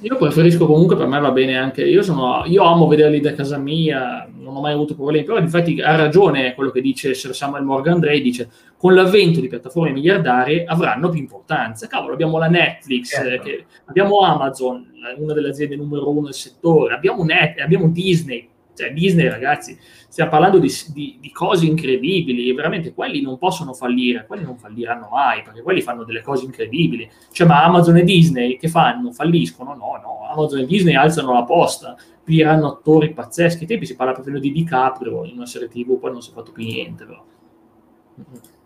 Io 0.00 0.16
preferisco 0.16 0.66
comunque, 0.66 0.96
per 0.96 1.06
me 1.06 1.20
va 1.20 1.30
bene 1.30 1.56
anche, 1.56 1.84
io, 1.84 2.02
sono, 2.02 2.42
io 2.46 2.64
amo 2.64 2.86
vederli 2.86 3.20
da 3.20 3.34
casa 3.34 3.56
mia, 3.56 4.28
non 4.32 4.56
ho 4.56 4.60
mai 4.60 4.72
avuto 4.72 4.94
problemi, 4.94 5.24
però 5.24 5.38
infatti 5.38 5.80
ha 5.80 5.96
ragione 5.96 6.54
quello 6.54 6.70
che 6.70 6.80
dice 6.80 7.14
Sir 7.14 7.34
Samuel 7.34 7.64
Morgan 7.64 8.00
Gray, 8.00 8.20
dice 8.20 8.48
con 8.76 8.94
l'avvento 8.94 9.40
di 9.40 9.48
piattaforme 9.48 9.92
miliardarie 9.92 10.64
avranno 10.64 11.08
più 11.08 11.20
importanza. 11.20 11.86
Cavolo, 11.86 12.14
abbiamo 12.14 12.38
la 12.38 12.48
Netflix, 12.48 13.10
certo. 13.10 13.44
che, 13.44 13.64
abbiamo 13.86 14.20
Amazon, 14.20 14.86
una 15.16 15.32
delle 15.32 15.50
aziende 15.50 15.76
numero 15.76 16.08
uno 16.10 16.26
del 16.26 16.34
settore, 16.34 16.94
abbiamo, 16.94 17.24
Net, 17.24 17.60
abbiamo 17.60 17.88
Disney, 17.88 18.48
cioè 18.80 18.92
Disney 18.92 19.28
ragazzi, 19.28 19.78
stiamo 20.08 20.30
parlando 20.30 20.58
di, 20.58 20.72
di, 20.88 21.18
di, 21.20 21.30
cose 21.30 21.66
incredibili 21.66 22.52
veramente 22.54 22.94
quelli 22.94 23.20
non 23.20 23.36
possono 23.36 23.74
fallire, 23.74 24.24
quelli 24.26 24.44
non 24.44 24.56
falliranno 24.56 25.08
mai 25.10 25.42
perché 25.42 25.60
quelli 25.60 25.82
fanno 25.82 26.04
delle 26.04 26.22
cose 26.22 26.46
incredibili. 26.46 27.10
Cioè, 27.30 27.46
ma 27.46 27.62
Amazon 27.64 27.98
e 27.98 28.04
Disney 28.04 28.56
che 28.56 28.68
fanno? 28.68 29.12
Falliscono? 29.12 29.74
No, 29.74 30.00
no, 30.02 30.28
Amazon 30.30 30.60
e 30.60 30.66
Disney 30.66 30.94
alzano 30.94 31.34
la 31.34 31.44
posta, 31.44 31.96
pigliano 32.24 32.68
attori 32.68 33.12
pazzeschi. 33.12 33.62
Ai 33.62 33.68
tempi 33.68 33.86
si 33.86 33.96
parla 33.96 34.12
proprio 34.12 34.40
di 34.40 34.50
DiCaprio 34.50 35.24
in 35.24 35.36
una 35.36 35.46
serie 35.46 35.68
TV, 35.68 35.98
poi 35.98 36.12
non 36.12 36.22
si 36.22 36.30
è 36.30 36.32
fatto 36.32 36.52
più 36.52 36.64
niente. 36.64 37.04
Però. 37.04 37.22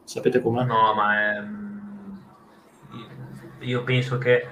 Sapete 0.05 0.41
com'è? 0.41 0.65
No, 0.65 0.95
ma 0.95 1.15
è... 1.19 1.43
io 3.61 3.83
penso 3.83 4.19
che 4.19 4.47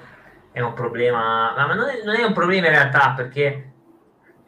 è 0.51 0.61
un 0.61 0.75
problema, 0.75 1.55
ma 1.57 1.75
non 1.75 1.89
è, 1.89 2.05
non 2.05 2.17
è 2.17 2.25
un 2.25 2.33
problema 2.33 2.67
in 2.67 2.73
realtà 2.73 3.15
perché 3.17 3.72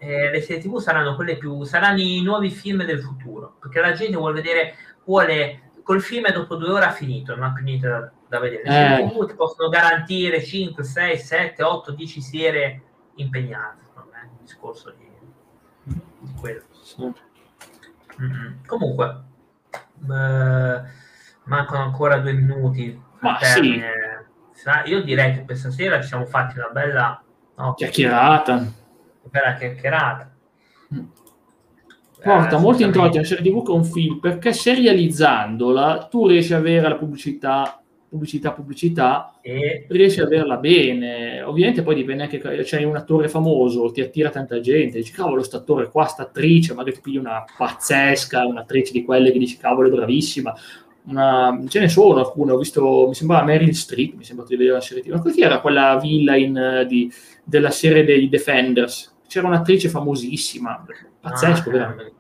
eh, 0.05 0.31
le 0.31 0.41
serie 0.43 0.63
tv 0.63 0.79
saranno 0.79 1.15
quelle 1.15 1.39
più 1.39 1.65
saranno 1.65 2.01
i 2.01 2.23
nuovi 2.23 2.51
film 2.51 2.85
del 2.85 3.01
futuro 3.01 3.57
perché 3.59 3.81
la 3.81 3.93
gente 3.93 4.17
vuole 4.17 4.35
vedere 4.35 4.75
vuole 5.05 5.71
col 5.83 6.03
film 6.03 6.31
dopo 6.31 6.57
due 6.57 6.71
ore 6.71 6.85
ha 6.85 6.91
finito 6.91 7.35
non 7.35 7.45
ha 7.45 7.53
più 7.53 7.65
niente 7.65 7.89
da, 7.89 8.11
da 8.29 8.39
vedere 8.39 8.63
le 8.65 8.69
eh. 8.69 8.73
serie 8.73 9.09
tv 9.09 9.27
ti 9.27 9.35
possono 9.35 9.69
garantire 9.71 10.43
5, 10.43 10.85
6, 10.85 11.19
7, 11.19 11.63
8, 11.63 11.93
10 11.93 12.21
serie 12.21 12.83
impegnate 13.15 13.83
non 13.95 14.07
è 14.13 14.25
un 14.25 14.37
discorso 14.41 14.95
di, 14.99 15.09
di 15.85 16.35
quello 16.39 16.63
mm-hmm. 18.21 18.65
comunque 18.67 19.23
eh, 20.03 20.83
mancano 21.45 21.83
ancora 21.83 22.19
due 22.19 22.33
minuti 22.35 23.03
ma 23.21 23.39
sì. 23.41 23.81
io 24.85 25.03
direi 25.03 25.33
che 25.33 25.41
per 25.41 25.57
stasera 25.57 26.01
ci 26.03 26.09
siamo 26.09 26.27
fatti 26.27 26.59
una 26.59 26.69
bella 26.69 27.23
no, 27.57 27.73
chiacchierata 27.73 28.83
bella 29.31 29.55
chiacchierata. 29.55 30.33
Porta 32.25 32.57
eh, 32.57 32.61
molti 32.61 32.83
introiti 32.83 33.19
a 33.19 33.25
serie 33.25 33.45
TV 33.51 33.63
con 33.63 33.85
film 33.85 34.19
perché 34.19 34.55
serializzandola 34.55 36.09
tu 36.11 36.27
riesci 36.27 36.55
ad 36.55 36.61
avere 36.61 36.89
la 36.89 36.97
pubblicità, 36.97 37.83
pubblicità, 38.09 38.53
pubblicità, 38.53 39.39
e... 39.43 39.85
riesci 39.89 40.21
ad 40.21 40.27
averla 40.27 40.57
bene. 40.57 41.43
Ovviamente 41.43 41.83
poi 41.83 41.97
dipende 41.97 42.23
anche, 42.23 42.39
c'è 42.39 42.83
un 42.85 42.97
attore 42.97 43.29
famoso, 43.29 43.91
ti 43.91 44.01
attira 44.01 44.31
tanta 44.31 44.59
gente, 44.61 44.99
dici 44.99 45.13
cavolo, 45.13 45.43
sto 45.43 45.59
attore 45.59 45.91
qua, 45.91 46.07
sta 46.07 46.23
attrice, 46.23 46.73
magari 46.73 46.95
ti 46.95 47.03
pigli 47.03 47.19
una 47.19 47.45
pazzesca, 47.59 48.47
un'attrice 48.47 48.93
di 48.93 49.05
quelle 49.05 49.31
che 49.31 49.39
dici 49.39 49.59
cavolo, 49.59 49.89
è 49.89 49.91
bravissima. 49.91 50.55
Una, 51.07 51.63
ce 51.69 51.81
ne 51.81 51.89
sono 51.89 52.21
alcune, 52.21 52.53
ho 52.53 52.57
visto, 52.57 53.07
mi 53.09 53.15
sembrava 53.15 53.45
Meryl 53.45 53.75
Streep, 53.75 54.15
mi 54.15 54.25
sembra 54.25 54.47
di 54.49 54.57
vedere 54.57 54.77
la 54.77 54.81
serie 54.81 55.03
TV. 55.03 55.11
Ma 55.11 55.21
così 55.21 55.43
era 55.43 55.61
quella 55.61 55.99
villain 56.01 56.81
uh, 56.81 56.87
di, 56.87 57.13
della 57.45 57.71
serie 57.71 58.05
dei 58.05 58.31
Defenders, 58.31 59.14
c'era 59.27 59.47
un'attrice 59.47 59.89
famosissima, 59.89 60.85
pazzesco, 61.21 61.69
ah, 61.69 61.73
veramente. 61.73 62.15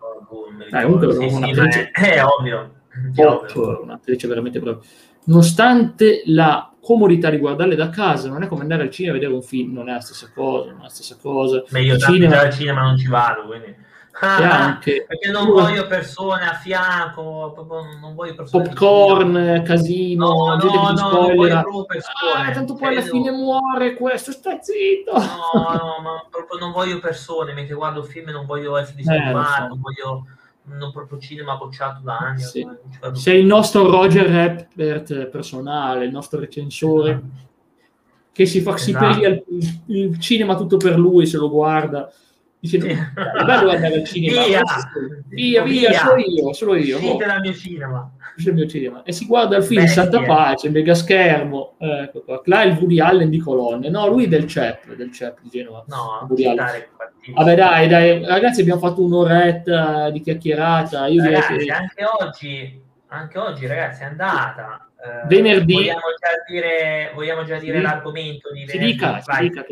Eh, 0.70 0.82
comunque 0.82 1.12
sì, 1.12 1.28
sì, 1.28 1.34
un'attrice, 1.34 1.90
è, 1.90 2.14
è 2.14 2.24
ovvio. 2.24 2.72
Top, 3.14 3.78
un'attrice 3.82 4.28
veramente 4.28 4.60
brava. 4.60 4.80
Nonostante 5.24 6.22
la 6.26 6.72
comodità 6.80 7.30
di 7.30 7.38
guardarle 7.38 7.74
da 7.74 7.88
casa, 7.88 8.28
non 8.28 8.42
è 8.42 8.46
come 8.46 8.62
andare 8.62 8.82
al 8.82 8.90
cinema 8.90 9.16
a 9.16 9.18
vedere 9.18 9.34
un 9.34 9.42
film, 9.42 9.72
non 9.72 9.88
è 9.88 9.92
la 9.92 10.00
stessa 10.00 10.30
cosa, 10.32 10.70
non 10.70 10.80
è 10.80 10.82
la 10.82 10.88
stessa 10.88 11.16
cosa. 11.20 11.64
Ma 11.70 11.78
io 11.78 11.96
cinema... 11.96 12.40
al 12.40 12.52
cinema 12.52 12.82
non 12.82 12.96
ci 12.96 13.08
vado, 13.08 13.46
quindi 13.46 13.74
Ah, 14.20 14.66
anche, 14.66 15.04
perché 15.08 15.30
non 15.32 15.48
voglio 15.48 15.88
persone 15.88 16.48
a 16.48 16.54
fianco, 16.54 17.52
non 18.00 18.14
voglio 18.14 18.36
persone 18.36 18.68
popcorn, 18.68 19.62
casino, 19.64 20.28
no, 20.28 20.56
gente 20.58 20.76
no, 20.76 20.86
che 20.86 20.92
no, 20.92 20.96
spoilera. 20.96 21.64
Ah, 22.36 22.50
tanto 22.52 22.74
poi 22.74 22.88
alla 22.88 23.02
fine 23.02 23.32
muore 23.32 23.94
questo, 23.94 24.30
sta 24.30 24.60
zitto. 24.60 25.12
No, 25.12 25.72
no, 25.72 26.02
ma 26.02 26.24
proprio 26.30 26.60
non 26.60 26.70
voglio 26.70 27.00
persone, 27.00 27.52
mentre 27.54 27.74
guardo 27.74 28.04
film 28.04 28.30
non 28.30 28.46
voglio 28.46 28.76
essere 28.76 28.98
disturbato, 28.98 29.64
eh, 29.64 29.68
non 29.68 29.80
voglio 29.80 30.26
non 30.66 30.92
proprio 30.92 31.18
cinema 31.18 31.56
bocciato 31.56 32.00
da 32.04 32.16
anni. 32.16 32.40
Sì. 32.40 32.66
Sei 33.14 33.40
il 33.40 33.46
nostro 33.46 33.90
Roger 33.90 34.30
Herbert 34.30 35.26
personale, 35.26 36.04
il 36.04 36.12
nostro 36.12 36.38
recensore. 36.38 37.10
Esatto. 37.10 37.42
Che 38.30 38.46
si 38.46 38.60
fa, 38.60 38.74
esatto. 38.74 39.12
si 39.12 39.20
il, 39.20 39.82
il 39.86 40.20
cinema 40.20 40.56
tutto 40.56 40.76
per 40.76 40.98
lui, 40.98 41.26
se 41.26 41.36
lo 41.36 41.48
guarda 41.50 42.10
Dice, 42.64 42.78
è 42.78 43.44
bello 43.44 43.72
andare 43.72 43.96
al 43.96 44.04
cinema. 44.04 44.42
Via, 44.42 44.62
via, 45.28 45.62
via, 45.62 45.88
via, 45.90 45.92
solo 45.92 46.16
io, 46.16 46.52
solo 46.54 46.74
io. 46.76 46.96
Uscite 46.96 47.24
oh. 47.24 47.26
dal 47.26 47.40
mio 47.40 47.52
cinema. 47.52 48.12
Il 48.38 48.54
mio 48.54 48.66
cinema. 48.66 49.02
E 49.02 49.12
si 49.12 49.26
guarda 49.26 49.58
il 49.58 49.64
film 49.64 49.82
Beh, 49.82 49.88
Santa 49.88 50.18
sì, 50.20 50.24
Pace, 50.24 50.70
mega 50.70 50.94
schermo. 50.94 51.74
Ecco 51.78 52.22
qua. 52.22 52.40
Là 52.46 52.62
è 52.62 52.66
il 52.68 52.78
Woody 52.78 53.00
Allen 53.00 53.28
di 53.28 53.38
colonne. 53.38 53.90
No, 53.90 54.06
lui 54.08 54.28
del 54.28 54.46
CEP, 54.46 54.94
del 54.94 55.12
CEP 55.12 55.42
di 55.42 55.50
Genova. 55.50 55.84
No, 55.88 56.26
Woody 56.26 56.46
Allen. 56.46 56.86
Vabbè 57.34 57.54
dai, 57.54 57.86
dai, 57.86 58.24
ragazzi 58.24 58.62
abbiamo 58.62 58.80
fatto 58.80 59.02
un'oretta 59.02 60.08
di 60.08 60.22
chiacchierata. 60.22 61.06
Io 61.08 61.22
ragazzi, 61.22 61.56
che... 61.56 61.70
anche 61.70 62.04
oggi, 62.18 62.82
anche 63.08 63.38
oggi 63.38 63.66
ragazzi 63.66 64.02
è 64.04 64.06
andata. 64.06 64.88
Eh, 64.96 65.26
venerdì. 65.26 65.74
Vogliamo 65.74 66.00
già 66.18 66.50
dire, 66.50 67.12
vogliamo 67.14 67.44
già 67.44 67.58
dire 67.58 67.82
l'argomento 67.82 68.50
di 68.52 68.64
venerdì. 68.64 68.86
Si 68.86 68.92
dica, 68.92 69.20
si 69.20 69.40
dica, 69.42 69.66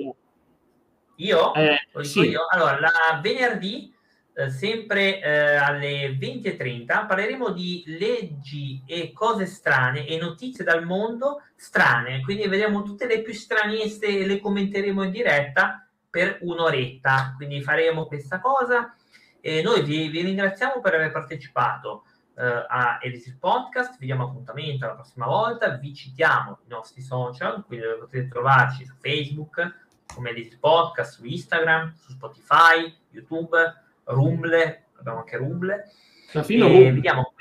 io? 1.17 1.55
Eh, 1.55 1.79
sì. 2.03 2.29
io? 2.29 2.47
Allora, 2.51 2.79
la 2.81 3.21
venerdì, 3.21 3.95
eh, 4.35 4.51
sempre 4.51 5.21
eh, 5.21 5.57
alle 5.57 6.11
20.30, 6.19 7.07
parleremo 7.07 7.51
di 7.51 7.85
leggi 7.87 8.83
e 8.87 9.13
cose 9.13 9.47
strane 9.47 10.07
e 10.07 10.19
notizie 10.19 10.65
dal 10.65 10.85
mondo 10.85 11.43
strane. 11.57 12.21
Quindi 12.23 12.49
vedremo 12.49 12.83
tutte 12.83 13.07
le 13.07 13.23
più 13.23 13.33
straniste 13.33 14.07
e 14.07 14.27
le 14.27 14.41
commenteremo 14.41 15.03
in 15.03 15.11
diretta 15.11 15.87
per 16.09 16.39
un'oretta. 16.43 17.35
Quindi 17.37 17.63
faremo 17.63 18.07
questa 18.07 18.41
cosa. 18.41 18.95
E 19.41 19.61
noi 19.63 19.83
vi, 19.83 20.09
vi 20.09 20.23
ringraziamo 20.23 20.81
per 20.81 20.95
aver 20.95 21.11
partecipato 21.11 22.05
uh, 22.35 22.65
a 22.69 22.99
Elisir 23.03 23.39
Podcast, 23.39 23.99
vi 23.99 24.07
diamo 24.07 24.25
appuntamento 24.25 24.87
la 24.87 24.95
prossima 24.95 25.27
volta, 25.27 25.77
vi 25.77 25.95
citiamo 25.95 26.59
i 26.65 26.69
nostri 26.69 27.03
social, 27.03 27.65
quindi 27.67 27.87
potete 27.99 28.29
trovarci 28.29 28.85
su 28.85 28.95
Facebook, 29.01 29.82
come 30.15 30.31
Edit 30.31 30.59
Podcast, 30.59 31.15
su 31.15 31.25
Instagram, 31.25 31.95
su 31.95 32.13
Spotify, 32.13 32.95
YouTube, 33.11 33.57
Rumble, 34.05 34.89
abbiamo 34.99 35.19
anche 35.19 35.37
Rumble. 35.37 35.91
Perfino 36.31 36.67
E 36.67 36.93
vediamo 36.93 37.33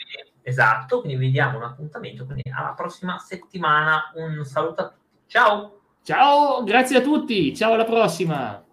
esatto, 0.42 1.02
quindi 1.02 1.18
vediamo 1.18 1.58
un 1.58 1.64
appuntamento. 1.64 2.26
Quindi 2.26 2.44
alla 2.54 2.74
prossima 2.74 3.18
settimana. 3.20 4.12
Un 4.16 4.44
saluto 4.44 4.82
a 4.82 4.88
tutti. 4.90 5.26
Ciao! 5.28 5.80
Ciao, 6.04 6.64
grazie 6.64 6.98
a 6.98 7.02
tutti, 7.02 7.56
ciao 7.56 7.74
alla 7.74 7.86
prossima. 7.86 8.64